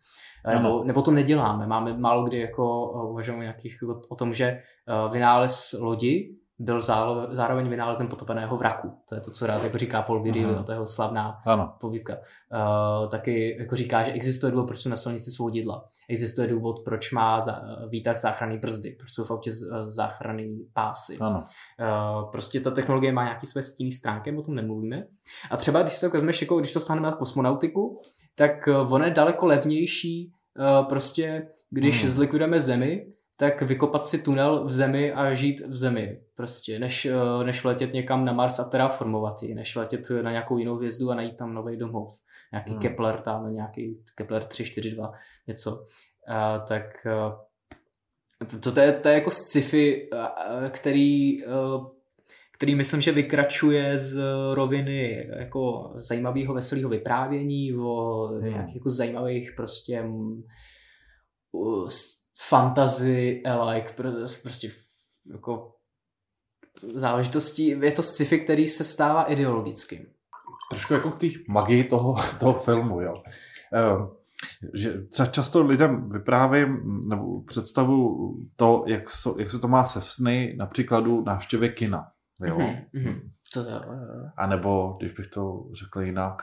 nebo, 0.55 0.85
nebo 0.85 1.03
to 1.03 1.11
neděláme, 1.11 1.67
máme 1.67 1.99
málo 1.99 2.25
kdy 2.25 2.39
jako 2.39 2.91
uvažujeme 3.11 3.45
nějakých 3.45 3.79
o 4.09 4.17
tom, 4.17 4.35
že 4.35 4.63
vynález 5.13 5.75
lodi 5.81 6.37
byl 6.59 6.81
zároveň 7.31 7.69
vynálezem 7.69 8.09
potopeného 8.09 8.57
vraku. 8.57 8.93
To 9.09 9.15
je 9.15 9.21
to, 9.21 9.31
co 9.31 9.47
rád 9.47 9.65
jako 9.65 9.79
říká 9.79 10.03
Paul 10.03 10.23
Virilio, 10.23 10.55
uh-huh. 10.55 10.65
to 10.65 10.73
je 10.73 10.77
jeho 10.77 10.87
slavná 10.87 11.43
ano. 11.47 11.75
povídka. 11.81 12.15
Uh, 12.15 13.09
taky 13.09 13.57
jako 13.59 13.77
říká, 13.77 14.03
že 14.03 14.13
existuje 14.13 14.53
důvod, 14.53 14.67
proč 14.67 14.81
jsou 14.81 14.89
na 14.89 14.97
silnici 14.97 15.31
svodidla. 15.31 15.85
Existuje 16.09 16.49
důvod, 16.49 16.81
proč 16.85 17.13
má 17.13 17.41
za, 17.41 17.63
výtah 17.89 18.17
záchranný 18.17 18.59
brzdy, 18.59 18.91
proč 18.99 19.11
jsou 19.11 19.25
v 19.25 19.31
autě 19.31 19.51
záchranný 19.87 20.67
pásy. 20.73 21.19
Ano. 21.19 21.39
Uh, 21.43 22.31
prostě 22.31 22.61
ta 22.61 22.71
technologie 22.71 23.13
má 23.13 23.25
nějaký 23.25 23.47
své 23.47 23.63
stíny 23.63 23.93
stránky, 23.93 24.37
o 24.37 24.43
tom 24.43 24.55
nemluvíme. 24.55 25.05
A 25.51 25.57
třeba, 25.57 25.83
když 25.83 25.95
se 25.95 26.07
to 26.07 26.13
vezmeš, 26.13 26.41
jako, 26.41 26.59
když 26.59 26.73
to 26.73 26.81
stáhneme 26.81 27.11
na 27.11 27.17
kosmonautiku, 27.17 28.01
tak 28.35 28.69
uh, 28.69 28.93
ono 28.93 29.05
je 29.05 29.11
daleko 29.11 29.47
levnější 29.47 30.33
uh, 30.59 30.89
prostě, 30.89 31.49
když 31.71 32.03
hmm. 32.03 32.11
zlikvidujeme 32.11 32.61
Zemi, 32.61 33.07
tak 33.41 33.63
vykopat 33.63 34.07
si 34.07 34.19
tunel 34.23 34.65
v 34.65 34.73
zemi 34.73 35.13
a 35.13 35.35
žít 35.35 35.61
v 35.61 35.77
zemi. 35.77 36.21
Prostě, 36.35 36.79
než, 36.79 37.07
eh, 37.07 37.45
než 37.45 37.65
letět 37.65 37.93
někam 37.93 38.25
na 38.25 38.33
Mars 38.33 38.59
a 38.59 38.65
terraformovat 38.65 39.43
ji, 39.43 39.55
než 39.55 39.77
letět 39.77 40.01
na 40.23 40.31
nějakou 40.31 40.59
jinou 40.59 40.77
hvězdu 40.77 41.11
a 41.11 41.15
najít 41.15 41.37
tam 41.37 41.55
nový 41.55 41.77
domov. 41.77 42.19
Nějaký 42.53 42.71
hmm. 42.71 42.81
Kepler 42.81 43.21
tam, 43.21 43.53
nějaký 43.53 44.05
Kepler 44.15 44.45
342, 44.45 45.13
něco. 45.47 45.85
A, 46.29 46.59
tak 46.59 47.07
eh, 47.07 48.57
to, 48.61 48.73
to, 48.73 48.81
je, 48.81 48.93
to 48.93 49.09
je 49.09 49.15
jako 49.15 49.31
sci-fi, 49.31 50.11
eh, 50.15 50.71
který, 50.71 51.39
který 52.53 52.75
myslím, 52.75 53.01
že 53.01 53.13
vykračuje 53.13 53.99
z 53.99 54.23
roviny 54.55 55.29
jako 55.39 55.93
zajímavého 55.97 56.55
veselého 56.55 56.89
vyprávění, 56.89 57.75
o 57.75 58.27
hmm. 58.27 58.45
nějakých 58.45 58.75
jako 58.75 58.89
zajímavých 58.89 59.53
prostě 59.57 60.05
fantasy 62.39 63.43
alike, 63.47 63.95
prostě 64.43 64.73
jako 65.33 65.75
záležitostí, 66.95 67.67
je 67.67 67.93
to 67.93 68.03
sci-fi, 68.03 68.41
který 68.41 68.67
se 68.67 68.85
stává 68.85 69.25
ideologickým. 69.25 70.07
Trošku 70.71 70.95
jako 70.95 71.11
k 71.11 71.21
té 71.21 71.27
magii 71.49 71.85
toho, 71.85 72.17
toho 72.41 72.53
filmu, 72.61 73.01
jo. 73.01 73.15
Um, 73.97 74.11
že 74.75 74.95
často 75.31 75.67
lidem 75.67 76.11
vyprávím 76.11 76.83
nebo 77.09 77.43
představu 77.43 78.35
to, 78.57 78.85
jak, 78.87 79.11
so, 79.11 79.41
jak 79.41 79.51
se 79.51 79.59
to 79.59 79.69
má 79.69 79.85
se 79.85 80.01
sny 80.01 80.55
na 80.59 80.67
příkladu 80.67 81.25
návštěvy 81.25 81.71
kina. 81.71 82.11
Jo? 82.47 82.59
Mm-hmm. 82.59 83.21
To, 83.55 83.61
jo, 83.61 83.81
jo. 83.87 84.31
A 84.37 84.47
nebo, 84.47 84.97
když 84.99 85.13
bych 85.13 85.27
to 85.27 85.65
řekl 85.73 86.01
jinak, 86.01 86.43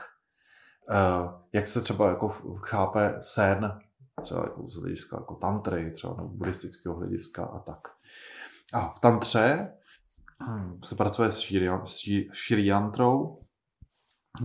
uh, 0.90 1.30
jak 1.52 1.68
se 1.68 1.80
třeba 1.80 2.08
jako 2.08 2.28
chápe 2.56 3.14
sen 3.20 3.78
třeba 4.22 4.42
jako 4.42 4.68
z 4.68 4.76
hlediska 4.76 5.16
jako 5.16 5.34
tantry, 5.34 5.90
třeba 5.90 6.14
nebo 6.16 6.28
buddhistického 6.28 6.96
hlediska 6.96 7.44
a 7.44 7.58
tak. 7.58 7.88
A 8.72 8.88
v 8.88 9.00
tantře 9.00 9.72
hm, 10.48 10.80
se 10.84 10.94
pracuje 10.94 11.32
s, 11.32 11.38
širiantrou, 12.32 13.42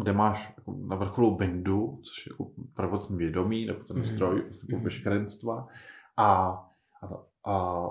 kde 0.02 0.14
máš 0.14 0.54
jako 0.58 0.76
na 0.88 0.96
vrcholu 0.96 1.38
bindu, 1.38 2.02
což 2.04 2.26
je 2.26 2.34
jako 2.34 2.52
prvotní 2.74 3.18
vědomí, 3.18 3.66
nebo 3.66 3.84
ten 3.84 3.98
mhm. 3.98 4.06
stroj 4.06 4.42
mm-hmm. 4.42 4.84
veškerenstva. 4.84 5.68
A, 6.18 6.28
a, 6.28 7.08
a 7.52 7.88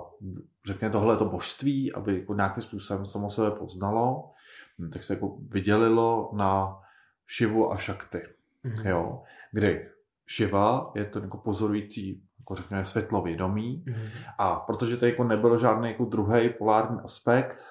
řekne 0.65 0.89
tohle 0.89 1.17
to 1.17 1.25
božství, 1.25 1.93
aby 1.93 2.19
jako 2.19 2.33
nějakým 2.33 2.63
způsobem 2.63 3.05
samo 3.05 3.29
sebe 3.29 3.51
poznalo, 3.51 4.31
hm, 4.79 4.89
tak 4.89 5.03
se 5.03 5.13
jako 5.13 5.37
vydělilo 5.47 6.31
na 6.33 6.79
Šivu 7.27 7.71
a 7.71 7.77
Šakty. 7.77 8.21
Mm-hmm. 8.65 8.89
Jo, 8.89 9.23
kdy 9.51 9.89
Shiva 10.35 10.91
je 10.95 11.05
to 11.05 11.19
jako 11.19 11.37
pozorující 11.37 12.23
jako 12.39 12.55
řekněme 12.55 12.85
světlovědomí 12.85 13.83
mm-hmm. 13.87 14.09
a 14.37 14.55
protože 14.55 14.97
to 14.97 15.05
jako 15.05 15.23
nebyl 15.23 15.57
žádný 15.57 15.87
jako 15.87 16.05
druhý 16.05 16.49
polární 16.49 16.99
aspekt, 17.03 17.65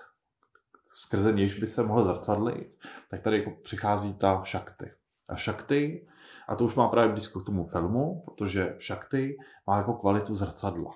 skrze 0.94 1.32
nějž 1.32 1.54
by 1.60 1.66
se 1.66 1.82
mohl 1.82 2.04
zrcadlit, 2.04 2.78
tak 3.10 3.20
tady 3.20 3.38
jako 3.38 3.50
přichází 3.62 4.18
ta 4.18 4.40
šakty. 4.44 4.92
A 5.28 5.36
šakty, 5.36 6.06
a 6.48 6.56
to 6.56 6.64
už 6.64 6.74
má 6.74 6.88
právě 6.88 7.12
blízko 7.12 7.40
k 7.40 7.46
tomu 7.46 7.64
filmu, 7.64 8.24
protože 8.24 8.76
šakty 8.78 9.36
má 9.66 9.76
jako 9.76 9.92
kvalitu 9.92 10.34
zrcadla. 10.34 10.90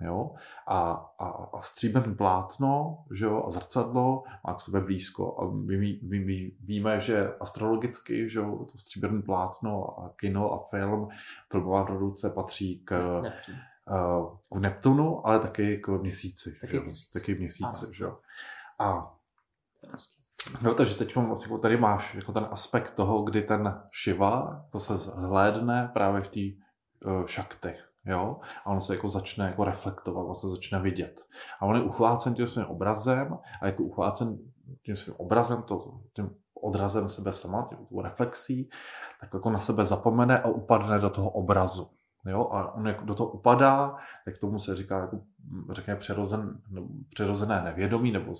Jo? 0.00 0.34
A, 0.66 0.90
a, 1.18 1.26
a 1.28 1.62
stříbrný 1.62 2.14
plátno 2.14 2.98
že 3.10 3.24
jo? 3.24 3.44
a 3.46 3.50
zrcadlo 3.50 4.22
má 4.46 4.54
k 4.54 4.60
sebe 4.60 4.80
blízko. 4.80 5.40
A 5.40 5.50
my, 5.50 5.76
my, 6.02 6.18
my 6.24 6.52
víme, 6.60 7.00
že 7.00 7.34
astrologicky 7.40 8.30
že 8.30 8.38
jo? 8.38 8.66
to 8.72 8.78
stříbrné 8.78 9.22
plátno 9.22 10.00
a 10.00 10.08
kino 10.16 10.52
a 10.52 10.64
film, 10.70 11.08
filmová 11.50 11.84
produkce 11.84 12.30
patří 12.30 12.82
k, 12.84 13.20
Neptun. 13.22 13.54
uh, 13.90 14.36
k 14.52 14.60
Neptunu, 14.60 15.26
ale 15.26 15.38
taky 15.40 15.76
k 15.76 15.88
měsíci. 15.88 16.58
Taky 16.60 16.76
že? 16.76 16.80
měsíc. 16.80 17.10
Taky 17.10 17.34
měsíci. 17.34 17.86
Že 17.92 18.04
jo? 18.04 18.18
A 18.78 19.16
No, 20.62 20.74
takže 20.74 20.96
teď 20.96 21.16
jako 21.16 21.58
tady 21.58 21.76
máš 21.76 22.14
jako 22.14 22.32
ten 22.32 22.46
aspekt 22.50 22.90
toho, 22.90 23.22
kdy 23.22 23.42
ten 23.42 23.82
Shiva 24.04 24.60
jako 24.64 24.80
se 24.80 24.98
zhlédne 24.98 25.90
právě 25.92 26.22
v 26.22 26.28
té 26.28 26.40
uh, 27.10 27.26
šakty. 27.26 27.74
Jo, 28.06 28.40
a 28.64 28.70
on 28.70 28.80
se 28.80 28.94
jako 28.94 29.08
začne 29.08 29.46
jako 29.46 29.64
reflektovat, 29.64 30.26
on 30.26 30.34
se 30.34 30.48
začne 30.48 30.80
vidět. 30.80 31.20
A 31.60 31.66
on 31.66 31.76
je 31.76 31.82
uchvácen 31.82 32.34
tím 32.34 32.46
svým 32.46 32.66
obrazem 32.66 33.38
a 33.62 33.66
jako 33.66 33.82
uchvácen 33.82 34.38
tím 34.86 34.96
svým 34.96 35.14
obrazem, 35.18 35.62
to, 35.62 36.00
tím 36.16 36.30
odrazem 36.62 37.08
sebe 37.08 37.32
sama, 37.32 37.68
tím 37.68 37.98
reflexí, 37.98 38.68
tak 39.20 39.34
jako 39.34 39.50
na 39.50 39.58
sebe 39.58 39.84
zapomene 39.84 40.38
a 40.38 40.48
upadne 40.48 40.98
do 40.98 41.10
toho 41.10 41.30
obrazu. 41.30 41.90
Jo? 42.26 42.48
A 42.52 42.74
on 42.74 42.86
jako 42.86 43.04
do 43.04 43.14
toho 43.14 43.30
upadá, 43.30 43.96
tak 44.24 44.38
tomu 44.38 44.58
se 44.58 44.76
říká 44.76 45.00
jako, 45.00 45.20
řekněme, 45.70 45.98
přirozen, 45.98 46.60
přirozené 47.14 47.62
nevědomí 47.62 48.12
nebo 48.12 48.32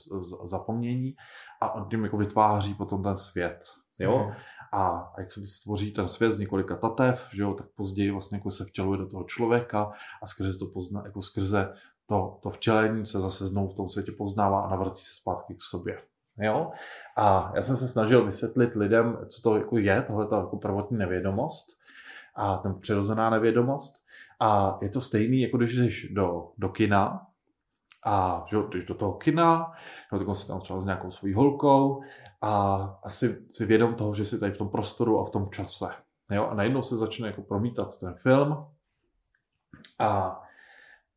zapomnění 0.45 1.15
a 1.63 1.75
on 1.75 1.89
tím 1.89 2.05
jako 2.05 2.17
vytváří 2.17 2.75
potom 2.75 3.03
ten 3.03 3.17
svět. 3.17 3.61
Jo? 3.99 4.27
Mm. 4.27 4.33
A, 4.73 5.13
jak 5.19 5.33
se 5.33 5.47
stvoří 5.47 5.93
ten 5.93 6.09
svět 6.09 6.31
z 6.31 6.39
několika 6.39 6.77
tatev, 6.77 7.29
že 7.33 7.43
jo, 7.43 7.55
tak 7.55 7.67
později 7.77 8.11
vlastně 8.11 8.39
jako 8.39 8.51
se 8.51 8.65
vtěluje 8.65 8.99
do 8.99 9.07
toho 9.07 9.25
člověka 9.25 9.93
a 10.23 10.27
skrze 10.27 10.59
to 10.59 10.67
pozná, 10.67 11.03
jako 11.05 11.23
skrze 11.23 11.73
to, 12.07 12.39
to 12.43 12.51
vtělení 12.51 13.07
se 13.07 13.21
zase 13.21 13.47
znovu 13.47 13.69
v 13.69 13.75
tom 13.75 13.89
světě 13.89 14.13
poznává 14.13 14.61
a 14.61 14.71
navrací 14.71 15.05
se 15.05 15.13
zpátky 15.21 15.55
k 15.55 15.63
sobě. 15.63 15.99
Jo? 16.39 16.71
A 17.17 17.53
já 17.55 17.63
jsem 17.63 17.77
se 17.77 17.89
snažil 17.89 18.27
vysvětlit 18.27 18.75
lidem, 18.75 19.19
co 19.29 19.43
to 19.43 19.57
jako 19.57 19.79
je, 19.79 20.03
tohle 20.03 20.29
jako 20.33 20.57
prvotní 20.57 20.99
nevědomost 20.99 21.67
a 22.35 22.57
ten 22.57 22.75
přirozená 22.75 23.31
nevědomost. 23.31 23.95
A 24.41 24.79
je 24.83 24.89
to 24.89 25.01
stejný, 25.01 25.41
jako 25.41 25.57
když 25.57 25.77
jdeš 25.77 26.09
do, 26.13 26.49
do 26.59 26.69
kina 26.69 27.30
a 28.05 28.45
že, 28.51 28.57
když 28.69 28.85
do 28.85 28.95
toho 28.95 29.13
kina, 29.13 29.73
tak 30.11 30.37
si 30.37 30.47
tam 30.47 30.61
třeba 30.61 30.81
s 30.81 30.85
nějakou 30.85 31.11
svojí 31.11 31.35
holkou 31.35 32.03
a 32.41 32.77
asi 33.03 33.47
si 33.53 33.67
vědom 33.67 33.95
toho, 33.95 34.15
že 34.15 34.25
jsi 34.25 34.41
tady 34.41 34.53
v 34.53 34.59
tom 34.59 34.69
prostoru 34.69 35.21
a 35.21 35.25
v 35.25 35.31
tom 35.31 35.51
čase. 35.51 35.89
Jo? 36.31 36.47
A 36.47 36.55
najednou 36.55 36.83
se 36.83 36.97
začne 36.97 37.27
jako 37.27 37.43
promítat 37.43 37.99
ten 38.01 38.15
film 38.15 38.67
a 39.99 40.41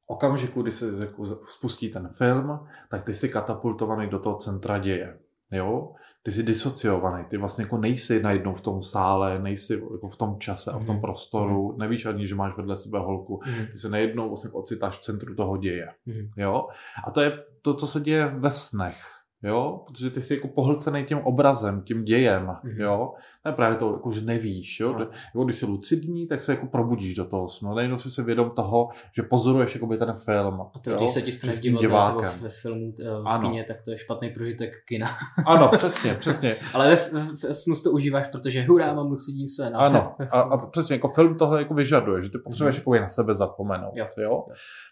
okamžiku, 0.08 0.62
kdy 0.62 0.72
se 0.72 0.91
jako 1.00 1.26
spustí 1.26 1.89
ten 1.89 2.10
film, 2.10 2.67
tak 2.89 3.04
ty 3.04 3.13
jsi 3.13 3.30
katapultovaný 3.30 4.10
do 4.10 4.19
toho 4.19 4.36
centra 4.36 4.78
děje. 4.78 5.19
Jo? 5.54 5.92
Ty 6.24 6.32
jsi 6.32 6.44
disociovaný, 6.44 7.26
ty 7.26 7.38
vlastně 7.38 7.63
jako 7.63 7.78
nejsi 7.78 8.24
najednou 8.24 8.54
v 8.54 8.62
tom 8.62 8.82
sále, 8.82 9.39
nejsi 9.39 9.74
jako 9.74 10.08
v 10.08 10.16
tom 10.16 10.39
čase 10.39 10.72
a 10.72 10.78
v 10.78 10.86
tom 10.86 10.96
mhm. 10.96 11.02
prostoru, 11.02 11.72
mm. 11.72 11.80
nevíš 11.80 12.06
ani, 12.06 12.28
že 12.28 12.36
máš 12.36 12.58
vedle 12.58 12.78
sebe 12.78 13.00
holku, 13.00 13.42
mm. 13.46 13.66
ty 13.66 13.78
se 13.78 13.89
najednou 13.89 14.28
vlastně 14.28 14.52
ocitáš 14.54 14.98
v 14.98 15.02
centru 15.02 15.36
toho 15.36 15.58
děje. 15.58 15.88
Mm. 16.06 16.30
Jo? 16.38 16.68
A 17.08 17.12
to 17.12 17.22
je 17.22 17.44
to, 17.62 17.74
co 17.74 17.88
se 17.88 18.00
děje 18.00 18.28
ve 18.28 18.52
snech. 18.52 19.23
Jo, 19.44 19.84
protože 19.88 20.10
ty 20.10 20.22
jsi 20.22 20.34
jako 20.34 20.48
pohlcený 20.48 21.04
tím 21.06 21.18
obrazem, 21.18 21.82
tím 21.82 22.04
dějem, 22.04 22.46
mm-hmm. 22.46 22.82
jo. 22.82 23.14
Je 23.46 23.52
právě 23.52 23.78
to, 23.78 23.94
jako, 23.94 24.12
že 24.12 24.22
nevíš, 24.22 24.80
jo. 24.80 24.94
No. 24.94 25.00
Jako, 25.00 25.44
když 25.46 25.56
jsi 25.56 25.66
lucidní, 25.66 26.28
tak 26.28 26.42
se 26.42 26.52
jako 26.52 26.68
probudíš 26.68 27.16
do 27.16 27.26
toho 27.26 27.50
snu. 27.50 27.76
Najednou 27.76 27.98
jsi 27.98 28.12
se 28.12 28.24
vědom 28.24 28.50
toho, 28.50 28.90
že 29.16 29.24
pozoruješ 29.24 29.74
jako 29.74 29.88
by 29.88 29.98
ten 29.98 30.14
film. 30.14 30.62
A 30.62 30.80
to, 30.80 30.92
jo? 30.92 30.98
když 30.98 31.10
se 31.10 31.22
ti 31.22 31.32
stane 31.32 31.54
divákem 31.54 32.32
ve 32.42 32.50
filmu 32.50 32.94
eh, 33.00 33.04
v 33.04 33.24
ano. 33.26 33.50
kině, 33.50 33.64
tak 33.64 33.82
to 33.82 33.92
je 33.92 33.98
špatný 33.98 34.30
prožitek 34.30 34.72
kina. 34.88 35.08
ano, 35.46 35.72
přesně, 35.78 36.14
přesně. 36.14 36.56
Ale 36.74 36.90
ve, 36.90 37.22
ve 37.48 37.54
snu 37.54 37.76
to 37.84 37.92
užíváš, 37.92 38.28
protože 38.28 38.64
hurá, 38.64 38.94
mám 38.94 39.08
lucidní 39.08 39.48
sen. 39.48 39.74
Ano, 39.84 40.16
a, 40.32 40.40
a, 40.40 40.66
přesně, 40.66 40.96
jako 40.96 41.08
film 41.08 41.38
tohle 41.38 41.60
jako 41.60 41.74
vyžaduje, 41.74 42.22
že 42.22 42.30
ty 42.30 42.38
potřebuješ 42.38 42.76
mm-hmm. 42.76 42.94
jako 42.94 43.02
na 43.02 43.08
sebe 43.08 43.34
zapomenout, 43.34 43.94
jo. 43.96 44.08
jo. 44.18 44.46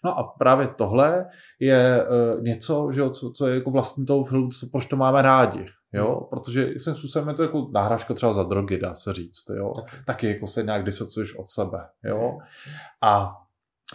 No 0.06 0.20
a 0.20 0.24
právě 0.24 0.68
tohle 0.68 1.26
je 1.60 2.06
uh, 2.36 2.44
něco, 2.44 2.90
že 2.92 3.02
jo, 3.02 3.10
co, 3.10 3.32
co 3.32 3.48
je 3.48 3.56
jako 3.56 3.72
vlastní 3.72 4.06
filmu, 4.06 4.41
co, 4.50 4.68
proč 4.72 4.86
to 4.86 4.96
máme 4.96 5.22
rádi. 5.22 5.66
Jo, 5.94 6.16
hmm. 6.16 6.28
protože 6.30 6.74
svým 6.78 6.96
způsobem 6.96 7.30
je 7.30 7.34
to 7.34 7.44
jako 7.44 7.70
náhražka 7.74 8.14
třeba 8.14 8.34
za 8.34 8.44
drogy, 8.44 8.78
dá 8.78 8.96
se 8.96 9.14
říct, 9.14 9.50
jo. 9.58 9.74
Taky, 9.76 9.96
Taky 10.06 10.28
jako 10.28 10.48
se 10.48 10.64
nějak 10.64 10.84
disocuješ 10.84 11.36
od 11.36 11.50
sebe, 11.50 11.88
jo. 12.04 12.20
Hmm. 12.20 12.78
A 13.02 13.38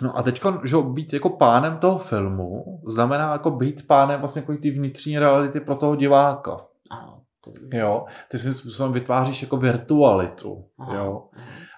No 0.02 0.18
a 0.18 0.22
teď, 0.22 0.42
že 0.64 0.76
být 0.76 1.12
jako 1.12 1.30
pánem 1.30 1.78
toho 1.78 1.98
filmu 1.98 2.80
znamená 2.86 3.32
jako 3.32 3.50
být 3.50 3.86
pánem 3.86 4.20
vlastně 4.20 4.40
jako 4.40 4.56
ty 4.56 4.70
vnitřní 4.70 5.18
reality 5.18 5.60
pro 5.60 5.76
toho 5.76 5.96
diváka. 5.96 6.66
Ano. 6.90 7.22
Jo, 7.72 8.04
ty 8.30 8.38
svým 8.38 8.52
způsobem 8.52 8.92
vytváříš 8.92 9.42
jako 9.42 9.56
virtualitu, 9.56 10.64
Aha. 10.78 10.94
jo. 10.94 11.28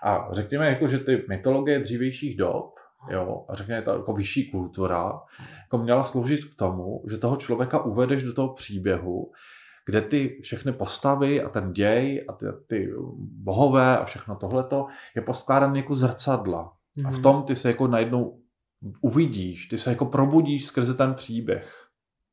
A 0.02 0.28
řekněme 0.32 0.68
jako, 0.68 0.88
že 0.88 0.98
ty 0.98 1.24
mytologie 1.28 1.78
dřívějších 1.78 2.36
dob 2.36 2.74
jo, 3.10 3.44
a 3.48 3.54
řekněme, 3.54 3.82
ta 3.82 3.92
jako 3.92 4.12
vyšší 4.12 4.50
kultura, 4.50 5.20
jako 5.62 5.78
měla 5.78 6.04
sloužit 6.04 6.44
k 6.44 6.54
tomu, 6.54 7.04
že 7.10 7.18
toho 7.18 7.36
člověka 7.36 7.84
uvedeš 7.84 8.24
do 8.24 8.32
toho 8.32 8.54
příběhu, 8.54 9.32
kde 9.86 10.00
ty 10.00 10.40
všechny 10.42 10.72
postavy 10.72 11.42
a 11.42 11.48
ten 11.48 11.72
děj 11.72 12.24
a 12.28 12.32
ty, 12.32 12.46
ty 12.66 12.92
bohové 13.18 13.98
a 13.98 14.04
všechno 14.04 14.36
tohleto 14.36 14.86
je 15.16 15.22
poskládané 15.22 15.78
jako 15.78 15.94
zrcadla. 15.94 16.72
Mm. 16.96 17.06
A 17.06 17.10
v 17.10 17.12
mhm. 17.12 17.22
tom 17.22 17.42
ty 17.42 17.56
se 17.56 17.68
jako 17.68 17.86
najednou 17.86 18.38
uvidíš, 19.00 19.66
ty 19.66 19.78
se 19.78 19.90
jako 19.90 20.06
probudíš 20.06 20.64
skrze 20.64 20.94
ten 20.94 21.14
příběh. 21.14 21.88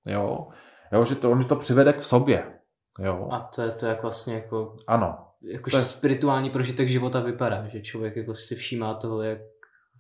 Jo, 0.06 0.47
jo 0.91 1.06
že 1.06 1.15
to, 1.15 1.32
on 1.32 1.43
to 1.43 1.56
přivede 1.56 1.93
k 1.93 2.01
sobě. 2.01 2.60
Jo. 2.99 3.28
A 3.32 3.39
to 3.41 3.62
je 3.62 3.71
to, 3.71 3.86
jak 3.86 4.01
vlastně 4.01 4.34
jako... 4.34 4.78
Ano. 4.88 5.17
Jakož 5.41 5.73
je... 5.73 5.82
spirituální 5.82 6.49
prožitek 6.49 6.89
života 6.89 7.19
vypadá, 7.19 7.67
že 7.67 7.82
člověk 7.82 8.15
jako 8.15 8.36
si 8.36 8.56
všímá 8.56 8.93
toho, 8.93 9.21
jak 9.21 9.39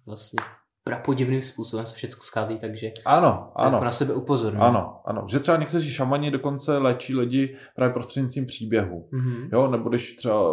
vlastně 0.05 0.39
prapodivným 0.83 1.41
způsobem 1.41 1.85
se 1.85 1.95
všechno 1.95 2.21
schází, 2.21 2.59
takže 2.59 2.91
ano, 3.05 3.47
ano. 3.55 3.83
Na 3.83 3.91
sebe 3.91 4.13
upozorňuje. 4.13 4.67
Ano, 4.67 5.01
ano. 5.05 5.25
Že 5.29 5.39
třeba 5.39 5.57
někteří 5.57 5.89
šamani 5.89 6.31
dokonce 6.31 6.77
léčí 6.77 7.15
lidi 7.15 7.57
právě 7.75 7.93
prostřednictvím 7.93 8.45
příběhu. 8.45 9.09
Mm-hmm. 9.13 9.49
Jo, 9.53 9.67
nebo 9.67 9.89
když 9.89 10.15
třeba 10.15 10.51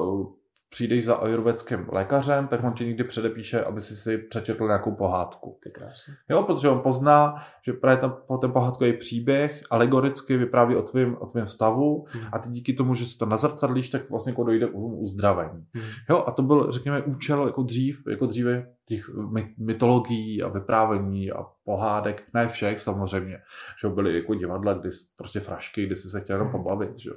přijdeš 0.73 1.05
za 1.05 1.15
ajurvedským 1.15 1.87
lékařem, 1.93 2.49
tak 2.49 2.65
on 2.65 2.73
ti 2.73 2.87
někdy 2.87 3.05
předepíše, 3.05 3.65
aby 3.65 3.81
si 3.81 3.97
si 3.97 4.19
přečetl 4.19 4.67
nějakou 4.67 4.95
pohádku. 4.95 5.59
To 5.63 5.71
krásně. 5.81 6.15
Jo, 6.31 6.43
protože 6.43 6.69
on 6.69 6.81
pozná, 6.81 7.35
že 7.67 7.73
právě 7.73 7.97
ten, 8.01 8.13
ten 8.41 8.53
pohádkový 8.53 8.93
příběh 8.93 9.63
alegoricky 9.71 10.37
vypráví 10.37 10.77
o 10.77 10.83
tvém, 10.83 11.17
o 11.21 11.27
tvém 11.27 11.47
stavu 11.47 12.07
hmm. 12.09 12.25
a 12.33 12.39
ty 12.39 12.49
díky 12.49 12.73
tomu, 12.73 12.95
že 12.95 13.07
si 13.07 13.19
to 13.19 13.27
nazrcadlíš, 13.27 13.89
tak 13.89 14.11
vlastně 14.11 14.31
jako 14.31 14.45
dojde 14.45 14.67
k 14.67 14.75
uzdravení. 14.75 15.67
Hmm. 15.75 15.85
Jo, 16.11 16.23
a 16.27 16.33
to 16.33 16.43
byl, 16.43 16.73
řekněme, 16.73 17.03
účel 17.03 17.47
jako 17.47 17.63
dřív, 17.63 18.03
jako 18.11 18.27
dříve 18.27 18.67
těch 18.89 19.11
mytologií 19.59 20.43
a 20.43 20.49
vyprávění 20.49 21.33
a 21.33 21.45
pohádek, 21.65 22.23
ne 22.35 22.49
všech 22.49 22.81
samozřejmě, 22.81 23.39
že 23.83 23.89
byly 23.89 24.17
jako 24.17 24.35
divadla, 24.35 24.75
kdy 24.75 24.89
prostě 25.17 25.41
frašky, 25.41 25.87
kdy 25.87 25.97
si 25.97 26.09
se 26.09 26.21
chtěl 26.21 26.37
jenom 26.37 26.53
pobavit, 26.53 26.99
že 26.99 27.11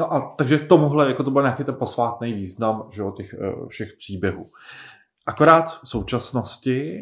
No 0.00 0.12
a 0.12 0.34
takže 0.36 0.58
k 0.58 0.68
tomuhle, 0.68 1.08
jako 1.08 1.24
to 1.24 1.30
byl 1.30 1.42
nějaký 1.42 1.64
ten 1.64 1.74
posvátný 1.74 2.32
význam 2.32 2.88
že 2.92 3.00
jo, 3.00 3.10
těch 3.10 3.34
uh, 3.38 3.68
všech 3.68 3.92
příběhů. 3.98 4.46
Akorát 5.26 5.80
v 5.82 5.88
současnosti 5.88 7.00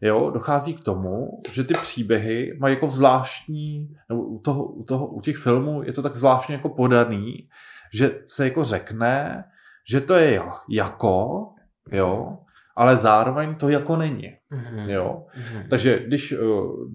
jo, 0.00 0.30
dochází 0.30 0.74
k 0.74 0.84
tomu, 0.84 1.42
že 1.52 1.64
ty 1.64 1.74
příběhy 1.74 2.56
mají 2.60 2.74
jako 2.74 2.90
zvláštní, 2.90 3.96
nebo 4.08 4.22
u, 4.22 4.38
toho, 4.38 4.64
u, 4.64 4.84
toho, 4.84 5.06
u 5.06 5.20
těch 5.20 5.36
filmů 5.36 5.82
je 5.82 5.92
to 5.92 6.02
tak 6.02 6.16
zvláštně 6.16 6.54
jako 6.54 6.68
podaný, 6.68 7.48
že 7.94 8.20
se 8.26 8.44
jako 8.44 8.64
řekne, 8.64 9.44
že 9.90 10.00
to 10.00 10.14
je 10.14 10.40
jako, 10.70 11.44
jo, 11.92 12.38
ale 12.76 12.96
zároveň 12.96 13.54
to 13.54 13.68
jako 13.68 13.96
není. 13.96 14.36
Mm-hmm. 14.52 14.88
Jo? 14.88 15.26
Mm-hmm. 15.36 15.68
Takže 15.68 15.98
když 16.06 16.32
uh, 16.32 16.38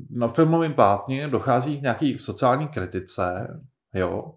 na 0.10 0.28
filmovém 0.28 0.74
plátně 0.74 1.28
dochází 1.28 1.80
k 1.80 1.82
nějaký 1.82 2.20
sociální 2.20 2.68
kritice, 2.68 3.60
jo, 3.94 4.34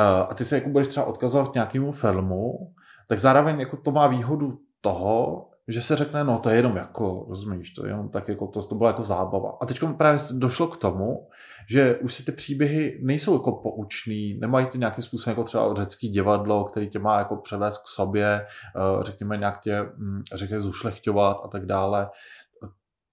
a 0.00 0.34
ty 0.34 0.44
se 0.44 0.54
jako 0.54 0.68
budeš 0.68 0.88
třeba 0.88 1.06
odkazovat 1.06 1.54
nějakému 1.54 1.92
filmu, 1.92 2.72
tak 3.08 3.18
zároveň 3.18 3.60
jako 3.60 3.76
to 3.76 3.90
má 3.90 4.06
výhodu 4.06 4.58
toho, 4.80 5.44
že 5.68 5.82
se 5.82 5.96
řekne, 5.96 6.24
no 6.24 6.38
to 6.38 6.50
je 6.50 6.56
jenom 6.56 6.76
jako, 6.76 7.26
rozumíš, 7.28 7.70
to 7.70 7.86
je 7.86 7.92
jenom 7.92 8.08
tak 8.08 8.28
jako, 8.28 8.46
to, 8.46 8.62
to 8.62 8.74
byla 8.74 8.90
jako 8.90 9.04
zábava. 9.04 9.58
A 9.60 9.66
teď 9.66 9.80
právě 9.96 10.20
došlo 10.32 10.66
k 10.66 10.76
tomu, 10.76 11.28
že 11.70 11.96
už 11.96 12.14
si 12.14 12.24
ty 12.24 12.32
příběhy 12.32 13.00
nejsou 13.02 13.32
jako 13.32 13.52
poučný, 13.52 14.38
nemají 14.40 14.66
to 14.66 14.78
nějakým 14.78 15.04
způsobem 15.04 15.32
jako 15.32 15.44
třeba 15.44 15.74
řecký 15.74 16.08
divadlo, 16.08 16.64
který 16.64 16.88
tě 16.88 16.98
má 16.98 17.18
jako 17.18 17.36
převést 17.36 17.78
k 17.78 17.88
sobě, 17.88 18.26
eh, 18.26 19.02
řekněme 19.02 19.36
nějak 19.36 19.60
tě, 19.60 19.82
hm, 19.82 20.22
řekněme, 20.34 20.60
zušlechťovat 20.60 21.40
a 21.44 21.48
tak 21.48 21.66
dále. 21.66 22.10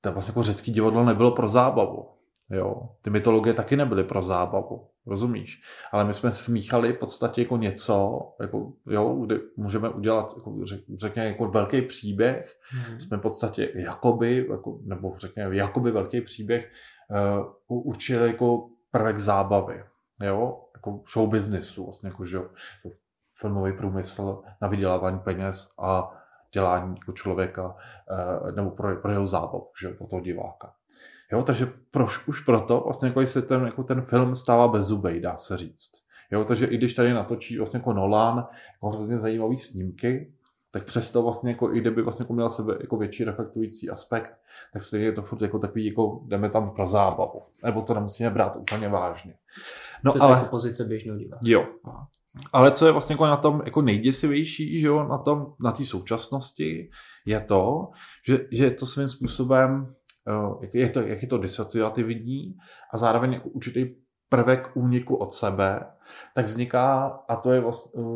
To 0.02 0.12
vlastně 0.12 0.32
jako 0.32 0.44
řecký 0.44 0.72
divadlo 0.72 1.04
nebylo 1.04 1.32
pro 1.32 1.50
zábavu. 1.50 2.15
Jo. 2.50 2.90
Ty 3.02 3.10
mytologie 3.10 3.54
taky 3.54 3.76
nebyly 3.76 4.04
pro 4.04 4.22
zábavu, 4.22 4.88
rozumíš? 5.06 5.62
Ale 5.92 6.06
my 6.06 6.14
jsme 6.14 6.34
smíchali 6.34 6.94
v 6.94 6.98
podstatě 6.98 7.42
jako 7.42 7.58
něco, 7.58 8.22
jako, 8.42 8.74
jo, 8.86 9.16
kdy 9.26 9.40
můžeme 9.58 9.90
udělat, 9.90 10.34
jako, 10.38 10.60
řekněme, 10.98 11.28
jako 11.28 11.48
velký 11.48 11.82
příběh, 11.82 12.60
hmm. 12.70 13.02
jsme 13.02 13.18
v 13.18 13.22
podstatě 13.22 13.72
jakoby, 13.76 14.48
jako, 14.50 14.80
nebo 14.84 15.14
řekněme, 15.18 15.56
jakoby 15.56 15.92
velký 15.92 16.22
příběh 16.22 16.72
uh, 17.70 17.88
určili 17.88 18.28
jako 18.28 18.70
prvek 18.92 19.20
zábavy, 19.20 19.84
jo, 20.22 20.66
jako 20.76 21.04
show 21.14 21.30
businessu, 21.30 21.86
vlastně 21.86 22.10
jako, 22.10 22.26
že 22.26 22.40
filmový 23.40 23.74
průmysl 23.74 24.44
na 24.62 24.68
vydělávání 24.68 25.20
peněz 25.20 25.70
a 25.80 26.12
dělání 26.54 26.96
jako 27.00 27.12
člověka, 27.12 27.66
uh, 27.66 28.52
nebo 28.52 28.72
pro, 28.72 28.96
pro 29.02 29.12
jeho 29.12 29.28
zábavu, 29.28 29.72
že 29.82 29.90
pro 29.90 30.08
toho 30.08 30.22
diváka. 30.22 30.74
Jo, 31.32 31.44
takže 31.44 31.72
proš, 31.92 32.28
už 32.28 32.40
proto 32.40 32.82
vlastně 32.86 33.08
jako 33.08 33.28
se 33.28 33.42
ten, 33.42 33.66
jako 33.66 33.84
ten 33.84 34.02
film 34.02 34.36
stává 34.36 34.68
bez 34.68 34.86
zubej, 34.86 35.20
dá 35.20 35.38
se 35.38 35.58
říct. 35.58 35.92
Jo, 36.32 36.44
takže 36.44 36.66
i 36.66 36.78
když 36.78 36.94
tady 36.94 37.14
natočí 37.14 37.58
vlastně 37.58 37.78
jako 37.78 37.94
Nolan 37.94 38.38
jako 38.74 38.90
hrozně 38.90 39.18
zajímavé 39.18 39.58
snímky, 39.58 40.34
tak 40.72 40.84
přesto 40.84 41.24
vlastně 41.24 41.52
jako, 41.52 41.74
i 41.74 41.80
kdyby 41.80 42.02
vlastně 42.02 42.24
jako 42.24 42.34
měl 42.34 42.50
sebe 42.50 42.78
jako 42.82 42.98
větší 42.98 43.24
reflektující 43.24 43.90
aspekt, 43.90 44.32
tak 44.74 44.84
stejně 44.84 45.06
je 45.06 45.12
to 45.12 45.22
furt 45.22 45.42
jako 45.42 45.60
takový, 45.60 45.86
jako 45.86 46.22
jdeme 46.28 46.50
tam 46.50 46.72
pro 46.72 46.88
zábavu. 46.88 47.42
Nebo 47.64 47.82
to 47.82 47.94
nemusíme 47.94 48.30
brát 48.30 48.56
úplně 48.56 48.90
vážně. 48.90 49.34
No, 50.04 50.12
to 50.12 50.18
je 50.18 50.22
ale, 50.22 50.38
jako 50.38 50.50
pozice 50.50 50.84
běžného 50.84 51.18
diváka. 51.18 51.40
Jo. 51.46 51.66
Ale 52.54 52.72
co 52.72 52.86
je 52.86 52.92
vlastně 52.92 53.14
jako 53.14 53.26
na 53.26 53.38
tom 53.38 53.62
jako 53.66 53.82
nejděsivější, 53.82 54.80
že 54.80 54.88
jo, 54.88 55.04
na 55.04 55.18
tom, 55.18 55.54
na 55.64 55.72
té 55.72 55.86
současnosti, 55.86 56.90
je 57.26 57.40
to, 57.40 57.90
že, 58.28 58.40
že 58.52 58.66
je 58.66 58.72
to 58.72 58.86
svým 58.86 59.08
způsobem, 59.08 59.96
jak 60.62 60.76
je 60.76 60.90
to, 60.90 61.02
jak 61.02 61.22
je 61.22 61.28
to 61.28 61.38
disociativní 61.38 62.56
a 62.94 62.98
zároveň 62.98 63.42
určitý 63.44 63.96
prvek 64.30 64.72
úniku 64.74 65.16
od 65.16 65.34
sebe, 65.34 65.86
tak 66.36 66.46
vzniká, 66.46 67.06
a 67.28 67.36
to 67.36 67.52
je, 67.52 67.64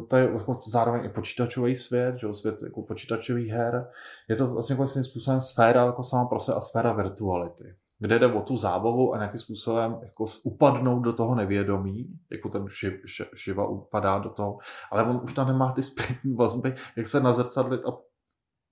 to 0.09 0.17
je 0.17 0.27
vlastně 0.27 0.71
zároveň 0.71 1.05
i 1.05 1.09
počítačový 1.09 1.77
svět, 1.77 2.15
že 2.17 2.33
svět 2.33 2.63
jako 2.63 2.81
počítačových 2.81 3.47
her, 3.47 3.87
je 4.29 4.35
to 4.35 4.47
vlastně 4.47 4.73
jako 4.73 4.87
svým 4.87 5.03
způsobem 5.03 5.41
sféra 5.41 5.85
jako 5.85 6.03
sama 6.03 6.25
pro 6.25 6.39
se 6.39 6.53
a 6.53 6.61
sféra 6.61 6.93
virtuality 6.93 7.75
kde 7.99 8.19
jde 8.19 8.33
o 8.33 8.41
tu 8.41 8.57
zábavu 8.57 9.13
a 9.13 9.17
nějakým 9.17 9.39
způsobem 9.39 9.99
jako 10.03 10.25
upadnout 10.43 11.03
do 11.03 11.13
toho 11.13 11.35
nevědomí, 11.35 12.19
jako 12.31 12.49
ten 12.49 12.65
šiv, 12.69 12.93
Šiva 13.35 13.67
upadá 13.67 14.19
do 14.19 14.29
toho, 14.29 14.57
ale 14.91 15.03
on 15.03 15.21
už 15.23 15.33
tam 15.33 15.47
nemá 15.47 15.71
ty 15.71 15.83
zpětní 15.83 16.33
vazby, 16.33 16.75
jak 16.97 17.07
se 17.07 17.19
nazrcadlit 17.19 17.85
a 17.85 17.97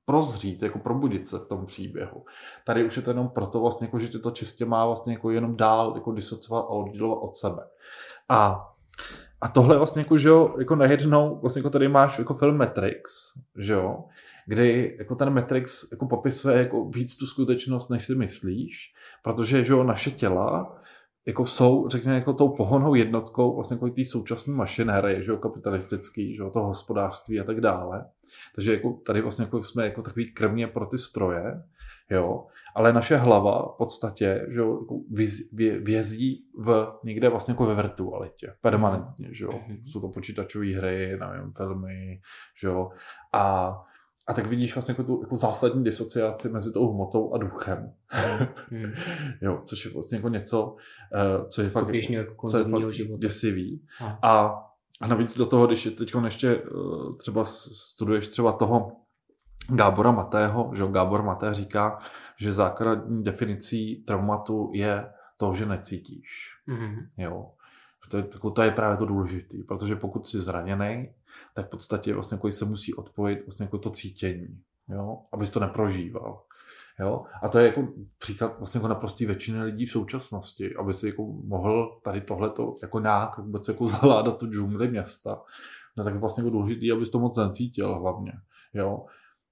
prozřít, 0.07 0.63
jako 0.63 0.79
probudit 0.79 1.27
se 1.27 1.39
v 1.39 1.47
tom 1.47 1.65
příběhu. 1.65 2.25
Tady 2.65 2.85
už 2.85 2.95
je 2.95 3.01
to 3.01 3.09
jenom 3.09 3.29
proto 3.29 3.59
vlastně, 3.59 3.87
jako, 3.87 3.99
že 3.99 4.07
tě 4.07 4.19
to 4.19 4.31
čistě 4.31 4.65
má 4.65 4.85
vlastně 4.85 5.13
jako 5.13 5.31
jenom 5.31 5.57
dál 5.57 5.91
jako 5.95 6.11
disocovat 6.11 6.65
a 6.65 6.69
oddělovat 6.69 7.19
od 7.21 7.35
sebe. 7.35 7.63
A 8.29 8.67
a 9.41 9.47
tohle 9.47 9.77
vlastně 9.77 10.01
jako, 10.01 10.17
že 10.17 10.29
jo, 10.29 10.55
jako 10.59 10.75
najednou, 10.75 11.39
vlastně 11.41 11.59
jako 11.59 11.69
tady 11.69 11.87
máš 11.87 12.19
jako 12.19 12.33
film 12.33 12.57
Matrix, 12.57 13.11
že 13.57 13.73
jo, 13.73 14.03
kdy 14.45 14.95
jako 14.99 15.15
ten 15.15 15.33
Matrix 15.33 15.91
jako 15.91 16.07
popisuje 16.07 16.57
jako 16.57 16.85
víc 16.85 17.17
tu 17.17 17.25
skutečnost, 17.25 17.89
než 17.89 18.05
si 18.05 18.15
myslíš, 18.15 18.93
protože 19.23 19.63
že 19.63 19.73
jo, 19.73 19.83
naše 19.83 20.11
těla 20.11 20.77
jako 21.27 21.45
jsou, 21.45 21.87
řekněme, 21.89 22.15
jako 22.15 22.33
tou 22.33 22.49
pohonou 22.49 22.95
jednotkou 22.95 23.55
vlastně 23.55 23.75
jako 23.75 23.89
té 23.89 24.05
současné 24.05 24.53
mašinérie, 24.53 25.23
že 25.23 25.31
jo, 25.31 25.37
kapitalistický, 25.37 26.35
že 26.35 26.41
jo, 26.41 26.49
to 26.49 26.63
hospodářství 26.63 27.39
a 27.39 27.43
tak 27.43 27.61
dále. 27.61 28.05
Takže 28.55 28.73
jako 28.73 28.93
tady 29.05 29.21
vlastně 29.21 29.45
jako 29.45 29.63
jsme 29.63 29.85
jako 29.85 30.01
takový 30.01 30.33
krmě 30.33 30.67
pro 30.67 30.85
ty 30.85 30.97
stroje, 30.97 31.63
jo, 32.09 32.45
ale 32.75 32.93
naše 32.93 33.17
hlava 33.17 33.73
v 33.73 33.77
podstatě, 33.77 34.45
že 34.49 34.59
jo, 34.59 34.79
jako 34.81 34.99
vězí 35.81 36.45
v, 36.57 36.93
někde 37.03 37.29
vlastně 37.29 37.51
jako 37.51 37.65
ve 37.65 37.75
virtualitě, 37.75 38.53
permanentně, 38.61 39.27
že 39.31 39.45
jo. 39.45 39.51
Mm-hmm. 39.51 39.83
Jsou 39.85 40.01
to 40.01 40.09
počítačové 40.09 40.65
hry, 40.65 41.17
nevím, 41.19 41.51
filmy, 41.53 42.21
že 42.61 42.67
jo, 42.67 42.89
a 43.33 43.73
a 44.27 44.33
tak 44.33 44.47
vidíš 44.47 44.75
vlastně 44.75 44.91
jako 44.91 45.03
tu 45.03 45.19
jako 45.21 45.35
zásadní 45.35 45.83
disociaci 45.83 46.49
mezi 46.49 46.73
tou 46.73 46.91
hmotou 46.91 47.33
a 47.33 47.37
duchem. 47.37 47.93
Mm. 48.71 48.93
jo, 49.41 49.61
což 49.65 49.85
je 49.85 49.91
vlastně 49.91 50.15
jako 50.15 50.29
něco, 50.29 50.65
uh, 50.65 51.47
co 51.49 51.61
je 51.61 51.69
fakt, 51.69 51.93
jako, 51.93 52.13
jako 52.13 52.47
co 52.47 52.57
je 52.57 52.63
fakt 52.63 52.93
života. 52.93 53.21
děsivý. 53.21 53.85
A, 54.01 54.19
a 54.23 54.66
navíc 55.05 55.37
do 55.37 55.45
toho, 55.45 55.67
když 55.67 55.83
teď 55.97 56.13
ještě 56.25 56.55
uh, 56.55 57.17
třeba 57.17 57.45
studuješ 57.45 58.27
třeba 58.27 58.51
toho 58.51 58.91
Gábora 59.69 60.11
Matého, 60.11 60.71
že 60.75 60.87
Gábor 60.87 61.23
Maté 61.23 61.53
říká, 61.53 61.99
že 62.39 62.53
základní 62.53 63.23
definicí 63.23 64.03
traumatu 64.03 64.71
je 64.73 65.09
to, 65.37 65.53
že 65.53 65.65
necítíš. 65.65 66.49
Mm-hmm. 66.67 67.07
Jo. 67.17 67.51
To 68.09 68.17
je, 68.17 68.23
to 68.53 68.61
je 68.61 68.71
právě 68.71 68.97
to 68.97 69.05
důležité, 69.05 69.57
protože 69.67 69.95
pokud 69.95 70.27
jsi 70.27 70.41
zraněný, 70.41 71.09
tak 71.53 71.65
v 71.65 71.69
podstatě 71.69 72.13
vlastně 72.13 72.35
jako 72.35 72.51
se 72.51 72.65
musí 72.65 72.93
odpojit 72.93 73.45
vlastně 73.45 73.63
jako 73.63 73.77
to 73.77 73.89
cítění, 73.89 74.61
jo, 74.89 75.21
abys 75.31 75.49
to 75.49 75.59
neprožíval. 75.59 76.43
Jo? 76.99 77.23
A 77.43 77.49
to 77.49 77.59
je 77.59 77.65
jako 77.65 77.87
příklad 78.17 78.57
vlastně 78.59 78.77
jako 78.77 78.87
naprostý 78.87 79.25
většiny 79.25 79.63
lidí 79.63 79.85
v 79.85 79.91
současnosti, 79.91 80.75
aby 80.75 80.93
si 80.93 81.07
jako 81.07 81.25
mohl 81.25 81.99
tady 82.03 82.21
tohleto 82.21 82.73
jako 82.81 82.99
nějak 82.99 83.37
vůbec 83.37 83.67
jako 83.67 83.87
zaládat 84.01 84.37
tu 84.37 84.47
džungli 84.47 84.87
města. 84.87 85.41
No 85.97 86.03
tak 86.03 86.13
je 86.13 86.19
vlastně 86.19 86.41
jako 86.41 86.49
důležitý, 86.49 86.91
abys 86.91 87.09
to 87.09 87.19
moc 87.19 87.37
necítil 87.37 87.99
hlavně. 87.99 88.33
Jo? 88.73 89.05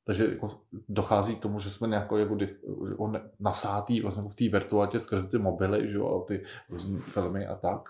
Takže 0.06 0.26
jako 0.26 0.52
dochází 0.90 1.36
k 1.36 1.42
tomu, 1.42 1.60
že 1.60 1.72
jsme 1.72 1.88
nějak 1.88 2.12
jako, 2.18 2.38
jako 2.90 3.12
nasátý 3.40 4.02
vlastně 4.02 4.20
jako 4.20 4.30
v 4.30 4.36
té 4.36 4.50
virtualitě 4.50 5.00
skrze 5.00 5.28
ty 5.28 5.38
mobily, 5.38 5.92
že 5.92 5.98
jo, 5.98 6.22
a 6.22 6.26
ty 6.26 6.44
různé 6.70 7.00
filmy 7.00 7.46
a 7.46 7.56
tak. 7.56 7.82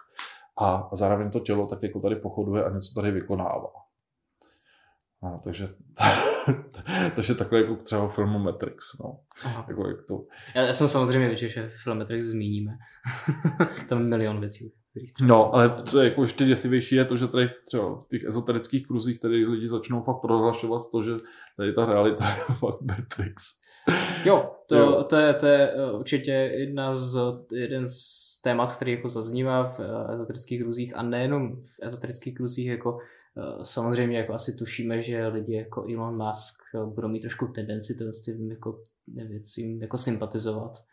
A, 0.58 0.76
a 0.91 0.96
zároveň 0.96 1.32
to 1.32 1.39
tělo 1.39 1.68
tak 1.68 1.84
jako 1.84 2.00
tady 2.00 2.15
pochoduje 2.15 2.63
a 2.63 2.70
něco 2.70 2.94
tady 2.94 3.12
vykonává. 3.12 3.85
No, 5.26 5.42
takže, 5.44 5.68
takže 7.16 7.36
takhle 7.36 7.60
jako 7.60 7.76
třeba 7.76 8.08
filmu 8.08 8.40
Matrix, 8.40 8.98
no. 9.04 9.20
Jako 9.68 9.88
jak 9.88 9.98
to... 10.08 10.26
já, 10.56 10.62
já, 10.62 10.74
jsem 10.74 10.88
samozřejmě 10.88 11.28
věděl, 11.28 11.50
že 11.50 11.70
film 11.84 11.98
Matrix 11.98 12.26
zmíníme. 12.26 12.72
Tam 13.90 14.10
milion 14.10 14.40
věcí. 14.40 14.74
No, 15.21 15.53
ale 15.53 15.75
co 15.86 15.99
je 15.99 16.10
jako 16.10 16.21
ještě 16.21 16.45
děsivější 16.45 16.95
je 16.95 17.05
to, 17.05 17.17
že 17.17 17.27
tady 17.27 17.49
třeba 17.65 17.99
v 17.99 18.08
těch 18.08 18.23
ezoterických 18.23 18.88
kruzích 18.88 19.19
tady 19.19 19.45
lidi 19.45 19.67
začnou 19.67 20.01
fakt 20.01 20.21
prohlašovat 20.21 20.91
to, 20.91 21.03
že 21.03 21.12
tady 21.58 21.73
ta 21.73 21.86
realita 21.86 22.29
je 22.29 22.36
fakt 22.60 22.81
Matrix. 22.81 23.43
Jo, 24.25 24.55
to, 24.69 24.75
jo. 24.75 25.03
To, 25.03 25.15
je, 25.15 25.34
to 25.34 25.47
je 25.47 25.71
eh, 25.71 25.91
určitě 25.91 26.31
jedna 26.31 26.95
z, 26.95 27.17
jeden 27.53 27.88
z 27.88 28.41
témat, 28.41 28.75
který 28.75 28.91
jako 28.91 29.10
zaznívá 29.10 29.63
v 29.63 29.79
eh, 29.79 30.13
ezoterických 30.13 30.62
kruzích 30.62 30.97
a 30.97 31.03
nejenom 31.03 31.62
v 31.62 31.79
ezoterických 31.81 32.36
kruzích, 32.36 32.67
jako 32.67 32.97
eh, 33.38 33.65
samozřejmě 33.65 34.17
jako 34.17 34.34
asi 34.34 34.55
tušíme, 34.55 35.01
že 35.01 35.27
lidi 35.27 35.55
jako 35.55 35.86
Elon 35.93 36.27
Musk 36.27 36.55
budou 36.86 37.08
mít 37.08 37.19
trošku 37.19 37.47
tendenci 37.47 37.93
s 38.12 38.21
tím 38.21 38.51
jako 38.51 38.84
věcím 39.08 39.81
jako 39.81 39.97
sympatizovat, 39.97 40.84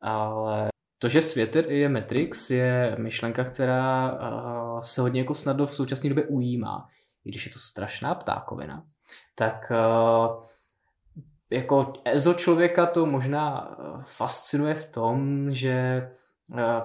ale 0.00 0.68
to, 1.06 1.10
že 1.10 1.22
svět 1.22 1.56
je 1.56 1.88
Matrix, 1.88 2.50
je 2.50 2.96
myšlenka, 2.98 3.44
která 3.44 4.18
se 4.82 5.00
hodně 5.00 5.20
jako 5.20 5.34
snadno 5.34 5.66
v 5.66 5.74
současné 5.74 6.08
době 6.08 6.24
ujímá. 6.24 6.88
I 7.24 7.28
když 7.30 7.46
je 7.46 7.52
to 7.52 7.58
strašná 7.58 8.14
ptákovina, 8.14 8.84
tak 9.34 9.72
jako 11.50 11.92
EZO 12.04 12.34
člověka 12.34 12.86
to 12.86 13.06
možná 13.06 13.76
fascinuje 14.02 14.74
v 14.74 14.90
tom, 14.90 15.46
že 15.54 16.08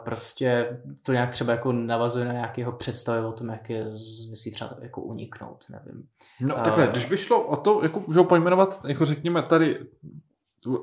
prostě 0.03 0.81
to 1.03 1.11
nějak 1.11 1.29
třeba 1.29 1.51
jako 1.51 1.71
navazuje 1.71 2.25
na 2.25 2.33
nějakého 2.33 2.71
představy 2.71 3.25
o 3.25 3.31
tom, 3.31 3.49
jak 3.49 3.69
je 3.69 3.85
myslí 4.29 4.51
třeba 4.51 4.75
jako 4.81 5.01
uniknout, 5.01 5.65
nevím. 5.69 6.03
No 6.41 6.55
takhle, 6.55 6.87
když 6.87 7.05
by 7.05 7.17
šlo 7.17 7.47
o 7.47 7.57
to, 7.57 7.83
jako, 7.83 8.03
že 8.13 8.19
ho 8.19 8.25
pojmenovat, 8.25 8.81
jako 8.87 9.05
řekněme 9.05 9.41
tady 9.41 9.79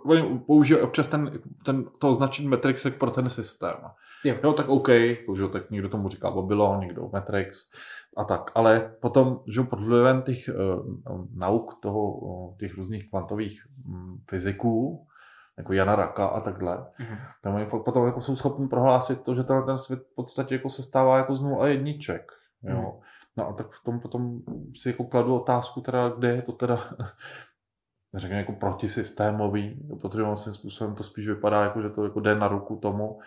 oni 0.04 0.38
používají 0.38 0.84
občas 0.84 1.08
ten, 1.08 1.40
ten, 1.64 1.84
to 1.98 2.10
označení 2.10 2.48
Matrix 2.48 2.86
pro 2.98 3.10
ten 3.10 3.30
systém. 3.30 3.74
Jo. 4.24 4.36
jo, 4.42 4.52
tak 4.52 4.68
OK, 4.68 4.88
že, 5.36 5.48
tak 5.52 5.70
někdo 5.70 5.88
tomu 5.88 6.08
říká 6.08 6.30
Babylon, 6.30 6.80
někdo 6.80 7.10
Matrix 7.12 7.70
a 8.16 8.24
tak. 8.24 8.50
Ale 8.54 8.94
potom, 9.00 9.40
že 9.46 9.62
pod 9.62 9.80
vlivem 9.80 10.22
těch 10.22 10.48
uh, 10.48 11.26
nauk 11.34 11.74
toho, 11.82 12.12
uh, 12.12 12.56
těch 12.56 12.74
různých 12.74 13.10
kvantových 13.10 13.66
um, 13.86 14.22
fyziků, 14.28 15.06
jako 15.58 15.72
Jana 15.72 15.96
Raka 15.96 16.26
a 16.26 16.40
takhle, 16.40 16.76
mm-hmm. 16.76 17.18
tak 17.42 17.54
oni 17.54 17.66
fakt 17.66 17.84
potom 17.84 18.06
jako 18.06 18.20
jsou 18.20 18.36
schopni 18.36 18.68
prohlásit 18.68 19.22
to, 19.22 19.34
že 19.34 19.44
ten, 19.44 19.62
ten 19.66 19.78
svět 19.78 20.00
v 20.12 20.14
podstatě 20.14 20.54
jako 20.54 20.70
se 20.70 20.82
stává 20.82 21.16
jako 21.16 21.34
z 21.34 21.42
nul 21.42 21.62
a 21.62 21.66
jedniček. 21.66 22.32
Jo. 22.62 22.76
Mm-hmm. 22.76 23.00
No 23.38 23.48
a 23.48 23.52
tak 23.52 23.70
v 23.70 23.84
tom 23.84 24.00
potom 24.00 24.40
si 24.76 24.88
jako 24.88 25.04
kladu 25.04 25.36
otázku, 25.36 25.80
teda, 25.80 26.08
kde 26.08 26.28
je 26.28 26.42
to 26.42 26.52
teda 26.52 26.90
řekněme, 28.14 28.40
jako 28.40 28.52
protisystémový, 28.52 29.80
protože 30.00 30.22
on 30.22 30.36
svým 30.36 30.54
způsobem 30.54 30.94
to 30.94 31.02
spíš 31.02 31.28
vypadá, 31.28 31.62
jako, 31.62 31.82
že 31.82 31.90
to 31.90 32.04
jako 32.04 32.20
jde 32.20 32.34
na 32.34 32.48
ruku 32.48 32.76
tomu 32.76 33.18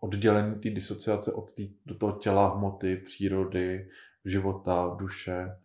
oddělení 0.00 0.54
té 0.54 0.70
disociace 0.70 1.32
od 1.32 1.54
tý, 1.54 1.70
do 1.86 1.94
toho 1.94 2.12
těla, 2.12 2.54
hmoty, 2.54 2.96
přírody, 2.96 3.88
života, 4.24 4.96
duše. 4.98 5.56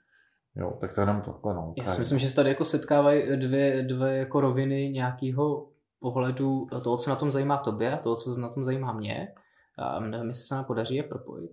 Jo, 0.55 0.77
tak 0.81 0.93
to 0.93 1.01
je 1.01 1.03
jenom 1.03 1.21
takhle. 1.21 1.53
No, 1.53 1.73
Já 1.77 1.87
si 1.87 1.99
myslím, 1.99 2.19
že 2.19 2.29
se 2.29 2.35
tady 2.35 2.49
jako 2.49 2.65
setkávají 2.65 3.37
dvě, 3.37 3.83
dvě 3.83 4.13
jako 4.13 4.41
roviny 4.41 4.89
nějakého 4.89 5.67
pohledu 5.99 6.67
toho, 6.83 6.97
co 6.97 7.09
na 7.09 7.15
tom 7.15 7.31
zajímá 7.31 7.57
tobě 7.57 7.93
a 7.93 7.97
toho, 7.97 8.15
co 8.15 8.39
na 8.39 8.49
tom 8.49 8.63
zajímá 8.63 8.93
mě. 8.93 9.33
A 9.77 9.99
nevím, 9.99 10.27
jestli 10.27 10.43
se 10.43 10.55
nám 10.55 10.65
podaří 10.65 10.95
je 10.95 11.03
propojit. 11.03 11.51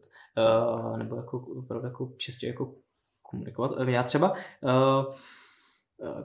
Uh, 0.78 0.96
nebo 0.96 1.16
jako, 1.16 1.38
opravdu 1.38 1.86
jako 1.86 2.12
čistě 2.16 2.46
jako 2.46 2.74
komunikovat. 3.22 3.88
Já 3.88 4.02
třeba 4.02 4.32
uh, 4.32 5.14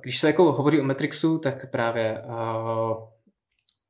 když 0.01 0.19
se 0.19 0.27
jako 0.27 0.51
hovoří 0.51 0.81
o 0.81 0.83
Matrixu, 0.83 1.39
tak 1.39 1.71
právě 1.71 2.23
uh, 2.25 2.97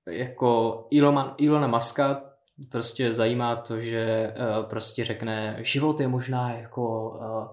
jako 0.10 0.82
Elon, 0.98 1.36
Elona 1.46 1.68
Muska 1.68 2.24
prostě 2.72 3.14
zajímá 3.14 3.56
to, 3.56 3.80
že 3.82 4.34
uh, 4.60 4.70
prostě 4.70 5.04
řekne, 5.04 5.58
život 5.60 6.00
je 6.00 6.08
možná 6.08 6.54
jako 6.54 7.10
uh, 7.10 7.48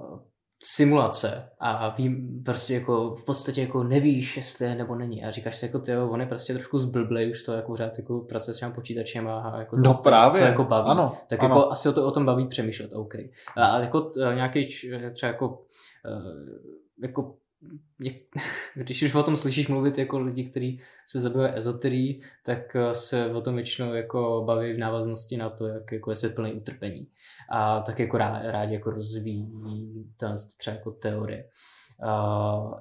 uh, 0.00 0.18
simulace 0.62 1.50
a 1.60 1.88
vím, 1.88 2.42
prostě 2.44 2.74
jako 2.74 3.14
v 3.14 3.24
podstatě 3.24 3.60
jako 3.60 3.82
nevíš, 3.82 4.36
jestli 4.36 4.66
je 4.66 4.74
nebo 4.74 4.94
není 4.94 5.24
a 5.24 5.30
říkáš 5.30 5.56
si 5.56 5.66
jako 5.66 5.78
ty, 5.78 5.96
on 5.96 6.20
je 6.20 6.26
prostě 6.26 6.52
trošku 6.52 6.78
zblblej 6.78 7.30
už 7.30 7.42
to 7.42 7.52
jako 7.52 7.76
řád 7.76 7.98
jako 7.98 8.20
pracuje 8.20 8.54
s 8.54 8.58
těm 8.58 8.72
počítačem 8.72 9.28
a 9.28 9.58
jako 9.58 9.76
no 9.76 9.94
to, 9.94 10.02
právě. 10.02 10.40
Co 10.40 10.46
jako 10.46 10.64
baví. 10.64 10.90
Ano, 10.90 11.16
tak 11.28 11.42
ano. 11.42 11.54
jako 11.54 11.70
asi 11.70 11.88
o, 11.88 11.92
to, 11.92 12.06
o 12.06 12.10
tom 12.10 12.26
baví 12.26 12.46
přemýšlet, 12.46 12.90
OK. 12.92 13.14
A 13.56 13.80
jako 13.80 14.12
nějaký 14.34 14.68
třeba 15.12 15.32
jako 15.32 15.58
jako 17.02 17.36
když 18.74 19.02
už 19.02 19.14
o 19.14 19.22
tom 19.22 19.36
slyšíš 19.36 19.68
mluvit 19.68 19.98
jako 19.98 20.18
lidi, 20.18 20.44
kteří 20.44 20.80
se 21.06 21.20
zabývají 21.20 21.56
ezoterií, 21.56 22.22
tak 22.44 22.76
eh, 22.76 22.94
se 22.94 23.26
o 23.26 23.40
tom 23.40 23.54
většinou 23.54 23.94
jako 23.94 24.42
baví 24.46 24.72
v 24.72 24.78
návaznosti 24.78 25.36
na 25.36 25.50
to, 25.50 25.66
jak 25.66 25.92
jako 25.92 26.10
je 26.10 26.16
svět 26.16 26.34
plný 26.34 26.52
utrpení. 26.52 27.08
A 27.50 27.80
tak 27.80 27.98
jako 27.98 28.18
rádi, 28.18 28.46
rád 28.46 28.70
jako 28.70 28.90
rozvíjí 28.90 29.52
třeba 30.58 30.76
jako 30.76 30.90
teorie. 30.90 31.48
Uh, 32.04 32.74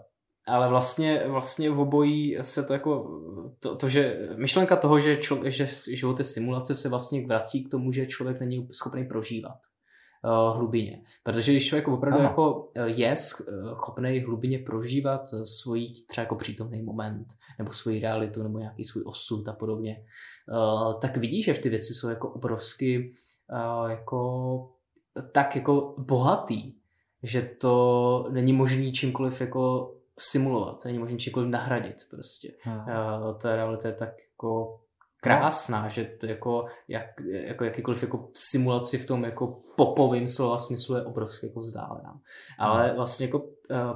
ale 0.47 0.69
vlastně, 0.69 1.23
vlastně 1.27 1.69
v 1.69 1.79
obojí 1.79 2.37
se 2.41 2.63
to 2.63 2.73
jako, 2.73 3.21
to, 3.59 3.75
to 3.75 3.87
že 3.89 4.29
myšlenka 4.35 4.75
toho, 4.75 4.99
že, 4.99 5.17
člo, 5.17 5.39
že 5.43 5.67
život 5.95 6.19
je 6.19 6.25
simulace, 6.25 6.75
se 6.75 6.89
vlastně 6.89 7.27
vrací 7.27 7.63
k 7.63 7.69
tomu, 7.69 7.91
že 7.91 8.05
člověk 8.05 8.39
není 8.39 8.67
schopný 8.71 9.05
prožívat 9.05 9.57
hlubině. 10.53 11.03
Protože 11.23 11.51
když 11.51 11.67
člověk 11.67 11.87
opravdu 11.87 12.23
jako 12.23 12.71
eh, 12.75 12.87
je 12.87 13.11
eh, 13.11 13.17
schopný 13.17 14.19
hlubině 14.19 14.59
prožívat 14.59 15.21
svůj 15.43 15.93
třeba 16.07 16.23
jako 16.23 16.35
přítomný 16.35 16.81
moment, 16.81 17.27
nebo 17.59 17.71
svoji 17.71 17.99
realitu, 17.99 18.43
nebo 18.43 18.59
nějaký 18.59 18.83
svůj 18.83 19.03
osud 19.07 19.47
a 19.47 19.53
podobně, 19.53 20.05
tak 21.01 21.17
vidí, 21.17 21.43
že 21.43 21.53
ty 21.53 21.69
věci 21.69 21.93
jsou 21.93 22.09
jako 22.09 22.29
obrovsky 22.29 23.13
jako 23.89 24.69
tak 25.31 25.55
jako 25.55 25.95
bohatý, 25.97 26.73
že 27.23 27.41
to 27.41 28.27
není 28.31 28.53
možný 28.53 28.91
čímkoliv 28.91 29.41
jako 29.41 29.93
simulovat, 30.19 30.85
není 30.85 30.99
možný 30.99 31.17
čímkoliv 31.17 31.49
nahradit 31.49 31.95
prostě. 32.09 32.53
Hmm. 32.61 32.77
Uh, 32.77 33.37
ta 33.37 33.55
realita 33.55 33.87
je 33.87 33.93
tak 33.93 34.09
jako 34.31 34.79
krásná, 35.23 35.87
že 35.87 36.03
to 36.03 36.25
jako, 36.25 36.65
jak, 36.87 37.05
jako 37.31 37.63
jakýkoliv 37.63 38.01
jako 38.01 38.29
simulaci 38.33 38.97
v 38.97 39.05
tom 39.05 39.23
jako 39.23 39.61
popovým 39.75 40.27
slova 40.27 40.59
smyslu 40.59 40.95
je 40.95 41.03
obrovsky 41.03 41.47
jako 41.47 41.59
vzdálená. 41.59 42.19
Ale 42.59 42.93
vlastně 42.95 43.25
jako 43.25 43.39
uh, 43.39 43.47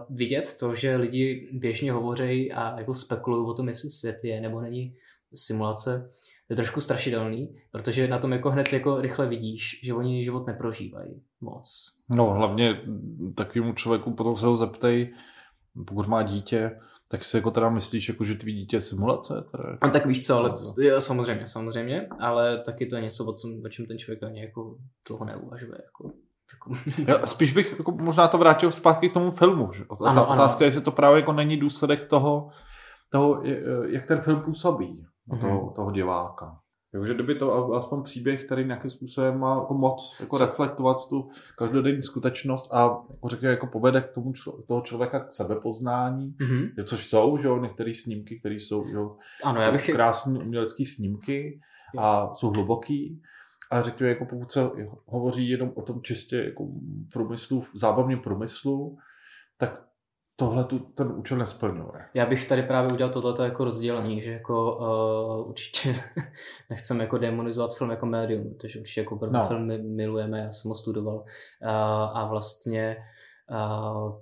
vidět 0.10 0.58
to, 0.60 0.76
že 0.76 0.96
lidi 0.96 1.50
běžně 1.54 1.92
hovoří 1.92 2.52
a 2.52 2.80
jako 2.80 2.94
spekulují 2.94 3.50
o 3.50 3.54
tom, 3.54 3.70
jestli 3.70 3.90
svět 3.90 4.18
je 4.24 4.42
nebo 4.42 4.62
není 4.62 4.96
simulace, 5.34 6.10
je 6.50 6.56
trošku 6.56 6.80
strašidelný, 6.80 7.56
protože 7.72 8.08
na 8.08 8.20
tom 8.20 8.32
jako 8.32 8.52
hned 8.52 8.74
jako 8.74 9.02
rychle 9.02 9.28
vidíš, 9.28 9.80
že 9.84 9.94
oni 9.94 10.24
život 10.24 10.48
neprožívají 10.48 11.22
moc. 11.42 11.92
No 12.16 12.26
hlavně 12.26 12.82
takovému 13.36 13.74
člověku 13.74 14.14
potom 14.14 14.36
se 14.36 14.46
ho 14.46 14.56
zeptej, 14.56 15.14
pokud 15.88 16.08
má 16.08 16.24
dítě, 16.24 16.80
tak 17.12 17.26
si 17.26 17.38
jako 17.38 17.52
teda 17.52 17.70
myslíš, 17.70 18.10
jako, 18.10 18.24
že 18.24 18.36
tvý 18.36 18.54
dítě 18.54 18.78
je 18.78 18.82
simulace? 18.82 19.34
Teda? 19.52 19.78
A 19.82 19.88
tak 19.88 20.06
víš 20.06 20.26
co, 20.26 20.38
ale 20.38 20.50
to, 20.50 20.82
jo, 20.82 21.02
samozřejmě, 21.02 21.48
samozřejmě, 21.48 22.08
ale 22.20 22.62
taky 22.62 22.86
to 22.86 22.96
je 22.96 23.02
něco, 23.02 23.26
o, 23.26 23.34
čem, 23.34 23.62
o 23.66 23.70
čem 23.70 23.86
ten 23.86 23.98
člověk 23.98 24.24
ani 24.24 24.42
jako 24.42 24.78
toho 25.08 25.26
neuvažuje. 25.26 25.78
Jako, 25.86 26.12
jako, 26.54 26.74
Já, 27.12 27.28
spíš 27.28 27.52
bych 27.52 27.76
jako 27.78 27.92
možná 27.92 28.28
to 28.28 28.38
vrátil 28.38 28.72
zpátky 28.72 29.10
k 29.10 29.14
tomu 29.14 29.32
filmu. 29.32 29.72
Že? 29.74 29.84
Ano, 30.06 30.16
Ta 30.16 30.28
otázka 30.28 30.64
je, 30.64 30.68
jestli 30.68 30.82
to 30.82 30.92
právě 30.92 31.20
jako 31.20 31.34
není 31.34 31.58
důsledek 31.58 32.08
toho, 32.08 32.50
toho 33.10 33.44
jak 33.88 34.06
ten 34.06 34.22
film 34.22 34.42
působí, 34.42 35.06
uh-huh. 35.30 35.42
toho, 35.42 35.72
toho 35.76 35.92
diváka. 35.92 36.60
Takže 37.00 37.14
kdyby 37.14 37.36
to 37.36 37.74
aspoň 37.74 38.04
příběh, 38.04 38.46
který 38.46 38.66
nějakým 38.66 38.92
způsobem 38.92 39.40
má 39.40 39.56
jako 39.56 39.74
moc 39.74 40.18
jako 40.20 40.38
reflektovat 40.38 41.10
tu 41.10 41.30
každodenní 41.58 42.04
skutečnost 42.04 42.74
a 42.74 42.82
jako 43.10 43.28
řekně, 43.28 43.48
jako 43.48 43.68
povede 43.68 44.02
k 44.02 44.12
tomu 44.12 44.34
člo, 44.34 44.62
toho 44.68 44.82
člověka 44.82 45.20
k 45.20 45.32
sebepoznání, 45.32 46.36
mm-hmm. 46.40 46.84
což 46.84 47.10
jsou, 47.10 47.38
že 47.38 47.48
jo, 47.48 47.58
některé 47.58 47.94
snímky, 47.94 48.40
které 48.40 48.56
jsou 48.56 48.88
že 48.88 48.96
jo, 48.96 49.18
ano, 49.44 49.62
já 49.62 49.72
bych... 49.72 49.90
krásné 49.92 50.40
umělecké 50.40 50.86
snímky 50.86 51.62
a 51.98 52.34
jsou 52.34 52.50
hluboký. 52.50 53.22
A 53.72 53.82
řekněme, 53.82 54.10
jako 54.10 54.26
pokud 54.26 54.52
se 54.52 54.70
hovoří 55.06 55.50
jenom 55.50 55.72
o 55.76 55.82
tom 55.82 56.02
čistě 56.02 56.38
jako 56.38 56.68
průmyslu, 57.14 57.64
zábavním 57.76 58.20
průmyslu, 58.20 58.98
tak 59.58 59.84
tohle 60.40 60.64
tu, 60.64 60.80
ten 60.80 61.12
účel 61.16 61.38
nesplňuje. 61.38 62.06
Já 62.14 62.26
bych 62.26 62.48
tady 62.48 62.64
právě 62.64 62.94
udělal 62.94 63.14
tohleto 63.14 63.44
jako 63.44 63.64
rozdělení, 63.64 64.22
že 64.22 64.32
jako 64.32 64.78
uh, 64.78 65.50
určitě 65.50 65.96
nechceme 66.70 67.04
jako 67.04 67.18
demonizovat 67.18 67.74
film 67.78 67.90
jako 67.90 68.06
médium, 68.06 68.54
protože 68.54 68.80
určitě 68.80 69.02
jako 69.02 69.20
no. 69.32 69.48
film 69.48 69.96
milujeme, 69.96 70.40
já 70.40 70.52
jsem 70.52 70.70
ho 70.70 70.76
studoval 70.76 71.16
uh, 71.16 71.28
a 72.18 72.28
vlastně 72.30 72.98
uh, 73.52 74.16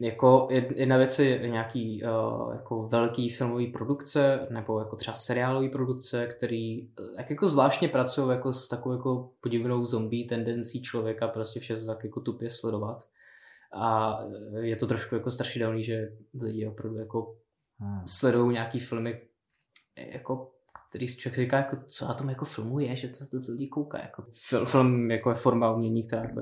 jako 0.00 0.48
jedna 0.50 0.96
věc 0.96 1.18
je 1.18 1.48
nějaký 1.48 2.02
uh, 2.02 2.52
jako 2.52 2.88
velký 2.88 3.30
filmový 3.30 3.66
produkce 3.66 4.46
nebo 4.50 4.78
jako 4.78 4.96
třeba 4.96 5.14
seriálový 5.14 5.68
produkce, 5.68 6.26
který 6.26 6.88
jak 7.16 7.30
jako 7.30 7.48
zvláštně 7.48 7.88
pracují 7.88 8.30
jako 8.30 8.52
s 8.52 8.68
takovou 8.68 8.94
jako 8.94 9.30
podivnou 9.40 9.84
zombie 9.84 10.28
tendencí 10.28 10.82
člověka 10.82 11.28
prostě 11.28 11.60
vše 11.60 11.76
tak 11.86 12.04
jako 12.04 12.20
tupě 12.20 12.50
sledovat. 12.50 13.04
A 13.74 14.18
je 14.60 14.76
to 14.76 14.86
trošku 14.86 15.14
jako 15.14 15.30
strašidelný, 15.30 15.84
že 15.84 16.08
lidi 16.40 16.66
opravdu 16.66 16.98
jako 16.98 17.36
hmm. 17.78 18.02
sledují 18.06 18.52
nějaký 18.52 18.80
filmy, 18.80 19.20
jako 19.96 20.50
který 20.94 21.08
si 21.08 21.16
člověk 21.16 21.40
říká, 21.40 21.56
jako, 21.56 21.76
co 21.86 22.08
na 22.08 22.14
tom 22.14 22.28
jako 22.28 22.44
filmu 22.44 22.78
je, 22.78 22.96
že 22.96 23.08
to, 23.08 23.26
to, 23.26 23.46
to 23.46 23.52
lidi 23.52 23.68
kouká. 23.68 23.98
Jako, 23.98 24.24
film, 24.48 24.66
film 24.66 25.10
jako 25.10 25.30
je 25.30 25.34
forma 25.34 25.72
umění, 25.72 26.06
která 26.06 26.22
jako 26.22 26.40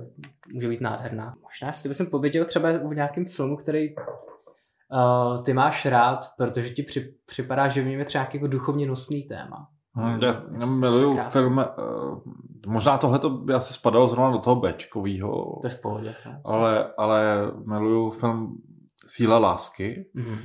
může 0.54 0.68
být 0.68 0.80
nádherná. 0.80 1.36
Možná 1.42 1.72
si 1.72 1.88
bych 1.88 2.10
pověděl 2.10 2.44
třeba 2.44 2.72
v 2.72 2.94
nějakém 2.94 3.24
filmu, 3.24 3.56
který 3.56 3.94
uh, 3.96 5.42
ty 5.44 5.52
máš 5.52 5.86
rád, 5.86 6.18
protože 6.36 6.70
ti 6.70 6.82
při, 6.82 7.14
připadá, 7.26 7.68
že 7.68 7.82
v 7.82 7.86
něm 7.86 7.98
je 7.98 8.04
třeba 8.04 8.28
jako 8.34 8.46
duchovně 8.46 8.86
nosný 8.86 9.24
téma. 9.24 9.68
Hmm, 9.94 10.20
já, 10.22 10.42
já 10.60 10.66
miluju 10.66 11.18
film, 11.30 11.58
uh, 11.58 12.20
možná 12.66 12.98
tohle 12.98 13.18
to 13.18 13.30
by 13.30 13.54
asi 13.54 13.74
spadalo 13.74 14.08
zrovna 14.08 14.30
do 14.30 14.38
toho 14.38 14.56
Bčkovýho. 14.56 15.58
To 15.60 15.66
je 15.66 15.70
v 15.70 15.80
pohodě. 15.80 16.14
Ale, 16.44 16.92
ale 16.98 17.52
miluju 17.66 18.10
film 18.10 18.62
Síla 19.06 19.38
lásky 19.38 20.10
mm-hmm. 20.16 20.38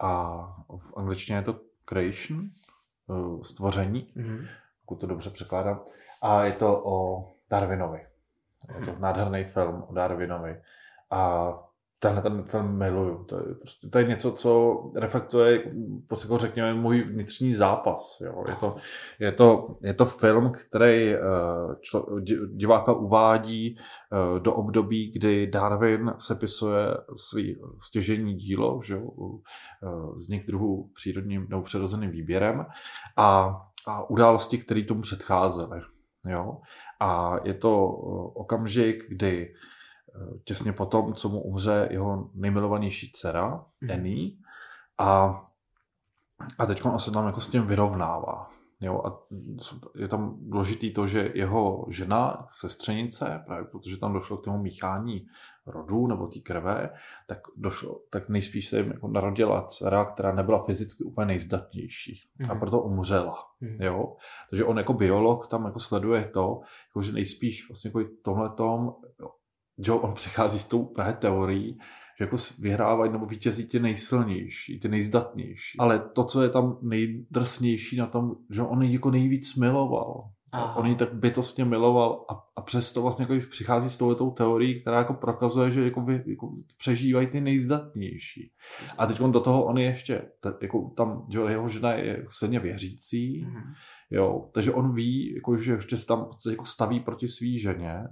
a 0.00 0.36
v 0.78 0.96
angličtině 0.96 1.38
je 1.38 1.42
to 1.42 1.60
Creation, 1.84 2.48
uh, 3.06 3.42
stvoření, 3.42 4.12
mm-hmm. 4.16 4.46
pokud 4.80 5.00
to 5.00 5.06
dobře 5.06 5.30
překládám. 5.30 5.80
A 6.22 6.44
je 6.44 6.52
to 6.52 6.82
o 6.84 7.28
Darwinovi. 7.50 8.06
Je 8.78 8.84
to 8.84 8.90
mm-hmm. 8.90 9.00
nádherný 9.00 9.44
film 9.44 9.84
o 9.88 9.94
Darwinovi. 9.94 10.60
A 11.10 11.52
tenhle 12.04 12.22
ten 12.22 12.42
film 12.42 12.78
miluju. 12.78 13.24
To 13.24 13.36
je, 13.36 13.54
prostě, 13.54 13.88
to 13.88 13.98
je 13.98 14.04
něco, 14.04 14.32
co 14.32 14.82
reflektuje, 14.96 15.72
prostě 16.06 16.24
jako 16.24 16.38
řekněme, 16.38 16.74
můj 16.74 17.02
vnitřní 17.02 17.54
zápas. 17.54 18.20
Jo. 18.24 18.44
Je, 18.48 18.54
to, 18.54 18.76
je, 19.18 19.32
to, 19.32 19.76
je 19.82 19.94
to 19.94 20.04
film, 20.04 20.52
který 20.52 21.14
eh, 21.14 21.20
člo, 21.80 22.06
diváka 22.54 22.92
uvádí 22.92 23.76
eh, 23.78 24.40
do 24.40 24.54
období, 24.54 25.12
kdy 25.12 25.46
Darwin 25.46 26.12
sepisuje 26.18 26.96
svý 27.16 27.56
stěžení 27.82 28.34
dílo, 28.34 28.80
že 28.84 28.94
jo, 28.94 29.10
eh, 29.82 29.88
vznik 30.14 30.46
druhů 30.46 30.90
přírodním 30.94 31.46
nebo 31.50 31.62
přirozeným 31.62 32.10
výběrem 32.10 32.66
a, 33.16 33.56
a 33.86 34.10
události, 34.10 34.58
které 34.58 34.82
tomu 34.84 35.00
předcházely. 35.00 35.80
Jo? 36.28 36.60
A 37.00 37.36
je 37.44 37.54
to 37.54 37.86
okamžik, 38.34 39.04
kdy 39.08 39.54
těsně 40.44 40.72
potom, 40.72 41.14
co 41.14 41.28
mu 41.28 41.40
umře 41.40 41.88
jeho 41.90 42.30
nejmilovanější 42.34 43.12
dcera, 43.12 43.64
mm. 43.80 43.90
Annie, 43.90 44.30
a, 44.98 45.40
a 46.58 46.66
teď 46.66 46.84
on 46.84 46.98
se 46.98 47.10
tam 47.10 47.26
jako 47.26 47.40
s 47.40 47.50
tím 47.50 47.66
vyrovnává. 47.66 48.50
Jo, 48.80 49.02
a 49.04 49.26
je 49.94 50.08
tam 50.08 50.36
důležitý 50.40 50.92
to, 50.92 51.06
že 51.06 51.30
jeho 51.34 51.86
žena, 51.88 52.48
sestřenice, 52.50 53.42
právě 53.46 53.64
protože 53.64 53.96
tam 53.96 54.12
došlo 54.12 54.36
k 54.36 54.44
tomu 54.44 54.58
míchání 54.58 55.26
rodů 55.66 56.06
nebo 56.06 56.26
té 56.26 56.40
krve, 56.40 56.90
tak, 57.26 57.38
došlo, 57.56 58.00
tak 58.10 58.28
nejspíš 58.28 58.68
se 58.68 58.76
jim 58.76 58.90
jako 58.90 59.08
narodila 59.08 59.62
dcera, 59.62 60.04
která 60.04 60.34
nebyla 60.34 60.62
fyzicky 60.62 61.04
úplně 61.04 61.26
nejzdatnější 61.26 62.28
mm. 62.38 62.50
a 62.50 62.52
mhm. 62.52 62.60
proto 62.60 62.80
umřela. 62.80 63.36
Mm. 63.60 63.82
Jo? 63.82 64.16
Takže 64.50 64.64
on 64.64 64.78
jako 64.78 64.92
biolog 64.92 65.48
tam 65.48 65.64
jako 65.64 65.80
sleduje 65.80 66.24
to, 66.24 66.60
jako 66.88 67.02
že 67.02 67.12
nejspíš 67.12 67.68
vlastně 67.68 67.88
jako 67.94 68.10
tomhletom 68.22 68.94
Joe, 69.78 70.00
on 70.00 70.14
přechází 70.14 70.58
s 70.58 70.66
tou 70.66 70.84
právě 70.84 71.12
teorií, 71.12 71.78
že 72.18 72.24
jako 72.24 72.36
vyhrávají 72.58 73.12
nebo 73.12 73.26
vítězí 73.26 73.68
ty 73.68 73.80
nejsilnější, 73.80 74.80
ty 74.80 74.88
nejzdatnější. 74.88 75.78
Ale 75.78 75.98
to, 75.98 76.24
co 76.24 76.42
je 76.42 76.48
tam 76.48 76.78
nejdrsnější 76.82 77.96
na 77.96 78.06
tom, 78.06 78.30
že 78.50 78.62
on 78.62 78.82
ji 78.82 78.92
jako 78.92 79.10
nejvíc 79.10 79.56
miloval. 79.56 80.30
Aha. 80.52 80.76
On 80.76 80.86
ji 80.86 80.94
tak 80.94 81.14
bytostně 81.14 81.64
miloval 81.64 82.24
a, 82.30 82.34
a 82.56 82.62
přesto 82.62 83.02
vlastně 83.02 83.26
jako 83.30 83.46
přichází 83.50 83.90
s 83.90 83.96
touhletou 83.96 84.30
teorií, 84.30 84.80
která 84.80 84.98
jako 84.98 85.14
prokazuje, 85.14 85.70
že 85.70 85.84
jako, 85.84 86.00
vy, 86.00 86.24
jako 86.26 86.52
přežívají 86.78 87.26
ty 87.26 87.40
nejzdatnější. 87.40 88.52
A 88.98 89.06
teď 89.06 89.20
on 89.20 89.32
do 89.32 89.40
toho 89.40 89.64
on 89.64 89.78
je 89.78 89.84
ještě, 89.84 90.22
jako 90.62 90.92
tam, 90.96 91.26
že 91.32 91.38
jeho 91.38 91.68
žena 91.68 91.92
je 91.92 92.24
silně 92.28 92.60
věřící, 92.60 93.44
mm-hmm. 93.44 93.74
jo, 94.10 94.50
takže 94.54 94.72
on 94.72 94.94
ví, 94.94 95.34
jako, 95.34 95.56
že 95.56 95.72
ještě 95.72 95.96
se 95.96 96.06
tam 96.06 96.30
jako 96.50 96.64
staví 96.64 97.00
proti 97.00 97.28
svý 97.28 97.58
ženě, 97.58 98.04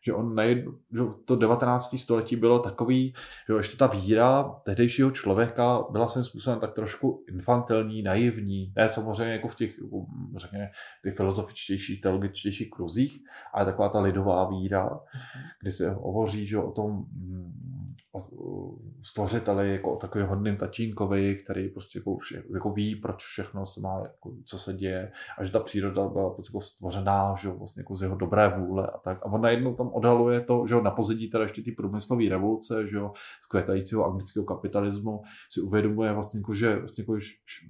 že 0.00 0.12
on 0.12 0.34
nejednu, 0.34 0.78
že 0.92 1.00
to 1.24 1.36
19. 1.36 1.98
století 1.98 2.36
bylo 2.36 2.58
takový, 2.58 3.14
že 3.48 3.54
ještě 3.54 3.76
ta 3.76 3.86
víra 3.86 4.42
tehdejšího 4.64 5.10
člověka 5.10 5.84
byla 5.90 6.08
svým 6.08 6.24
způsobem 6.24 6.60
tak 6.60 6.72
trošku 6.72 7.24
infantilní, 7.28 8.02
naivní, 8.02 8.72
ne 8.76 8.88
samozřejmě 8.88 9.32
jako 9.32 9.48
v 9.48 9.54
těch, 9.56 9.74
řekněme, 10.36 10.70
ty 11.02 11.10
filozofičtějších, 11.10 12.00
teologičtějších 12.00 12.70
kruzích, 12.70 13.18
ale 13.54 13.64
taková 13.64 13.88
ta 13.88 14.00
lidová 14.00 14.48
víra, 14.48 14.84
mhm. 14.84 15.44
kdy 15.60 15.72
se 15.72 15.90
hovoří 15.90 16.46
že 16.46 16.58
o 16.58 16.70
tom 16.70 17.04
stvořiteli, 19.02 19.72
jako 19.72 19.92
o 19.92 19.96
takový 19.96 20.24
hodným 20.24 20.56
tatínkovi, 20.56 21.36
který 21.36 21.68
prostě 21.68 21.98
jako, 21.98 22.18
jako 22.54 22.70
ví, 22.70 22.96
proč 22.96 23.24
všechno 23.24 23.66
se 23.66 23.80
má, 23.80 23.98
jako, 23.98 24.32
co 24.44 24.58
se 24.58 24.74
děje 24.74 25.12
a 25.38 25.44
že 25.44 25.52
ta 25.52 25.60
příroda 25.60 26.08
byla 26.08 26.30
prostě 26.30 26.50
jako 26.50 26.60
stvořená, 26.60 27.34
že 27.40 27.48
vlastně 27.48 27.80
jako 27.80 27.94
z 27.94 28.02
jeho 28.02 28.16
dobré 28.16 28.48
vůle 28.48 28.86
a 28.86 28.98
tak. 28.98 29.26
A 29.26 29.26
on 29.26 29.40
najednou 29.40 29.74
tam 29.74 29.88
odhaluje 29.88 30.40
to, 30.40 30.66
že 30.66 30.74
na 30.82 30.90
pozadí 30.90 31.30
teda 31.30 31.44
ještě 31.44 31.62
ty 31.62 31.72
průmyslové 31.72 32.28
revoluce, 32.28 32.86
že 32.86 32.98
z 33.42 33.46
květajícího 33.46 34.06
anglického 34.06 34.44
kapitalismu 34.44 35.22
si 35.50 35.60
uvědomuje 35.60 36.12
vlastně 36.12 36.40
jako, 36.40 36.54
že 36.54 36.76
vlastně 36.76 37.02
jako, 37.02 37.18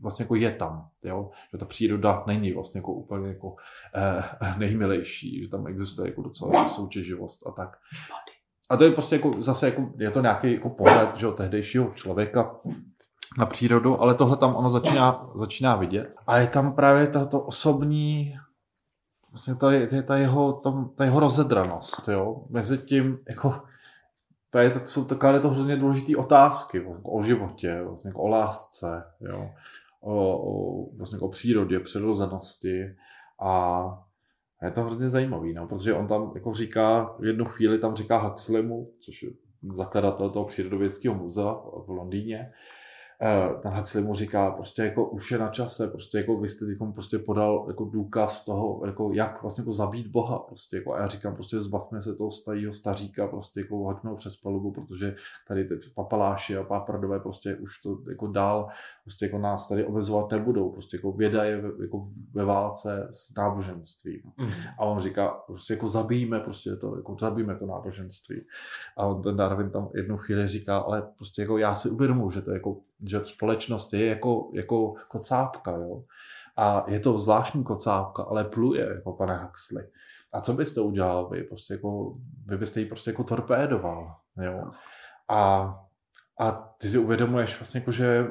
vlastně 0.00 0.22
jako 0.22 0.34
je 0.34 0.52
tam, 0.52 0.88
jo? 1.04 1.30
že 1.52 1.58
ta 1.58 1.66
příroda 1.66 2.24
není 2.26 2.52
vlastně 2.52 2.78
jako 2.78 2.92
úplně 2.92 3.28
jako 3.28 3.56
eh, 3.94 4.22
nejmilejší, 4.58 5.42
že 5.42 5.48
tam 5.48 5.66
existuje 5.66 6.08
jako 6.08 6.22
docela 6.22 6.68
soutěživost 6.68 7.46
a 7.46 7.50
tak. 7.50 7.76
A 8.70 8.76
to 8.76 8.84
je 8.84 8.90
prostě 8.90 9.16
jako, 9.16 9.30
zase 9.38 9.66
jako, 9.66 9.82
je 9.98 10.10
to 10.10 10.20
nějaký 10.20 10.52
jako 10.52 10.70
pohled 10.70 11.16
že, 11.16 11.26
tehdejšího 11.26 11.90
člověka 11.94 12.56
na 13.38 13.46
přírodu, 13.46 14.00
ale 14.00 14.14
tohle 14.14 14.36
tam 14.36 14.56
ono 14.56 14.70
začíná, 14.70 15.30
začíná 15.34 15.76
vidět. 15.76 16.14
A 16.26 16.38
je 16.38 16.46
tam 16.46 16.72
právě 16.72 17.06
tato 17.06 17.40
osobní, 17.40 18.36
vlastně 19.30 19.54
ta, 19.54 19.72
je 19.72 20.02
ta, 20.02 20.16
jeho, 20.16 20.52
tam, 20.52 20.90
ta 20.94 21.04
jeho 21.04 21.20
rozedranost, 21.20 22.08
jo, 22.08 22.44
mezi 22.48 22.78
tím, 22.78 23.18
jako, 23.30 23.62
to, 24.50 24.58
je, 24.58 24.70
to 24.70 24.86
jsou 24.86 25.04
takové 25.04 25.40
to 25.40 25.50
hrozně 25.50 25.76
důležité 25.76 26.16
otázky 26.16 26.80
o, 26.80 27.18
o 27.18 27.22
životě, 27.22 27.82
vlastně 27.82 28.12
o 28.14 28.28
lásce, 28.28 29.04
jo, 29.20 29.50
o, 30.00 30.36
o, 30.36 30.86
vlastně 30.96 31.18
o 31.18 31.28
přírodě, 31.28 31.80
přirozenosti 31.80 32.96
a 33.42 33.82
a 34.62 34.66
je 34.66 34.72
to 34.72 34.82
hrozně 34.82 35.10
zajímavý, 35.10 35.54
no, 35.54 35.66
protože 35.66 35.94
on 35.94 36.08
tam 36.08 36.32
jako 36.34 36.54
říká, 36.54 37.14
v 37.18 37.24
jednu 37.24 37.44
chvíli 37.44 37.78
tam 37.78 37.96
říká 37.96 38.18
Huxleymu, 38.18 38.90
což 39.00 39.22
je 39.22 39.30
zakladatel 39.72 40.30
toho 40.30 40.44
přírodovědského 40.44 41.14
muzea 41.14 41.52
v 41.86 41.88
Londýně, 41.88 42.52
Eh, 43.22 43.60
ten 43.62 43.72
Huxley 43.72 44.04
mu 44.04 44.14
říká, 44.14 44.50
prostě 44.50 44.82
jako 44.82 45.10
už 45.10 45.30
je 45.30 45.38
na 45.38 45.48
čase, 45.48 45.88
prostě 45.88 46.18
jako 46.18 46.36
vy 46.36 46.48
jste 46.48 46.64
jako 46.70 46.92
prostě 46.92 47.18
podal 47.18 47.64
jako 47.68 47.84
důkaz 47.84 48.44
toho, 48.44 48.82
jako 48.86 49.10
jak 49.12 49.42
vlastně 49.42 49.62
jako 49.62 49.72
zabít 49.72 50.06
Boha, 50.06 50.38
prostě 50.38 50.76
jako. 50.76 50.94
A 50.94 51.00
já 51.00 51.06
říkám, 51.06 51.34
prostě 51.34 51.60
zbavme 51.60 52.02
se 52.02 52.14
toho 52.14 52.30
starého 52.30 52.72
staříka, 52.72 53.26
prostě 53.26 53.60
jako 53.60 53.76
hoďme 53.76 54.10
ho 54.10 54.16
přes 54.16 54.36
palubu, 54.36 54.72
protože 54.72 55.16
tady 55.48 55.64
ty 55.64 55.74
papaláši 55.94 56.56
a 56.56 56.62
pápradové 56.62 57.20
prostě 57.20 57.56
už 57.56 57.80
to 57.80 57.98
jako 58.10 58.26
dál, 58.26 58.68
prostě 59.10 59.24
jako 59.24 59.38
nás 59.38 59.68
tady 59.68 59.84
omezovat 59.84 60.30
nebudou, 60.30 60.70
prostě 60.70 60.96
jako 60.96 61.12
věda 61.12 61.44
je 61.44 61.62
jako 61.82 62.06
ve 62.34 62.44
válce 62.44 63.08
s 63.12 63.34
náboženstvím. 63.36 64.20
Mm. 64.36 64.50
A 64.78 64.84
on 64.84 65.00
říká, 65.00 65.28
prostě 65.28 65.72
jako 65.72 65.88
zabijíme 65.88 66.40
prostě 66.40 66.76
to, 66.76 66.96
jako 66.96 67.16
zabijíme 67.20 67.56
to 67.56 67.66
náboženství. 67.66 68.46
A 68.96 69.06
on 69.06 69.22
ten 69.22 69.36
Darwin 69.36 69.70
tam 69.70 69.88
jednu 69.94 70.16
chvíli 70.16 70.48
říká, 70.48 70.78
ale 70.78 71.02
prostě 71.16 71.42
jako 71.42 71.58
já 71.58 71.74
si 71.74 71.90
uvědomuji, 71.90 72.30
že 72.30 72.42
to 72.42 72.50
jako 72.50 72.76
že 73.06 73.20
společnost 73.24 73.92
je 73.92 74.06
jako, 74.06 74.50
jako 74.52 74.94
kocápka, 75.08 75.70
jo. 75.70 76.04
A 76.56 76.84
je 76.88 77.00
to 77.00 77.18
zvláštní 77.18 77.64
kocápka, 77.64 78.22
ale 78.22 78.44
pluje, 78.44 78.94
jako 78.94 79.12
pane 79.12 79.36
Huxley. 79.36 79.84
A 80.32 80.40
co 80.40 80.52
byste 80.52 80.80
udělal 80.80 81.28
vy? 81.28 81.42
Prostě 81.42 81.74
jako, 81.74 82.14
vy 82.46 82.56
byste 82.56 82.80
ji 82.80 82.86
prostě 82.86 83.10
jako 83.10 83.24
torpédoval, 83.24 84.14
jo. 84.42 84.70
A, 85.28 85.89
a 86.40 86.74
ty 86.78 86.88
si 86.88 86.98
uvědomuješ 86.98 87.60
vlastně 87.60 87.80
jako, 87.80 87.92
že 87.92 88.26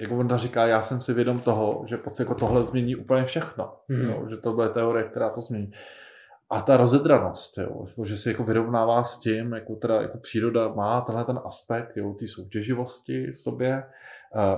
jako 0.00 0.16
on 0.16 0.28
říká, 0.36 0.66
já 0.66 0.82
jsem 0.82 1.00
si 1.00 1.14
vědom 1.14 1.40
toho, 1.40 1.84
že 1.88 1.96
prostě 1.96 2.22
jako 2.22 2.34
tohle 2.34 2.64
změní 2.64 2.96
úplně 2.96 3.24
všechno, 3.24 3.76
hmm. 3.88 4.10
jo? 4.10 4.26
že 4.30 4.36
to 4.36 4.52
bude 4.52 4.68
teorie, 4.68 5.04
která 5.04 5.30
to 5.30 5.40
změní 5.40 5.72
a 6.50 6.60
ta 6.60 6.76
rozedranost, 6.76 7.58
jo, 7.58 7.84
jako, 7.88 8.04
že 8.04 8.16
se 8.16 8.30
jako 8.30 8.44
vyrovnává 8.44 9.04
s 9.04 9.20
tím, 9.20 9.52
jako 9.52 9.76
teda 9.76 10.02
jako 10.02 10.18
příroda 10.18 10.68
má 10.68 11.00
tenhle 11.00 11.24
ten 11.24 11.40
aspekt, 11.44 11.96
jo, 11.96 12.14
ty 12.18 12.28
soutěživosti 12.28 13.26
v 13.26 13.38
sobě, 13.38 13.82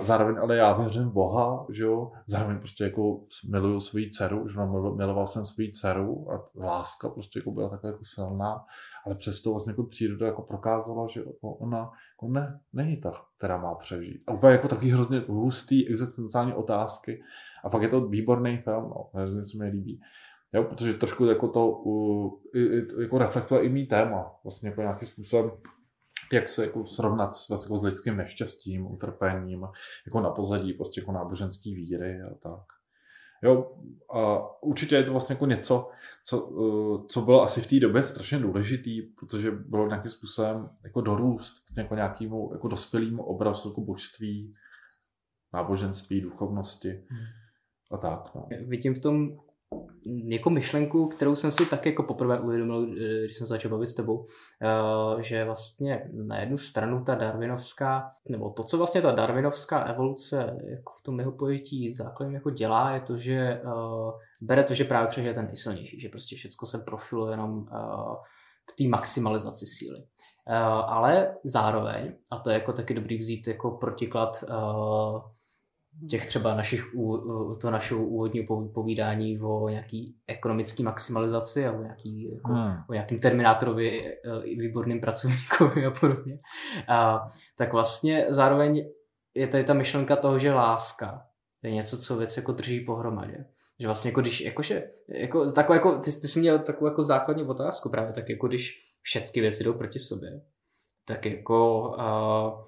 zároveň 0.01 0.39
ale 0.39 0.57
já 0.57 0.73
věřím 0.73 1.03
v 1.03 1.13
Boha, 1.13 1.67
že 1.73 1.83
jo, 1.83 2.13
zároveň 2.27 2.59
prostě 2.59 2.85
jako 2.85 3.21
miluju 3.51 3.81
svou 3.81 4.01
dceru, 4.11 4.49
že 4.49 4.57
miloval 4.97 5.27
jsem 5.27 5.45
svou 5.45 5.65
dceru 5.73 6.33
a 6.33 6.65
láska 6.65 7.09
prostě 7.09 7.39
jako 7.39 7.51
byla 7.51 7.69
takhle 7.69 7.91
jako 7.91 8.05
silná, 8.05 8.65
ale 9.07 9.15
přesto 9.15 9.51
vlastně 9.51 9.71
jako 9.71 9.85
příroda 9.85 10.27
jako 10.27 10.43
prokázala, 10.43 11.07
že 11.13 11.21
jako 11.21 11.55
ona 11.55 11.79
jako 11.79 12.29
ne, 12.29 12.61
není 12.73 12.97
ta, 12.97 13.11
která 13.39 13.57
má 13.57 13.75
přežít. 13.75 14.23
A 14.27 14.33
úplně 14.33 14.53
jako 14.53 14.69
taky 14.69 14.89
hrozně 14.89 15.19
hustý 15.29 15.89
existenciální 15.89 16.53
otázky 16.53 17.23
a 17.65 17.69
fakt 17.69 17.83
je 17.83 17.89
to 17.89 18.01
výborný 18.01 18.57
film, 18.57 18.85
no, 18.85 19.11
hrozně 19.15 19.45
se 19.45 19.59
mi 19.59 19.71
líbí. 19.71 20.01
Jo, 20.55 20.65
protože 20.65 20.95
trošku 20.95 21.25
jako 21.25 21.49
to 21.49 21.71
uh, 21.71 22.33
jako 23.01 23.19
reflektuje 23.19 23.63
i 23.63 23.69
mý 23.69 23.87
téma, 23.87 24.35
vlastně 24.45 24.69
jako 24.69 24.81
nějakým 24.81 25.09
způsobem, 25.09 25.51
jak 26.33 26.49
se 26.49 26.65
jako 26.65 26.87
srovnat 26.87 27.35
s, 27.35 27.49
vlastně 27.49 27.67
jako 27.67 27.79
s 27.79 27.85
lidským 27.85 28.17
neštěstím, 28.17 28.93
utrpením, 28.93 29.67
jako 30.07 30.21
na 30.21 30.31
pozadí 30.31 30.73
prostě 30.73 31.01
jako 31.01 31.13
náboženský 31.13 31.75
víry 31.75 32.23
a 32.23 32.35
tak. 32.35 32.65
Jo, 33.43 33.77
a 34.15 34.39
určitě 34.63 34.97
je 34.97 35.05
to 35.05 35.13
vlastně 35.13 35.33
jako 35.33 35.47
něco, 35.47 35.91
co, 36.25 36.45
uh, 36.45 37.07
co 37.07 37.21
bylo 37.21 37.43
asi 37.43 37.61
v 37.61 37.67
té 37.67 37.81
době 37.81 38.05
strašně 38.05 38.39
důležitý, 38.39 39.03
protože 39.03 39.51
bylo 39.51 39.89
nějakým 39.89 40.11
způsobem 40.11 40.71
jako 40.85 41.01
dorůst 41.01 41.65
jako 41.77 41.95
nějakému 41.95 42.51
jako 42.53 42.69
dospělému 42.69 43.23
obrazu 43.23 43.69
jako 43.69 43.81
božství, 43.81 44.55
náboženství, 45.53 46.21
duchovnosti 46.21 47.05
hmm. 47.09 47.21
a 47.91 47.97
tak. 47.97 48.35
No. 48.35 48.49
Vidím 48.67 48.95
v 48.95 48.99
tom 48.99 49.39
jako 50.09 50.51
myšlenku, 50.51 51.09
kterou 51.09 51.37
jsem 51.37 51.51
si 51.51 51.67
tak 51.67 51.87
jako 51.87 52.03
poprvé 52.03 52.41
uvědomil, 52.41 52.83
eh, 52.83 53.25
když 53.25 53.37
jsem 53.37 53.47
se 53.47 53.55
začal 53.55 53.71
bavit 53.71 53.87
s 53.87 53.95
tebou, 53.95 54.27
eh, 54.63 55.23
že 55.23 55.45
vlastně 55.45 56.11
na 56.13 56.41
jednu 56.41 56.57
stranu 56.57 57.05
ta 57.05 57.15
darwinovská, 57.15 58.11
nebo 58.29 58.51
to, 58.51 58.65
co 58.65 58.79
vlastně 58.79 59.03
ta 59.03 59.11
darwinovská 59.13 59.83
evoluce 59.83 60.59
jako 60.71 60.93
v 60.99 61.03
tom 61.03 61.19
jeho 61.19 61.33
pojetí 61.33 61.93
základem 61.93 62.35
jako 62.35 62.51
dělá, 62.51 62.95
je 62.95 63.01
to, 63.01 63.19
že 63.19 63.35
eh, 63.35 63.63
bere 64.41 64.65
to, 64.65 64.75
že 64.75 64.85
právě 64.85 65.09
přežije 65.09 65.35
ten 65.35 65.47
nejsilnější, 65.47 66.01
že 66.01 66.09
prostě 66.09 66.37
všechno 66.37 66.67
se 66.67 66.79
profiluje 66.79 67.33
jenom 67.33 67.65
k 68.67 68.73
té 68.79 68.85
maximalizaci 68.89 69.67
síly. 69.67 69.99
Ale 70.87 71.37
zároveň, 71.45 72.15
a 72.31 72.39
to 72.39 72.51
je 72.51 72.55
jako 72.55 72.73
taky 72.73 72.95
dobrý 72.95 73.19
vzít 73.19 73.49
jako 73.49 73.71
protiklad 73.71 74.45
těch 76.09 76.27
třeba 76.27 76.55
našich, 76.55 76.85
to 77.61 77.71
našeho 77.71 78.05
úvodního 78.05 78.69
povídání 78.69 79.41
o 79.41 79.69
nějaký 79.69 80.17
ekonomický 80.27 80.83
maximalizaci 80.83 81.67
a 81.67 81.73
o, 81.73 81.83
nějaký, 81.83 82.33
jako, 82.35 82.53
hmm. 82.53 82.77
o 82.89 82.93
nějakým 82.93 83.19
Terminátorovi, 83.19 84.07
e, 84.07 84.17
výborným 84.41 85.01
pracovníkovi 85.01 85.87
a 85.87 85.91
podobně. 85.91 86.39
A, 86.89 87.29
tak 87.57 87.73
vlastně 87.73 88.27
zároveň 88.29 88.89
je 89.35 89.47
tady 89.47 89.65
ta 89.65 89.75
myšlenka 89.75 90.17
toho, 90.17 90.39
že 90.39 90.53
láska 90.53 91.23
je 91.63 91.71
něco, 91.71 91.99
co 91.99 92.17
věc 92.17 92.37
jako 92.37 92.53
drží 92.53 92.81
pohromadě. 92.81 93.45
Že 93.81 93.87
vlastně 93.87 94.09
jako 94.09 94.21
když, 94.21 94.41
jakože, 94.41 94.91
jako, 95.09 95.53
takovou, 95.53 95.75
jako, 95.75 95.99
ty, 95.99 96.13
ty 96.21 96.29
jsi 96.29 96.41
měl 96.41 96.59
takovou 96.59 96.87
jako 96.87 97.03
základní 97.03 97.45
otázku 97.45 97.91
právě, 97.91 98.13
tak 98.13 98.29
jako 98.29 98.49
když 98.49 98.73
všechny 99.03 99.43
věci 99.43 99.65
jdou 99.65 99.73
proti 99.73 99.99
sobě, 99.99 100.41
tak 101.09 101.27
jako 101.27 101.89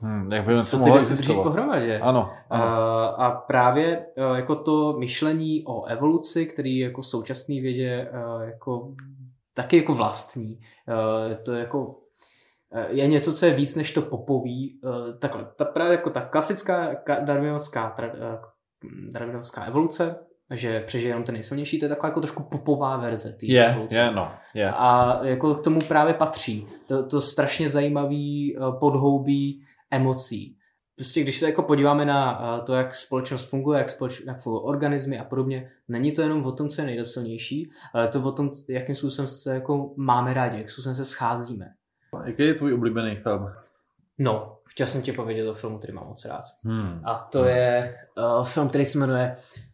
uh, 0.00 0.08
hmm, 0.08 0.32
jak 0.32 0.46
by 0.46 0.64
co 0.64 0.78
ty 0.78 0.90
věci 0.90 1.14
drží 1.16 1.34
pohromadě. 1.34 1.98
Ano, 1.98 2.30
ano. 2.50 2.64
Uh, 2.64 3.24
a 3.24 3.30
právě 3.30 4.06
uh, 4.16 4.36
jako 4.36 4.56
to 4.56 4.92
myšlení 4.98 5.64
o 5.66 5.84
evoluci, 5.84 6.46
který 6.46 6.78
jako 6.78 7.02
současný 7.02 7.60
vědě 7.60 8.10
uh, 8.12 8.42
jako 8.42 8.94
taky 9.54 9.76
jako 9.76 9.94
vlastní. 9.94 10.58
Uh, 10.88 11.34
to 11.44 11.52
jako 11.52 11.86
uh, 11.86 11.94
je 12.88 13.06
něco, 13.06 13.32
co 13.32 13.46
je 13.46 13.54
víc 13.54 13.76
než 13.76 13.90
to 13.90 14.02
popoví. 14.02 14.80
Uh, 14.84 15.18
takhle, 15.18 15.46
ta 15.56 15.64
právě 15.64 15.92
jako 15.92 16.10
ta 16.10 16.20
klasická 16.20 16.94
darwinovská, 17.24 17.94
darwinovská 19.12 19.64
evoluce 19.64 20.16
že 20.50 20.80
přežije 20.80 21.10
jenom 21.10 21.24
ten 21.24 21.32
nejsilnější, 21.32 21.78
to 21.78 21.84
je 21.84 21.88
taková 21.88 22.08
jako 22.08 22.20
trošku 22.20 22.42
popová 22.42 22.96
verze 22.96 23.32
té 23.32 23.46
yeah, 23.46 23.72
evoluce. 23.72 23.96
Yeah, 23.96 24.14
no, 24.14 24.32
yeah. 24.54 24.74
A 24.78 25.20
jako 25.22 25.54
k 25.54 25.64
tomu 25.64 25.80
právě 25.80 26.14
patří 26.14 26.66
to, 26.86 27.06
to 27.06 27.20
strašně 27.20 27.68
zajímavý 27.68 28.56
eh, 28.56 28.60
podhoubí 28.80 29.64
emocí. 29.90 30.56
Prostě 30.96 31.22
když 31.22 31.38
se 31.38 31.46
jako 31.46 31.62
podíváme 31.62 32.04
na 32.04 32.42
eh, 32.42 32.62
to, 32.62 32.74
jak 32.74 32.94
společnost 32.94 33.50
funguje, 33.50 33.78
jak, 33.78 33.88
společ, 33.88 34.22
jak 34.26 34.40
fungují 34.40 34.64
organismy 34.64 35.18
a 35.18 35.24
podobně, 35.24 35.70
není 35.88 36.12
to 36.12 36.22
jenom 36.22 36.44
o 36.44 36.52
tom, 36.52 36.68
co 36.68 36.82
je 36.82 36.86
nejsilnější, 36.86 37.70
ale 37.94 38.08
to 38.08 38.22
o 38.22 38.32
tom, 38.32 38.50
jakým 38.68 38.94
způsobem 38.94 39.26
se 39.26 39.54
jako 39.54 39.92
máme 39.96 40.34
rádi, 40.34 40.58
jak 40.58 40.70
způsobem 40.70 40.94
se 40.94 41.04
scházíme. 41.04 41.66
Jaký 42.24 42.42
je 42.42 42.54
tvůj 42.54 42.74
oblíbený 42.74 43.16
film? 43.16 43.50
No, 44.18 44.56
chtěl 44.64 44.86
jsem 44.86 45.02
ti 45.02 45.12
povědět 45.12 45.48
o 45.48 45.54
filmu, 45.54 45.78
který 45.78 45.92
mám 45.92 46.06
moc 46.06 46.24
rád. 46.24 46.44
Hmm. 46.64 47.00
A 47.04 47.28
to 47.32 47.38
hmm. 47.38 47.48
je 47.48 47.96
uh, 48.38 48.44
film, 48.44 48.68
který 48.68 48.84
se 48.84 48.98
jmenuje 48.98 49.36
Dark 49.36 49.69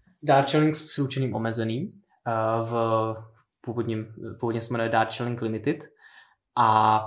Chilling 0.51 0.74
s 0.74 0.99
ručeným 0.99 1.35
omezeným. 1.35 1.91
v 2.62 2.72
původním, 3.61 4.07
původně 4.41 4.61
se 4.61 4.72
jmenuje 4.72 4.89
Dark 4.89 5.14
Chilling 5.14 5.43
Limited. 5.43 5.85
a 6.59 7.01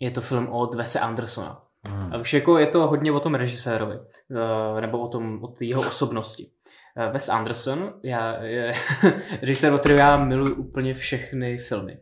je 0.00 0.10
to 0.10 0.20
film 0.20 0.48
od 0.48 0.74
Wese 0.74 1.00
Andersona. 1.00 1.62
Hmm. 1.88 2.06
A 2.12 2.18
už 2.18 2.32
jako 2.34 2.58
je 2.58 2.66
to 2.66 2.86
hodně 2.86 3.12
o 3.12 3.20
tom 3.20 3.34
režisérovi, 3.34 3.96
eh, 3.96 4.80
nebo 4.80 4.98
o 4.98 5.08
tom, 5.08 5.44
o 5.44 5.54
jeho 5.60 5.88
osobnosti. 5.88 6.50
Eh, 6.96 7.12
Wes 7.12 7.28
Anderson 7.28 7.94
já, 8.02 8.42
je 8.42 8.74
režisér, 9.40 9.72
od 9.72 9.80
kterého 9.80 10.00
já 10.00 10.16
miluji 10.16 10.52
úplně 10.52 10.94
všechny 10.94 11.58
filmy. 11.58 11.98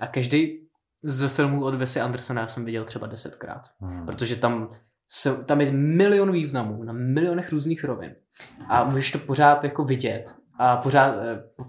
A 0.00 0.06
každý 0.06 0.66
z 1.02 1.28
filmů 1.28 1.64
od 1.64 1.74
Wesy 1.74 2.00
Andersona 2.00 2.40
já 2.40 2.48
jsem 2.48 2.64
viděl 2.64 2.84
třeba 2.84 3.06
desetkrát. 3.06 3.62
Hmm. 3.80 4.06
Protože 4.06 4.36
tam, 4.36 4.68
se, 5.08 5.44
tam 5.44 5.60
je 5.60 5.70
milion 5.70 6.32
významů 6.32 6.84
na 6.84 6.92
milionech 6.92 7.52
různých 7.52 7.84
rovin. 7.84 8.14
A 8.68 8.84
můžeš 8.84 9.10
to 9.10 9.18
pořád 9.18 9.64
jako 9.64 9.84
vidět. 9.84 10.34
A 10.58 10.76
pořád, 10.76 11.14
eh, 11.22 11.42
po, 11.56 11.64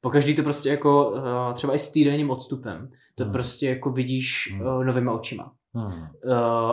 po 0.00 0.10
každý 0.10 0.34
to 0.34 0.42
prostě 0.42 0.68
jako 0.68 1.22
třeba 1.54 1.74
i 1.74 1.78
s 1.78 1.92
týdenním 1.92 2.30
odstupem, 2.30 2.88
to 3.14 3.24
hmm. 3.24 3.32
prostě 3.32 3.68
jako 3.68 3.90
vidíš 3.90 4.52
hmm. 4.52 4.86
novýma 4.86 5.12
očima. 5.12 5.52
Hmm. 5.74 6.06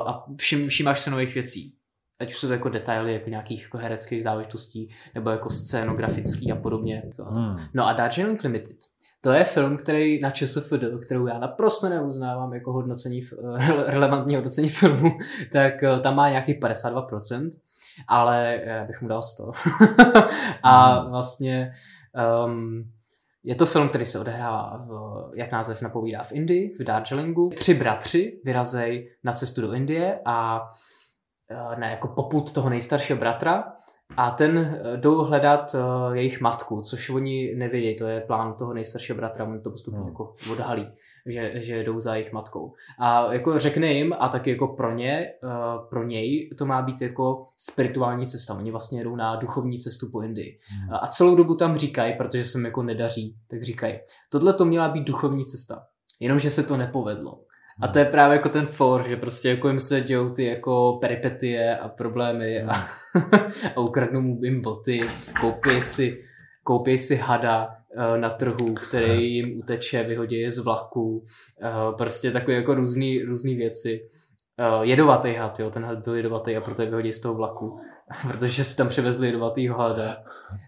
A 0.06 0.26
všim, 0.38 0.68
všimáš 0.68 1.00
se 1.00 1.12
nových 1.12 1.34
věcí 1.34 1.76
ať 2.20 2.30
už 2.30 2.38
jsou 2.38 2.48
to 2.48 2.54
jako 2.54 2.70
detaily 2.70 3.14
jako 3.14 3.30
nějakých 3.30 3.62
jako 3.62 3.78
hereckých 3.78 4.24
záležitostí 4.24 4.90
nebo 5.16 5.30
jako 5.30 5.50
scénografický 5.50 6.52
a 6.52 6.56
podobně. 6.56 7.04
Hmm. 7.30 7.58
No 7.74 7.88
a 7.88 7.94
Darjeeling 7.94 8.44
Limited. 8.44 8.78
To 9.26 9.32
je 9.32 9.44
film, 9.44 9.78
který 9.78 10.22
na 10.22 10.32
ČSFD, 10.32 10.84
kterou 11.06 11.28
já 11.28 11.40
naprosto 11.40 11.90
neuznávám 11.90 12.54
jako 12.54 12.74
hodnocení, 12.74 13.22
relevantní 13.86 14.36
hodnocení 14.36 14.70
filmu, 14.70 15.10
tak 15.52 15.84
eh, 15.84 16.00
tam 16.00 16.16
má 16.16 16.30
nějakých 16.30 16.60
52%, 16.60 17.52
ale 18.08 18.62
já 18.66 18.86
bych 18.86 19.02
mu 19.02 19.08
dal 19.08 19.22
100. 19.22 19.52
a 20.64 21.00
hmm. 21.00 21.10
vlastně 21.10 21.74
um, 22.46 22.92
je 23.44 23.56
to 23.56 23.66
film, 23.66 23.90
který 23.90 24.06
se 24.06 24.20
odehrává, 24.20 24.86
v, 24.88 25.32
jak 25.36 25.52
název 25.52 25.82
napovídá, 25.82 26.24
v 26.24 26.32
Indii, 26.32 26.74
v 26.80 26.84
Darjeelingu. 26.84 27.50
Tři 27.56 27.74
bratři 27.74 28.42
vyrazejí 28.44 29.10
na 29.24 29.34
cestu 29.34 29.62
do 29.62 29.74
Indie 29.74 30.20
a 30.26 30.62
Eh, 31.52 31.80
ne, 31.80 31.92
jako 31.92 32.08
poput 32.08 32.52
toho 32.52 32.70
nejstaršího 32.70 33.20
bratra 33.20 33.64
a 34.18 34.32
ten 34.32 34.58
eh, 34.58 34.98
jdou 34.98 35.24
hledat 35.24 35.76
uh, 35.76 36.16
jejich 36.16 36.42
matku, 36.42 36.82
což 36.82 37.10
oni 37.10 37.56
nevědějí, 37.56 37.96
to 37.96 38.06
je 38.06 38.22
plán 38.22 38.54
toho 38.54 38.74
nejstaršího 38.74 39.16
bratra, 39.16 39.46
oni 39.46 39.62
to 39.62 39.72
postupně 39.72 40.00
hmm. 40.00 40.08
jako 40.08 40.34
odhalí, 40.52 40.88
že, 41.26 41.52
že 41.56 41.84
jdou 41.84 42.00
za 42.00 42.16
jejich 42.16 42.34
matkou. 42.34 42.74
A 43.00 43.34
jako 43.34 43.60
řekne 43.60 43.88
jim, 43.88 44.14
a 44.20 44.30
taky 44.30 44.50
jako 44.50 44.68
pro 44.68 44.92
ně, 44.92 45.34
uh, 45.44 45.90
pro 45.90 46.04
něj 46.04 46.50
to 46.58 46.66
má 46.66 46.82
být 46.82 47.02
jako 47.02 47.48
spirituální 47.58 48.26
cesta, 48.26 48.54
oni 48.54 48.72
vlastně 48.72 49.04
jdou 49.04 49.16
na 49.16 49.36
duchovní 49.36 49.78
cestu 49.78 50.12
po 50.12 50.22
Indii. 50.22 50.60
Hmm. 50.70 50.94
A 50.94 51.08
celou 51.08 51.36
dobu 51.36 51.56
tam 51.56 51.78
říkají, 51.78 52.14
protože 52.18 52.44
se 52.44 52.58
mi 52.58 52.68
jako 52.68 52.84
nedaří, 52.84 53.36
tak 53.48 53.64
říkají, 53.64 54.00
tohle 54.30 54.54
to 54.54 54.66
měla 54.66 54.90
být 54.90 55.08
duchovní 55.08 55.46
cesta, 55.46 55.84
jenomže 56.20 56.52
se 56.52 56.64
to 56.64 56.78
nepovedlo. 56.78 57.40
A 57.82 57.88
to 57.88 58.00
je 58.00 58.06
právě 58.06 58.36
jako 58.36 58.50
ten 58.50 58.66
for, 58.66 59.08
že 59.08 59.18
prostě 59.18 59.50
jako 59.50 59.68
jim 59.68 59.80
se 59.80 60.02
dějou 60.02 60.30
ty 60.30 60.46
jako 60.46 60.98
peripetie 61.02 61.78
a 61.78 61.90
problémy 61.90 62.64
a, 62.64 62.72
a 63.76 63.80
ukradnou 63.80 64.22
mu 64.22 64.44
jim 64.44 64.62
boty, 64.62 65.02
koupí 65.42 65.82
si, 65.82 66.24
koupí 66.64 66.98
si 66.98 67.16
hada 67.16 67.68
uh, 67.68 68.18
na 68.18 68.30
trhu, 68.30 68.74
který 68.74 69.36
jim 69.36 69.60
uteče, 69.60 70.04
vyhodí 70.04 70.40
je 70.40 70.52
z 70.52 70.58
vlaku, 70.58 71.02
uh, 71.10 71.98
prostě 71.98 72.32
takové 72.32 72.54
jako 72.54 72.76
různý, 72.76 73.24
různý 73.24 73.56
věci. 73.56 74.10
Uh, 74.78 74.84
jedovatý 74.84 75.34
had, 75.34 75.60
jo, 75.60 75.70
ten 75.70 75.86
had 75.86 76.00
byl 76.00 76.16
jedovatý 76.16 76.56
a 76.56 76.62
proto 76.62 76.82
je 76.82 76.88
vyhodí 76.88 77.14
z 77.14 77.20
toho 77.20 77.36
vlaku. 77.36 77.80
protože 78.28 78.64
si 78.64 78.78
tam 78.78 78.88
přivezli 78.88 79.28
jedovatýho 79.28 79.78
hada. 79.78 80.18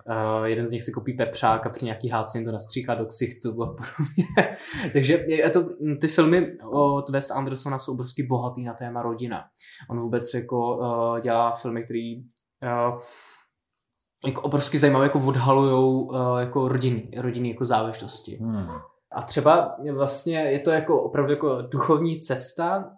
Uh, 0.09 0.45
jeden 0.45 0.65
z 0.65 0.71
nich 0.71 0.83
si 0.83 0.91
kopí 0.91 1.13
pepřák 1.13 1.65
a 1.65 1.69
při 1.69 1.85
nějaký 1.85 2.09
hádce 2.09 2.41
to 2.41 2.51
nastříká 2.51 2.95
do 2.95 3.05
ksichtu 3.05 3.63
a 3.63 3.65
podobně. 3.65 4.57
Takže 4.93 5.25
je 5.27 5.49
to, 5.49 5.63
ty 6.01 6.07
filmy 6.07 6.57
od 6.71 7.09
Wes 7.09 7.31
Andersona 7.31 7.79
jsou 7.79 7.93
obrovsky 7.93 8.23
bohatý 8.23 8.63
na 8.63 8.73
téma 8.73 9.01
rodina. 9.01 9.45
On 9.89 9.99
vůbec 9.99 10.33
jako 10.33 10.77
uh, 10.77 11.19
dělá 11.19 11.51
filmy, 11.51 11.83
které 11.83 12.15
uh, 12.63 13.01
jako 14.25 14.41
obrovsky 14.41 14.79
zajímavé, 14.79 15.05
jako 15.05 15.19
odhalujou 15.19 16.01
uh, 16.01 16.39
jako 16.39 16.67
rodiny, 16.67 17.11
rodiny 17.17 17.49
jako 17.49 17.65
záležitosti. 17.65 18.37
Hmm. 18.41 18.67
A 19.11 19.21
třeba 19.21 19.75
vlastně 19.93 20.37
je 20.37 20.59
to 20.59 20.71
jako 20.71 21.01
opravdu 21.01 21.31
jako 21.31 21.61
duchovní 21.61 22.19
cesta, 22.19 22.91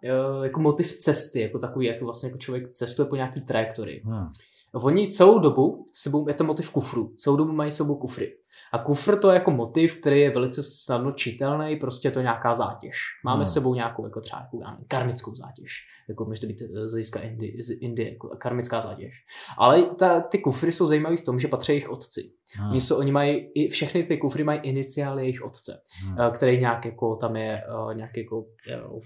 jako 0.43 0.59
motiv 0.59 0.93
cesty, 0.93 1.41
jako 1.41 1.59
takový, 1.59 1.85
jako 1.85 2.05
vlastně 2.05 2.29
jako 2.29 2.37
člověk 2.37 2.69
cestuje 2.69 3.05
po 3.05 3.15
nějaký 3.15 3.41
trajektorii. 3.41 4.01
Hmm. 4.05 4.27
Oni 4.73 5.09
celou 5.09 5.39
dobu 5.39 5.85
sebou, 5.93 6.27
je 6.27 6.33
to 6.33 6.43
motiv 6.43 6.69
kufru, 6.69 7.13
celou 7.15 7.35
dobu 7.35 7.51
mají 7.51 7.71
sebou 7.71 7.95
kufry. 7.95 8.35
A 8.73 8.77
kufr 8.77 9.19
to 9.19 9.29
je 9.29 9.33
jako 9.33 9.51
motiv, 9.51 9.99
který 9.99 10.19
je 10.19 10.29
velice 10.29 10.63
snadno 10.63 11.11
čitelný, 11.11 11.75
prostě 11.75 12.07
je 12.07 12.11
to 12.11 12.21
nějaká 12.21 12.53
zátěž. 12.53 12.95
Máme 13.25 13.37
hmm. 13.37 13.45
s 13.45 13.53
sebou 13.53 13.73
nějakou 13.73 14.05
jako 14.05 14.21
třeba 14.21 14.41
jako, 14.41 14.83
karmickou 14.87 15.35
zátěž, 15.35 15.71
jako 16.09 16.25
může 16.25 16.41
to 16.41 16.47
být 16.47 16.61
eh, 16.61 16.87
z 16.87 16.91
hlediska 16.91 17.19
Indie, 17.19 17.63
z 17.63 17.69
Indie 17.81 18.11
jako 18.11 18.29
karmická 18.37 18.81
zátěž. 18.81 19.13
Ale 19.57 19.83
ta, 19.83 20.21
ty 20.21 20.39
kufry 20.39 20.71
jsou 20.71 20.87
zajímavé 20.87 21.17
v 21.17 21.21
tom, 21.21 21.39
že 21.39 21.47
patří 21.47 21.71
jejich 21.71 21.89
otci. 21.89 22.31
Hmm. 22.55 22.69
Oni, 22.69 22.81
jsou, 22.81 22.97
oni 22.97 23.11
mají, 23.11 23.51
i 23.55 23.69
všechny 23.69 24.03
ty 24.03 24.17
kufry 24.17 24.43
mají 24.43 24.59
iniciály 24.59 25.23
jejich 25.23 25.41
otce, 25.41 25.81
hmm. 26.03 26.15
Eh, 26.19 26.31
který 26.31 26.59
nějak 26.59 26.85
jako 26.85 27.15
tam 27.15 27.35
je, 27.35 27.61
uh, 27.85 27.93
nějak 27.93 28.17
jako, 28.17 28.45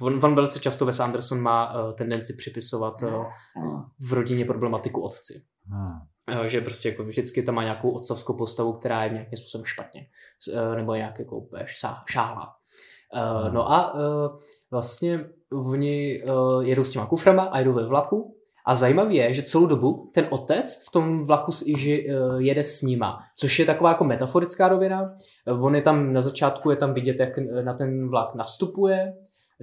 on, 0.02 0.20
on 0.26 0.36
velice 0.36 0.60
často 0.60 0.86
Wes 0.86 1.00
Anderson 1.00 1.42
má 1.42 1.74
tendenci 1.98 2.34
připisovat 2.38 3.02
uh, 3.02 3.26
v 4.10 4.14
rodině 4.14 4.46
problematiku 4.46 5.02
otci. 5.02 5.42
Hmm 5.66 6.13
že 6.46 6.62
prostě 6.62 6.90
jako 6.90 7.04
vždycky 7.04 7.44
tam 7.44 7.56
má 7.56 7.64
nějakou 7.64 7.92
otcovskou 7.92 8.34
postavu, 8.34 8.74
která 8.74 9.04
je 9.04 9.10
nějakým 9.10 9.38
způsobem 9.38 9.66
špatně, 9.66 10.08
e, 10.54 10.76
nebo 10.76 10.96
nějak 10.96 11.20
jako 11.20 11.46
šála. 12.06 12.54
E, 13.14 13.52
no 13.52 13.72
a 13.72 13.96
vlastně 14.72 15.26
oni 15.52 16.24
jedou 16.62 16.84
s 16.84 16.90
těma 16.90 17.06
kuframa 17.06 17.44
a 17.44 17.60
jedou 17.60 17.74
ve 17.74 17.86
vlaku 17.86 18.36
a 18.66 18.76
zajímavé 18.76 19.14
je, 19.14 19.34
že 19.34 19.44
celou 19.44 19.66
dobu 19.66 20.12
ten 20.14 20.28
otec 20.30 20.84
v 20.88 20.92
tom 20.92 21.26
vlaku 21.26 21.52
jede 22.38 22.64
s 22.64 22.82
nima, 22.82 23.20
což 23.38 23.60
je 23.60 23.66
taková 23.66 23.90
jako 23.90 24.04
metaforická 24.04 24.68
rovina. 24.68 25.14
On 25.62 25.76
je 25.76 25.82
tam 25.82 26.14
na 26.14 26.22
začátku, 26.22 26.70
je 26.70 26.76
tam 26.76 26.94
vidět, 26.94 27.20
jak 27.20 27.38
na 27.38 27.74
ten 27.74 28.10
vlak 28.10 28.36
nastupuje, 28.36 29.14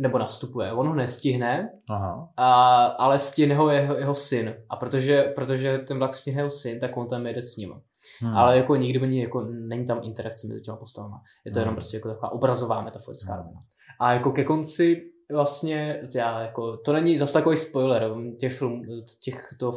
nebo 0.01 0.19
nastupuje. 0.19 0.73
On 0.73 0.89
ho 0.89 0.95
nestihne, 0.95 1.73
Aha. 1.89 2.29
A, 2.37 2.85
ale 2.85 3.19
stihne 3.19 3.55
ho 3.55 3.71
jeho, 3.71 3.97
jeho 3.97 4.15
syn. 4.15 4.55
A 4.69 4.77
protože, 4.77 5.23
protože 5.23 5.79
ten 5.79 5.99
vlak 5.99 6.15
stihne 6.15 6.41
jeho 6.41 6.51
syn, 6.51 6.81
tak 6.81 6.97
on 6.97 7.09
tam 7.09 7.27
jede 7.27 7.43
s 7.43 7.57
ním. 7.57 7.75
Hmm. 8.21 8.37
Ale 8.37 8.57
jako 8.57 8.77
nikdy 8.77 9.01
není, 9.01 9.19
jako, 9.19 9.41
není 9.51 9.87
tam 9.87 10.01
interakce 10.03 10.47
mezi 10.47 10.63
těma 10.63 10.77
postavama. 10.77 11.23
Je 11.45 11.53
to 11.53 11.59
hmm. 11.59 11.63
jenom 11.63 11.75
prostě 11.75 11.97
jako 11.97 12.09
taková 12.09 12.33
obrazová 12.33 12.83
metaforická 12.83 13.33
hmm. 13.33 13.43
rovina. 13.43 13.63
A 13.99 14.13
jako 14.13 14.33
ke 14.33 14.45
konci 14.45 15.11
vlastně, 15.33 16.09
já 16.15 16.41
jako, 16.41 16.77
to 16.77 16.93
není 16.93 17.19
zase 17.19 17.33
takový 17.33 17.57
spoiler 17.57 18.11
těch 18.39 18.59
filmů, 18.59 18.83
těch 19.21 19.55
to, 19.59 19.73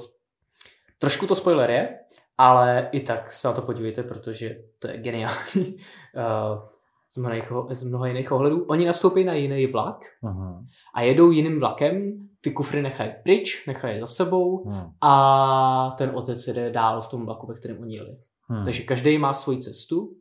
trošku 0.99 1.27
to 1.27 1.35
spoiler 1.35 1.69
je, 1.69 1.99
ale 2.37 2.89
i 2.91 2.99
tak 2.99 3.31
se 3.31 3.47
na 3.47 3.53
to 3.53 3.61
podívejte, 3.61 4.03
protože 4.03 4.57
to 4.79 4.87
je 4.87 4.97
geniální. 4.97 5.75
Uh, 6.15 6.63
z 7.13 7.17
mnoha, 7.17 7.35
z 7.69 7.83
mnoha 7.83 8.07
jiných 8.07 8.31
ohledů. 8.31 8.65
Oni 8.65 8.85
nastoupí 8.85 9.23
na 9.23 9.33
jiný 9.33 9.67
vlak 9.67 9.99
uh-huh. 10.23 10.65
a 10.95 11.01
jedou 11.01 11.31
jiným 11.31 11.59
vlakem, 11.59 12.11
ty 12.41 12.51
kufry 12.51 12.81
nechají 12.81 13.11
pryč, 13.23 13.67
nechají 13.67 13.99
za 13.99 14.07
sebou 14.07 14.63
uh-huh. 14.63 14.91
a 15.01 15.95
ten 15.97 16.11
otec 16.13 16.47
jede 16.47 16.71
dál 16.71 17.01
v 17.01 17.07
tom 17.07 17.25
vlaku, 17.25 17.47
ve 17.47 17.53
kterém 17.53 17.81
oni 17.81 17.95
jeli. 17.95 18.17
Uh-huh. 18.49 18.63
Takže 18.63 18.83
každý 18.83 19.17
má 19.17 19.33
svoji 19.33 19.57
cestu 19.57 20.15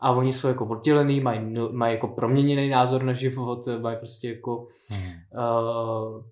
a 0.00 0.12
oni 0.12 0.32
jsou 0.32 0.48
jako 0.48 0.66
oddělený, 0.66 1.20
mají, 1.20 1.40
no, 1.52 1.68
mají 1.72 1.94
jako 1.94 2.08
proměněný 2.08 2.68
názor 2.68 3.02
na 3.02 3.12
život, 3.12 3.68
mají 3.80 3.96
prostě 3.96 4.28
jako 4.28 4.66
uh-huh. 4.90 6.16
uh, 6.16 6.22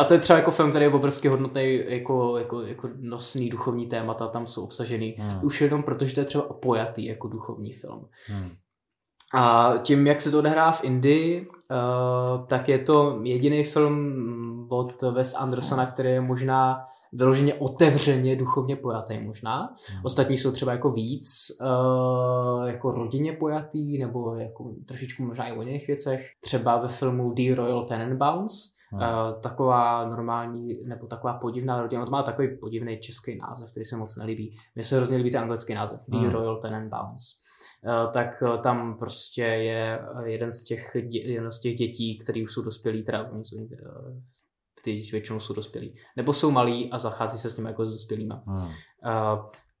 a 0.00 0.04
to 0.04 0.14
je 0.14 0.20
třeba 0.20 0.38
jako 0.38 0.50
film, 0.50 0.70
který 0.70 0.84
je 0.84 0.92
obrovsky 0.92 1.28
hodnotný, 1.28 1.80
jako, 1.88 2.38
jako, 2.38 2.60
jako 2.60 2.88
nosný 3.00 3.48
duchovní 3.48 3.86
témata 3.86 4.28
tam 4.28 4.46
jsou 4.46 4.64
obsažený. 4.64 5.14
Hmm. 5.18 5.44
Už 5.44 5.60
jenom 5.60 5.82
protože 5.82 6.14
to 6.14 6.20
je 6.20 6.24
třeba 6.24 6.44
pojatý 6.44 7.06
jako 7.06 7.28
duchovní 7.28 7.72
film. 7.72 8.08
Hmm. 8.26 8.50
A 9.34 9.72
tím, 9.82 10.06
jak 10.06 10.20
se 10.20 10.30
to 10.30 10.38
odehrá 10.38 10.72
v 10.72 10.84
Indii, 10.84 11.48
uh, 11.48 12.46
tak 12.46 12.68
je 12.68 12.78
to 12.78 13.20
jediný 13.22 13.64
film 13.64 14.66
od 14.68 15.02
Wes 15.02 15.34
Andersona, 15.34 15.86
který 15.86 16.10
je 16.10 16.20
možná 16.20 16.84
vyloženě 17.12 17.54
otevřeně 17.54 18.36
duchovně 18.36 18.76
pojatý 18.76 19.18
možná. 19.18 19.58
Hmm. 19.60 20.04
Ostatní 20.04 20.36
jsou 20.36 20.52
třeba 20.52 20.72
jako 20.72 20.90
víc 20.90 21.28
uh, 21.60 22.66
jako 22.66 22.90
rodině 22.90 23.32
pojatý, 23.32 23.98
nebo 23.98 24.34
jako 24.34 24.72
trošičku 24.88 25.22
možná 25.22 25.46
i 25.46 25.52
o 25.52 25.62
jiných 25.62 25.86
věcech. 25.86 26.30
Třeba 26.40 26.76
ve 26.76 26.88
filmu 26.88 27.32
The 27.32 27.54
Royal 27.54 27.82
Tenenbaums. 27.82 28.52
Uh, 28.92 29.00
taková 29.40 30.08
normální, 30.08 30.78
nebo 30.84 31.06
taková 31.06 31.32
podivná 31.32 31.80
rodina, 31.82 32.04
to 32.04 32.10
má 32.10 32.22
takový 32.22 32.48
podivný 32.60 32.98
český 32.98 33.38
název, 33.38 33.70
který 33.70 33.84
se 33.84 33.96
moc 33.96 34.16
nelíbí. 34.16 34.56
Mně 34.74 34.84
se 34.84 34.96
hrozně 34.96 35.16
líbí 35.16 35.30
ten 35.30 35.40
anglický 35.40 35.74
název, 35.74 36.00
The 36.08 36.16
hmm. 36.16 36.30
Royal 36.30 36.56
Tenenbaums. 36.56 37.39
Eh, 37.86 38.12
tak 38.12 38.42
eh, 38.42 38.58
tam 38.58 38.98
prostě 38.98 39.42
je 39.42 39.98
eh, 39.98 40.30
jeden 40.30 40.52
z 40.52 40.64
těch, 40.64 40.96
jeden 41.10 41.50
z 41.50 41.60
těch 41.60 41.74
dětí, 41.74 42.18
který 42.18 42.44
už 42.44 42.52
jsou 42.52 42.62
dospělí, 42.62 43.04
teda 43.04 43.30
oni 43.32 43.44
jsou, 43.44 43.68
ty 44.84 45.06
většinou 45.12 45.40
jsou 45.40 45.54
dospělí, 45.54 45.94
nebo 46.16 46.32
jsou 46.32 46.50
malí 46.50 46.90
a 46.92 46.98
zachází 46.98 47.38
se 47.38 47.50
s 47.50 47.56
nimi 47.56 47.68
jako 47.68 47.86
s 47.86 47.90
dospělýma. 47.90 48.42
Hmm. 48.46 48.68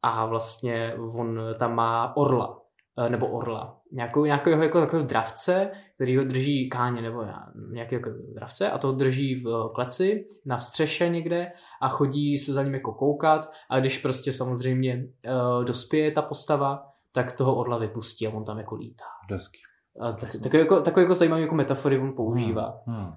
A 0.02 0.26
vlastně 0.26 0.94
on 1.14 1.40
tam 1.58 1.74
má 1.74 2.16
orla, 2.16 2.62
nebo 3.08 3.26
orla. 3.26 3.80
Nějakou, 3.92 4.24
nějakého 4.24 4.62
jako 4.62 4.80
takového 4.80 5.06
dravce, 5.06 5.70
který 5.94 6.16
ho 6.16 6.24
drží 6.24 6.68
káně 6.68 7.02
nebo 7.02 7.24
nějaký 7.72 7.94
jako 7.94 8.10
dravce 8.34 8.70
a 8.70 8.78
to 8.78 8.92
drží 8.92 9.34
v 9.34 9.70
kleci 9.74 10.26
na 10.46 10.58
střeše 10.58 11.08
někde 11.08 11.52
a 11.82 11.88
chodí 11.88 12.38
se 12.38 12.52
za 12.52 12.62
ním 12.62 12.74
jako 12.74 12.92
koukat 12.92 13.52
a 13.70 13.80
když 13.80 13.98
prostě 13.98 14.32
samozřejmě 14.32 15.04
uh, 15.28 15.64
dospěje 15.64 16.10
ta 16.10 16.22
postava, 16.22 16.89
tak 17.14 17.32
toho 17.32 17.56
orla 17.56 17.78
vypustí 17.78 18.26
a 18.26 18.30
on 18.30 18.44
tam 18.44 18.58
jako 18.58 18.74
lítá. 18.74 19.04
Hezký. 19.30 19.58
A 20.00 20.12
tak, 20.12 20.32
takový, 20.42 20.58
jako, 20.58 20.80
takový 20.80 21.04
jako 21.04 21.14
zajímavý 21.14 21.42
jako 21.42 21.54
metafory 21.54 21.98
on 21.98 22.12
používá. 22.16 22.82
Hmm. 22.86 22.96
Hmm. 22.96 23.12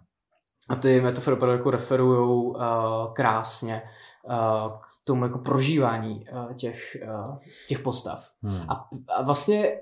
A 0.69 0.75
ty 0.75 1.01
metafory 1.01 1.35
opravdu 1.35 1.57
jako 1.57 1.71
referují 1.71 2.45
uh, 2.45 3.13
krásně 3.13 3.81
k 4.81 5.03
tomu 5.03 5.23
jako 5.23 5.39
prožívání 5.39 6.25
těch, 6.55 6.97
těch 7.67 7.79
postav. 7.79 8.29
Hmm. 8.43 8.69
A, 8.69 8.89
a 9.17 9.23
vlastně 9.23 9.73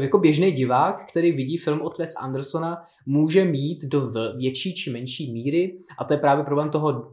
jako 0.00 0.18
běžný 0.18 0.52
divák, 0.52 1.06
který 1.08 1.32
vidí 1.32 1.56
film 1.56 1.80
od 1.82 1.98
Wes 1.98 2.14
Andersona, 2.20 2.82
může 3.06 3.44
mít 3.44 3.84
do 3.84 4.10
větší 4.36 4.74
či 4.74 4.90
menší 4.90 5.32
míry, 5.32 5.78
a 5.98 6.04
to 6.04 6.14
je 6.14 6.18
právě 6.18 6.44
problém 6.44 6.70
toho 6.70 7.12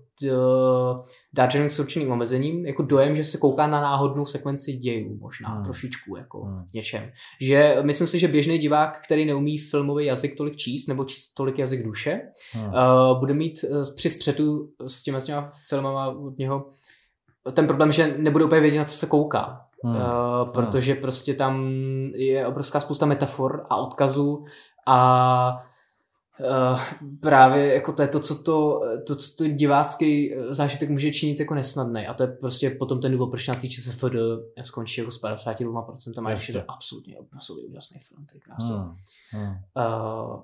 Darjeeling 1.34 1.72
s 1.72 1.80
určeným 1.80 2.12
omezením, 2.12 2.66
jako 2.66 2.84
dojem, 2.84 3.16
že 3.16 3.24
se 3.24 3.38
kouká 3.38 3.68
na 3.68 3.82
náhodnou 3.82 4.26
sekvenci 4.26 4.74
dějů, 4.74 5.18
možná 5.22 5.49
hmm. 5.49 5.64
trošičku 5.64 6.18
jako 6.18 6.43
hmm. 6.43 6.66
něčem. 6.74 7.12
Že 7.41 7.78
myslím 7.82 8.07
si, 8.07 8.20
že 8.20 8.28
běžný 8.28 8.57
divák, 8.57 9.01
který 9.05 9.26
neumí 9.26 9.57
filmový 9.57 10.05
jazyk 10.05 10.38
tolik 10.38 10.55
číst, 10.55 10.88
nebo 10.88 11.03
číst 11.03 11.34
tolik 11.34 11.60
jazyk 11.60 11.84
duše, 11.84 12.22
hmm. 12.51 12.66
uh, 12.66 13.20
bude 13.20 13.34
mít 13.34 13.60
uh, 13.70 13.84
při 13.95 14.10
střetu 14.10 14.70
s 14.88 15.03
těma, 15.03 15.20
s 15.20 15.26
těma 15.26 15.49
filmama 15.68 16.07
od 16.07 16.38
něho 16.38 16.48
ten 17.51 17.67
problém, 17.67 17.91
že 17.91 18.15
nebude 18.17 18.45
úplně 18.45 18.61
vědět, 18.61 18.77
na 18.77 18.83
co 18.83 18.97
se 18.97 19.05
kouká. 19.05 19.65
Hmm. 19.83 19.95
Uh, 19.95 20.01
protože 20.53 20.93
hmm. 20.93 21.01
prostě 21.01 21.33
tam 21.33 21.71
je 22.15 22.47
obrovská 22.47 22.79
spousta 22.79 23.05
metafor 23.05 23.65
a 23.69 23.77
odkazů 23.77 24.43
a 24.87 25.61
Uh, 26.71 26.79
právě 27.21 27.73
jako 27.73 27.93
to 27.93 28.01
je 28.01 28.07
to, 28.07 28.19
co 28.19 28.43
to, 28.43 28.81
to, 29.07 29.15
co 29.15 29.35
to 29.35 29.47
divácký 29.47 30.35
zážitek 30.49 30.89
může 30.89 31.11
činit 31.11 31.39
jako 31.39 31.55
nesnadný. 31.55 32.07
A 32.07 32.13
to 32.13 32.23
je 32.23 32.27
prostě 32.29 32.69
potom 32.69 33.01
ten 33.01 33.11
důvod, 33.11 33.27
proč 33.27 33.47
na 33.47 33.55
týče 33.55 33.81
se 33.81 33.91
FD 33.91 34.15
skončí 34.61 35.01
jako 35.01 35.11
s 35.11 35.23
52% 35.23 36.25
a 36.25 36.31
ještě 36.31 36.53
to 36.53 36.63
absolutně 36.67 37.17
absolutně 37.31 37.69
úžasný 37.69 37.99
film, 37.99 38.25
to 38.25 38.37
je 38.37 38.39
krásný. 38.39 38.75
Hmm. 38.75 38.95
Hmm. 39.31 39.55
Uh, 39.77 40.41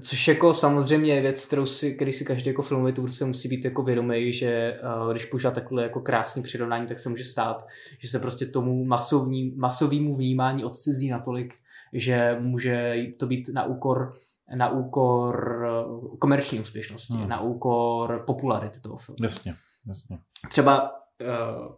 Což 0.00 0.28
jako 0.28 0.54
samozřejmě 0.54 1.14
je 1.14 1.20
věc, 1.20 1.46
kterou 1.46 1.66
si, 1.66 1.94
který 1.94 2.12
si 2.12 2.24
každý 2.24 2.50
jako 2.50 2.62
filmový 2.62 2.92
tvůrce 2.92 3.24
musí 3.24 3.48
být 3.48 3.64
jako 3.64 3.82
vědomý, 3.82 4.32
že 4.32 4.80
uh, 5.04 5.12
když 5.12 5.24
používá 5.24 5.50
takhle 5.50 5.82
jako 5.82 6.00
krásný 6.00 6.42
přirovnání, 6.42 6.86
tak 6.86 6.98
se 6.98 7.08
může 7.08 7.24
stát, 7.24 7.66
že 7.98 8.08
se 8.08 8.18
prostě 8.18 8.46
tomu 8.46 8.84
masovní, 8.84 9.54
masovému 9.56 10.14
vnímání 10.14 10.64
odcizí 10.64 11.10
natolik, 11.10 11.54
že 11.92 12.36
může 12.40 12.94
to 13.18 13.26
být 13.26 13.48
na 13.48 13.64
úkor 13.64 14.10
na 14.54 14.68
úkor 14.68 15.66
eh, 15.66 16.16
komerční 16.18 16.60
úspěšnosti, 16.60 17.14
hmm. 17.14 17.28
na 17.28 17.40
úkor 17.40 18.24
popularity 18.26 18.80
toho 18.80 18.96
filmu. 18.96 19.16
Jasně, 19.22 19.54
jasně. 19.88 20.18
Třeba 20.48 20.92
uh, 20.92 21.74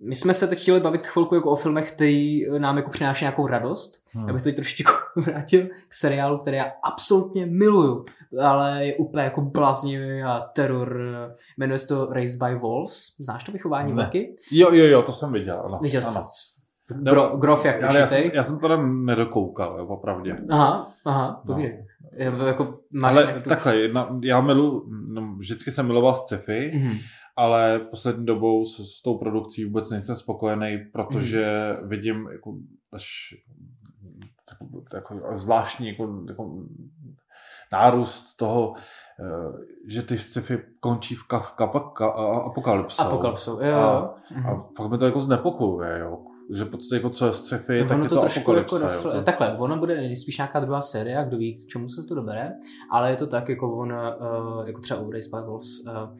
my 0.00 0.14
jsme 0.14 0.34
se 0.34 0.46
teď 0.46 0.60
chtěli 0.60 0.80
bavit 0.80 1.06
chvilku 1.06 1.34
jako 1.34 1.50
o 1.50 1.56
filmech, 1.56 1.92
který 1.92 2.50
nám 2.58 2.76
jako 2.76 2.90
přináší 2.90 3.24
nějakou 3.24 3.46
radost. 3.46 4.02
Hmm. 4.14 4.28
Já 4.28 4.34
bych 4.34 4.42
to 4.42 4.52
trošičku 4.52 4.92
vrátil 5.16 5.66
k 5.88 5.94
seriálu, 5.94 6.38
který 6.38 6.56
já 6.56 6.72
absolutně 6.82 7.46
miluju, 7.46 8.04
ale 8.40 8.86
je 8.86 8.94
úplně 8.94 9.24
jako 9.24 9.40
bláznivý 9.40 10.22
a 10.22 10.40
teror. 10.40 11.00
Jmenuje 11.58 11.78
se 11.78 11.86
to 11.86 12.06
Raised 12.06 12.42
by 12.42 12.54
Wolves. 12.54 12.96
Znáš 13.18 13.44
to 13.44 13.52
vychování 13.52 13.92
vlky? 13.92 14.36
Jo, 14.52 14.72
jo, 14.72 14.86
jo, 14.86 15.02
to 15.02 15.12
jsem 15.12 15.32
viděl. 15.32 15.62
Ano. 15.66 15.78
Viděl 15.82 16.02
jsi 16.02 16.18
Gro, 16.88 17.36
grof 17.36 17.64
jak 17.64 17.82
ale 17.82 18.00
já, 18.00 18.06
jsem, 18.06 18.30
já 18.34 18.42
jsem 18.42 18.58
to 18.58 18.68
tam 18.68 19.04
nedokoukal, 19.04 19.78
jo, 19.78 19.86
popravdě. 19.86 20.36
Aha, 20.50 20.94
aha, 21.04 21.42
no. 21.44 21.58
Jako 22.46 22.78
máš 22.94 23.12
ale 23.12 23.24
nějaký... 23.24 23.48
takhle, 23.48 23.76
já 24.22 24.40
milu, 24.40 24.88
no, 25.08 25.34
vždycky 25.38 25.70
jsem 25.70 25.86
miloval 25.86 26.16
sci-fi, 26.16 26.72
mm-hmm. 26.74 26.98
Ale 27.36 27.78
poslední 27.78 28.26
dobou 28.26 28.66
s, 28.66 28.98
s 28.98 29.02
tou 29.02 29.18
produkcí 29.18 29.64
vůbec 29.64 29.90
nejsem 29.90 30.16
spokojený, 30.16 30.78
protože 30.92 31.44
mm-hmm. 31.44 31.88
vidím 31.88 32.28
jako 32.32 32.54
až 32.92 33.04
jako, 34.94 35.16
jako 35.16 35.38
zvláštní 35.38 35.88
jako, 35.88 36.24
jako 36.28 36.62
nárůst 37.72 38.36
toho, 38.36 38.74
eh, 39.20 39.52
že 39.88 40.02
ty 40.02 40.18
sci-fi 40.18 40.58
končí 40.80 41.14
v, 41.14 41.28
ka, 41.28 41.38
v 41.38 41.52
ka, 41.52 42.06
apokalypsou. 42.46 43.02
Apokalypsou, 43.02 43.60
jo. 43.60 43.76
A, 43.76 43.98
a 43.98 44.14
mm-hmm. 44.32 44.72
fakt 44.76 44.90
mi 44.90 44.98
to 44.98 45.06
jako 45.06 45.20
znepokojuje, 45.20 45.98
jo 45.98 46.18
že 46.50 46.64
podstatě 46.64 46.94
jako 46.94 47.10
co 47.10 47.26
je 47.26 47.32
sci-fi, 47.32 47.84
tak 47.88 47.98
je 47.98 48.08
to, 48.08 48.14
to 48.14 48.20
trošku 48.20 48.52
jako 48.52 48.76
refle- 48.76 49.12
to... 49.12 49.22
Takhle, 49.22 49.56
ono 49.58 49.76
bude 49.76 49.96
nejspíš 49.96 50.38
nějaká 50.38 50.60
druhá 50.60 50.82
série, 50.82 51.24
kdo 51.28 51.36
ví, 51.36 51.56
k 51.56 51.66
čemu 51.66 51.88
se 51.88 52.02
to 52.02 52.14
dobere, 52.14 52.52
ale 52.90 53.10
je 53.10 53.16
to 53.16 53.26
tak, 53.26 53.48
jako 53.48 53.76
on, 53.76 53.92
uh, 53.92 54.66
jako 54.66 54.80
třeba 54.80 55.00
u 55.00 55.10
Race 55.10 55.28
by 55.34 55.46
Wolves, 55.46 55.68
uh, 55.86 56.16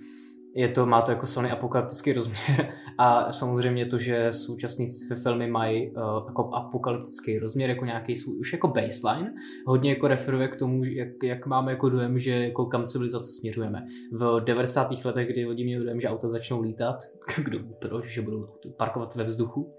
je 0.55 0.69
to, 0.69 0.87
má 0.87 1.03
to 1.03 1.11
jako 1.11 1.27
silný 1.27 1.51
apokalyptický 1.51 2.13
rozměr 2.13 2.69
a 2.99 3.33
samozřejmě 3.33 3.87
to, 3.87 3.99
že 3.99 4.33
současné 4.33 4.87
sci-fi 4.87 5.15
filmy 5.15 5.47
mají 5.47 5.91
uh, 5.91 6.03
jako 6.27 6.51
apokalyptický 6.55 7.39
rozměr 7.39 7.71
jako 7.71 7.85
nějaký 7.85 8.17
svůj 8.17 8.39
už 8.39 8.53
jako 8.53 8.69
baseline, 8.69 9.35
hodně 9.67 9.91
jako 9.91 10.09
referuje 10.09 10.49
k 10.49 10.57
tomu, 10.57 10.85
jak, 10.85 11.09
jak 11.23 11.47
máme 11.47 11.73
jako 11.73 11.89
dojem, 11.89 12.19
že 12.19 12.31
jako 12.31 12.67
kam 12.67 12.87
civilizace 12.87 13.33
směřujeme. 13.33 13.87
V 14.13 14.41
90. 14.45 15.05
letech, 15.05 15.29
kdy 15.29 15.47
lidi 15.47 15.65
měli 15.65 15.85
dojem, 15.85 16.01
že 16.01 16.09
auta 16.09 16.29
začnou 16.29 16.61
lítat, 16.61 16.97
kdo 17.45 17.59
proč, 17.79 18.05
že 18.05 18.23
budou 18.23 18.49
parkovat 18.77 19.15
ve 19.15 19.25
vzduchu, 19.25 19.75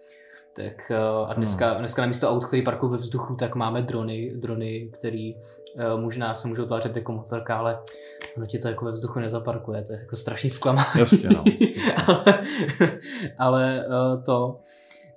tak 0.55 0.91
eh, 0.91 1.25
a 1.27 1.33
dneska, 1.33 1.69
hmm. 1.69 1.79
dneska 1.79 2.01
na 2.01 2.07
místo 2.07 2.29
aut, 2.29 2.45
který 2.45 2.61
parkují 2.61 2.91
ve 2.91 2.97
vzduchu, 2.97 3.35
tak 3.35 3.55
máme 3.55 3.81
drony, 3.81 4.33
drony, 4.35 4.89
který 4.93 5.35
možná 5.97 6.35
se 6.35 6.47
můžou 6.47 6.65
tvářit 6.65 6.95
jako 6.95 7.11
motorka, 7.11 7.57
ale 7.57 7.79
ono 8.37 8.45
ti 8.45 8.59
to 8.59 8.67
jako 8.67 8.85
ve 8.85 8.91
vzduchu 8.91 9.19
nezaparkuje, 9.19 9.83
to 9.83 9.93
je 9.93 9.99
jako 9.99 10.15
strašný 10.15 10.49
zklamání. 10.49 10.99
Jasně, 10.99 11.29
no. 11.29 11.43
ale 13.37 13.55
ale 13.55 13.85
uh, 13.87 14.23
to... 14.23 14.59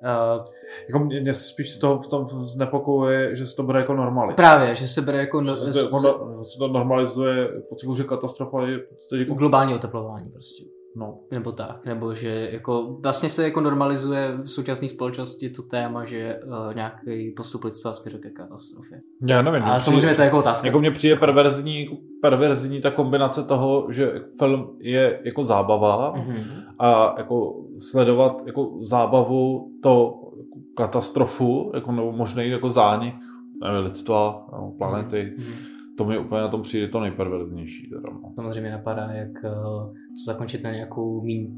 Uh, 0.02 0.44
jako 0.88 0.98
mě, 0.98 1.20
mě 1.20 1.34
spíš 1.34 1.76
toho 1.76 1.98
v 1.98 2.06
tom 2.06 2.44
znepokojuje, 2.44 3.36
že 3.36 3.46
se 3.46 3.56
to 3.56 3.62
bere 3.62 3.80
jako 3.80 3.94
normalita. 3.94 4.36
Právě, 4.36 4.74
že 4.74 4.88
se 4.88 5.02
bere 5.02 5.18
jako... 5.18 5.40
No, 5.40 5.56
se, 5.56 5.88
to, 5.88 6.44
se 6.44 6.58
to 6.58 6.68
normalizuje, 6.68 7.48
pocit, 7.68 7.94
že 7.96 8.04
katastrofa 8.04 8.66
je 8.66 8.80
jako... 9.18 9.34
Globální 9.34 9.74
oteplování 9.74 10.30
prostě. 10.30 10.64
No. 10.96 11.18
Nebo 11.30 11.52
tak, 11.52 11.86
nebo 11.86 12.14
že 12.14 12.48
jako 12.52 12.98
vlastně 13.02 13.28
se 13.28 13.44
jako 13.44 13.60
normalizuje 13.60 14.36
v 14.42 14.50
současné 14.50 14.88
společnosti 14.88 15.50
to 15.50 15.62
téma, 15.62 16.04
že 16.04 16.40
uh, 16.46 16.74
nějaký 16.74 17.30
postup 17.30 17.64
lidstva 17.64 17.92
směřuje 17.92 18.20
ke 18.20 18.30
katastrofě. 18.30 19.00
Já 19.28 19.42
nevím. 19.42 19.62
A 19.62 19.78
samozřejmě 19.78 19.98
přijde, 19.98 20.14
to 20.14 20.22
je 20.22 20.24
jako 20.24 20.38
otázka. 20.38 20.66
Jako 20.66 20.80
mně 20.80 20.90
přijde 20.90 21.16
perverzní, 21.16 21.88
perverzní 22.22 22.80
ta 22.80 22.90
kombinace 22.90 23.42
toho, 23.42 23.86
že 23.90 24.12
film 24.38 24.76
je 24.80 25.20
jako 25.24 25.42
zábava 25.42 26.14
mm-hmm. 26.14 26.44
a 26.78 27.14
jako 27.18 27.54
sledovat 27.78 28.42
jako 28.46 28.78
zábavu 28.82 29.72
to 29.82 30.20
jako 30.38 30.58
katastrofu, 30.76 31.72
jako 31.74 31.92
nebo 31.92 32.12
možný 32.12 32.48
jako 32.48 32.70
zánik 32.70 33.14
nevím, 33.62 33.84
lidstva, 33.84 34.46
nebo 34.52 34.70
planety. 34.70 35.34
Mm-hmm 35.38 35.77
to 35.98 36.04
mi 36.04 36.18
úplně 36.18 36.40
na 36.40 36.48
tom 36.48 36.62
přijde 36.62 36.88
to 36.88 37.00
nejperverznější. 37.00 37.90
Teda, 37.90 38.10
no. 38.12 38.32
Samozřejmě 38.34 38.70
napadá, 38.70 39.08
jak 39.12 39.44
uh, 39.44 39.52
to 39.52 39.92
zakončit 40.26 40.62
na 40.62 40.70
nějakou 40.70 41.22
míň 41.22 41.48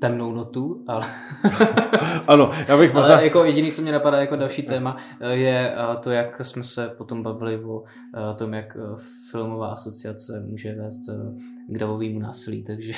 temnou 0.00 0.32
notu, 0.32 0.84
ale... 0.86 1.06
ano, 2.26 2.50
já 2.68 2.78
bych 2.78 2.94
možná... 2.94 3.14
Ale 3.14 3.24
jako 3.24 3.44
jediný, 3.44 3.72
co 3.72 3.82
mě 3.82 3.92
napadá 3.92 4.20
jako 4.20 4.36
další 4.36 4.62
téma, 4.62 4.96
eh, 5.20 5.34
je 5.34 5.74
eh, 5.74 5.96
to, 6.00 6.10
jak 6.10 6.44
jsme 6.44 6.62
se 6.62 6.88
potom 6.98 7.22
bavili 7.22 7.64
o 7.64 7.84
tom, 8.36 8.54
jak 8.54 8.76
filmová 9.30 9.68
asociace 9.68 10.44
může 10.48 10.74
vést 10.74 11.00
k 11.68 11.78
davovému 11.78 12.18
násilí, 12.18 12.64
takže, 12.64 12.92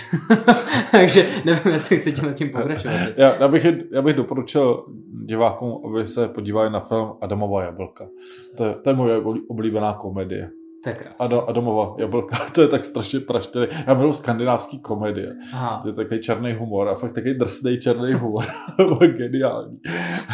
takže 0.92 1.26
nevím, 1.44 1.72
jestli 1.72 1.96
chci 1.96 2.12
tím 2.12 2.32
tím 2.32 2.50
pokračovat. 2.50 3.00
Já, 3.16 3.36
já, 3.36 3.48
bych, 3.48 3.66
já 3.92 4.02
bych 4.02 4.16
doporučil 4.16 4.84
divákům, 5.24 5.80
aby 5.86 6.06
se 6.06 6.28
podívali 6.28 6.70
na 6.70 6.80
film 6.80 7.12
Adamová 7.20 7.64
jablka. 7.64 8.08
To 8.56 8.74
to 8.74 8.90
je 8.90 8.96
moje 8.96 9.16
oblíbená 9.48 9.92
komedie. 9.92 10.50
To 10.84 10.90
je 10.90 10.96
krásné. 10.96 11.26
A, 11.26 11.28
do, 11.28 11.48
a 11.48 11.52
domova 11.52 11.94
jablka, 11.98 12.36
to 12.54 12.62
je 12.62 12.68
tak 12.68 12.84
strašně 12.84 13.20
praštěný. 13.20 13.66
Já 13.86 13.94
miluji 13.94 14.12
skandinávský 14.12 14.78
komedie. 14.78 15.36
Aha. 15.52 15.80
To 15.82 15.88
je 15.88 15.94
takový 15.94 16.20
černý 16.20 16.52
humor 16.52 16.88
a 16.88 16.94
fakt 16.94 17.12
takový 17.12 17.34
drsný 17.34 17.78
černý 17.78 18.12
humor. 18.12 18.44
geniální. 19.06 19.80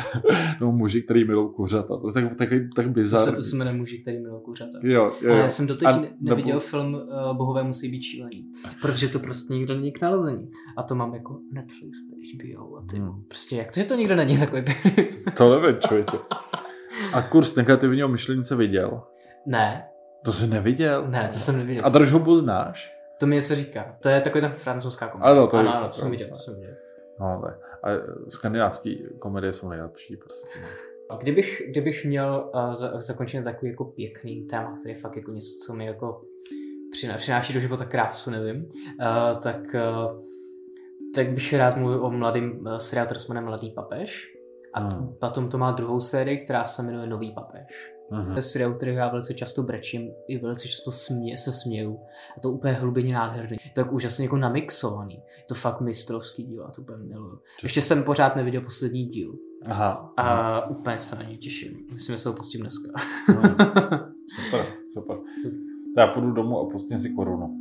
no 0.60 0.72
muži, 0.72 1.02
který 1.02 1.24
milují 1.24 1.50
kuřata. 1.54 1.96
To 1.96 2.08
je 2.08 2.12
tak, 2.12 2.36
takový 2.36 2.70
tak 2.76 2.90
bizarní. 2.90 3.36
To 3.36 3.42
se 3.42 3.56
jmenuje 3.56 3.76
muži, 3.76 3.98
který 3.98 4.18
milují 4.18 4.42
kuřata. 4.44 4.78
Jo, 4.82 5.12
jo, 5.20 5.32
Ale 5.32 5.40
já 5.40 5.50
jsem 5.50 5.66
doteď 5.66 5.88
a, 5.88 6.02
neviděl 6.20 6.54
nebo... 6.54 6.60
film 6.60 6.94
uh, 6.94 7.36
Bohové 7.36 7.62
musí 7.62 7.88
být 7.88 8.02
šílení. 8.02 8.52
Protože 8.82 9.08
to 9.08 9.18
prostě 9.18 9.54
nikdo 9.54 9.74
není 9.74 9.92
k 9.92 10.00
nalezení. 10.00 10.50
A 10.76 10.82
to 10.82 10.94
mám 10.94 11.14
jako 11.14 11.38
Netflix, 11.52 11.98
HBO 12.34 12.76
a 12.76 12.84
ty. 12.90 12.96
Hmm. 12.96 13.24
Prostě 13.28 13.56
jak 13.56 13.72
to, 13.72 13.80
že 13.80 13.86
to 13.86 13.94
nikdo 13.94 14.16
není 14.16 14.38
takový 14.38 14.64
To 15.36 15.60
nevím, 15.60 15.80
člověče. 15.80 16.16
A 17.12 17.22
kurz 17.22 17.54
negativního 17.54 18.08
myšlení 18.08 18.44
se 18.44 18.56
viděl? 18.56 19.02
Ne, 19.46 19.89
to 20.24 20.32
jsi 20.32 20.46
neviděl? 20.46 21.04
Ne, 21.08 21.28
to 21.32 21.38
jsem 21.38 21.58
neviděl. 21.58 21.86
A 21.86 21.88
Držhubu 21.88 22.36
znáš? 22.36 22.96
To 23.20 23.26
mi 23.26 23.42
se 23.42 23.54
říká. 23.54 23.96
To 24.00 24.08
je 24.08 24.20
takový 24.20 24.42
ten 24.42 24.52
francouzská 24.52 25.08
komedie. 25.08 25.32
Ano, 25.32 25.46
to, 25.46 25.56
ano, 25.56 25.76
ano, 25.76 25.86
to 25.86 25.92
jsem 25.92 26.10
viděl, 26.10 26.28
to 26.32 26.38
jsem 26.38 26.54
viděl. 26.54 26.74
No, 27.20 27.26
ale 27.26 27.58
a 27.82 27.88
skandinávský 28.28 29.04
komedie 29.18 29.52
jsou 29.52 29.68
nejlepší 29.68 30.16
prostě. 30.16 30.48
Kdybych, 31.18 31.62
kdybych 31.68 32.04
měl 32.04 32.50
uh, 32.54 32.72
za, 32.72 33.00
zakončit 33.00 33.44
takový 33.44 33.70
jako 33.70 33.84
pěkný 33.84 34.46
téma, 34.46 34.76
který 34.80 34.94
je 34.94 35.00
fakt 35.00 35.16
jako 35.16 35.30
něco, 35.30 35.66
co 35.66 35.74
mi 35.74 35.86
jako 35.86 36.22
přináší 37.16 37.52
do 37.52 37.60
života 37.60 37.84
krásu, 37.84 38.30
nevím, 38.30 38.56
uh, 38.56 39.38
tak, 39.42 39.56
uh, 39.56 40.24
tak 41.14 41.30
bych 41.30 41.52
rád 41.52 41.76
mluvil 41.76 42.04
o 42.04 42.10
mladým 42.10 42.60
uh, 42.60 42.76
seriálu, 42.76 43.06
který 43.06 43.20
se 43.20 43.28
jmenuje 43.28 43.46
Mladý 43.46 43.70
papež. 43.70 44.36
A 44.74 44.80
hmm. 44.80 45.16
potom 45.20 45.48
to 45.48 45.58
má 45.58 45.72
druhou 45.72 46.00
sérii, 46.00 46.38
která 46.38 46.64
se 46.64 46.82
jmenuje 46.82 47.06
Nový 47.06 47.32
papež. 47.32 47.92
Uh-huh. 48.10 48.32
To 48.32 48.38
je 48.38 48.42
seriál, 48.42 48.74
který 48.74 48.94
já 48.94 49.08
velice 49.08 49.34
často 49.34 49.62
brečím, 49.62 50.10
i 50.28 50.38
velice 50.38 50.68
často 50.68 50.90
smě, 50.90 51.38
se 51.38 51.52
směju. 51.52 52.00
A 52.36 52.40
to 52.40 52.50
úplně 52.50 52.74
hlubině 52.74 53.14
nádherný. 53.14 53.56
Tak 53.74 53.92
úžasně 53.92 54.24
jako 54.24 54.36
namixovaný. 54.36 55.14
Je 55.14 55.44
to 55.48 55.54
fakt 55.54 55.80
mistrovský 55.80 56.44
díl 56.44 56.64
a 56.64 56.70
to 56.70 56.82
úplně 56.82 57.04
miluju. 57.04 57.38
Ještě 57.62 57.82
jsem 57.82 58.02
pořád 58.02 58.36
neviděl 58.36 58.60
poslední 58.60 59.06
díl. 59.06 59.34
Aha. 59.66 60.12
A 60.16 60.66
úplně 60.66 60.98
se 60.98 61.16
na 61.16 61.22
něj 61.22 61.36
těším. 61.36 61.86
Myslím, 61.94 62.16
že 62.16 62.22
se 62.22 62.28
ho 62.28 62.34
pustím 62.34 62.60
dneska. 62.60 62.88
Hmm. 63.26 63.42
super, 64.44 64.66
super. 64.94 65.16
Já 65.98 66.06
půjdu 66.06 66.32
domů 66.32 66.60
a 66.60 66.70
pustím 66.70 67.00
si 67.00 67.10
korunu. 67.10 67.56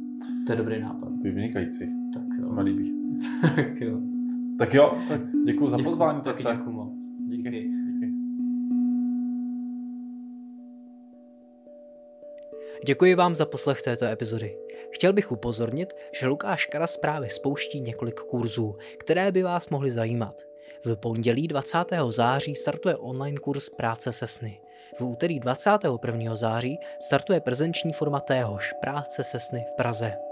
To 0.47 0.53
je 0.53 0.57
dobrý 0.57 0.82
nápad. 0.82 1.10
To 1.22 1.28
je 1.28 1.34
vynikající. 1.34 1.86
Tak 2.14 2.24
jo. 2.39 2.47
To 2.47 2.53
mi 2.53 2.62
líbí. 2.62 2.93
tak 3.55 3.82
jo. 3.82 3.99
Tak 4.60 4.74
jo, 4.74 4.97
tak 5.07 5.22
děkuji 5.45 5.70
za 5.70 5.78
pozvání. 5.78 6.22
Taky 6.22 6.43
děkuji 6.43 6.72
moc. 6.72 6.99
Díky. 7.28 7.49
Díky. 7.49 8.12
Děkuji 12.86 13.16
vám 13.16 13.36
za 13.36 13.45
poslech 13.45 13.82
této 13.82 14.05
epizody. 14.05 14.57
Chtěl 14.91 15.14
bych 15.14 15.32
upozornit, 15.32 15.93
že 16.20 16.28
Lukáš 16.28 16.66
Karas 16.66 16.97
právě 16.97 17.30
spouští 17.30 17.82
několik 17.82 18.20
kurzů, 18.20 18.76
které 18.97 19.32
by 19.32 19.43
vás 19.43 19.70
mohly 19.70 19.91
zajímat. 19.91 20.41
V 20.86 20.95
pondělí 20.95 21.47
20. 21.47 21.78
září 22.10 22.55
startuje 22.55 22.95
online 22.95 23.38
kurz 23.38 23.70
práce 23.70 24.14
se 24.14 24.28
sny. 24.28 24.60
V 24.99 25.01
úterý 25.01 25.39
21. 25.39 26.36
září 26.36 26.78
startuje 26.99 27.39
prezenční 27.39 27.93
forma 27.93 28.20
téhož 28.20 28.74
práce 28.82 29.24
se 29.24 29.39
sny 29.39 29.66
v 29.74 29.76
Praze. 29.76 30.28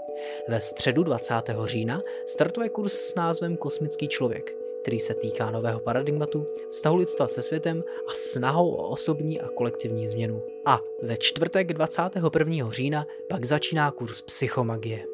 Ve 0.48 0.60
středu 0.60 1.02
20. 1.02 1.34
října 1.64 2.02
startuje 2.26 2.68
kurz 2.68 2.92
s 2.92 3.14
názvem 3.14 3.56
Kosmický 3.56 4.08
člověk, 4.08 4.56
který 4.82 5.00
se 5.00 5.14
týká 5.14 5.50
nového 5.50 5.80
paradigmatu, 5.80 6.46
vztahu 6.70 6.96
lidstva 6.96 7.28
se 7.28 7.42
světem 7.42 7.84
a 8.08 8.12
snahou 8.14 8.70
o 8.70 8.88
osobní 8.88 9.40
a 9.40 9.48
kolektivní 9.48 10.08
změnu. 10.08 10.40
A 10.66 10.80
ve 11.02 11.16
čtvrtek 11.16 11.72
21. 11.72 12.70
října 12.70 13.06
pak 13.28 13.44
začíná 13.44 13.90
kurz 13.90 14.20
psychomagie. 14.20 15.06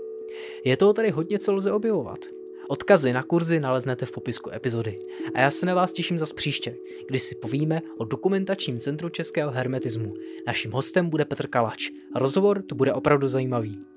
Je 0.65 0.77
toho 0.77 0.93
tady 0.93 1.11
hodně, 1.11 1.39
co 1.39 1.53
lze 1.53 1.73
objevovat. 1.73 2.19
Odkazy 2.69 3.13
na 3.13 3.23
kurzy 3.23 3.61
naleznete 3.61 4.07
v 4.07 4.13
popisku 4.13 4.51
epizody. 4.51 4.99
A 5.35 5.41
já 5.41 5.51
se 5.51 5.67
na 5.67 5.75
vás 5.75 5.93
těším 5.93 6.19
zas 6.19 6.33
příště, 6.33 6.77
kdy 7.09 7.19
si 7.19 7.35
povíme 7.35 7.83
o 7.99 8.05
dokumentačním 8.05 8.79
centru 8.79 9.09
českého 9.09 9.51
hermetismu. 9.51 10.15
Naším 10.47 10.73
hostem 10.73 11.11
bude 11.11 11.25
Petr 11.25 11.47
Kalač. 11.47 11.91
Rozhovor 12.17 12.63
to 12.63 12.75
bude 12.75 12.93
opravdu 12.93 13.29
zajímavý. 13.29 13.94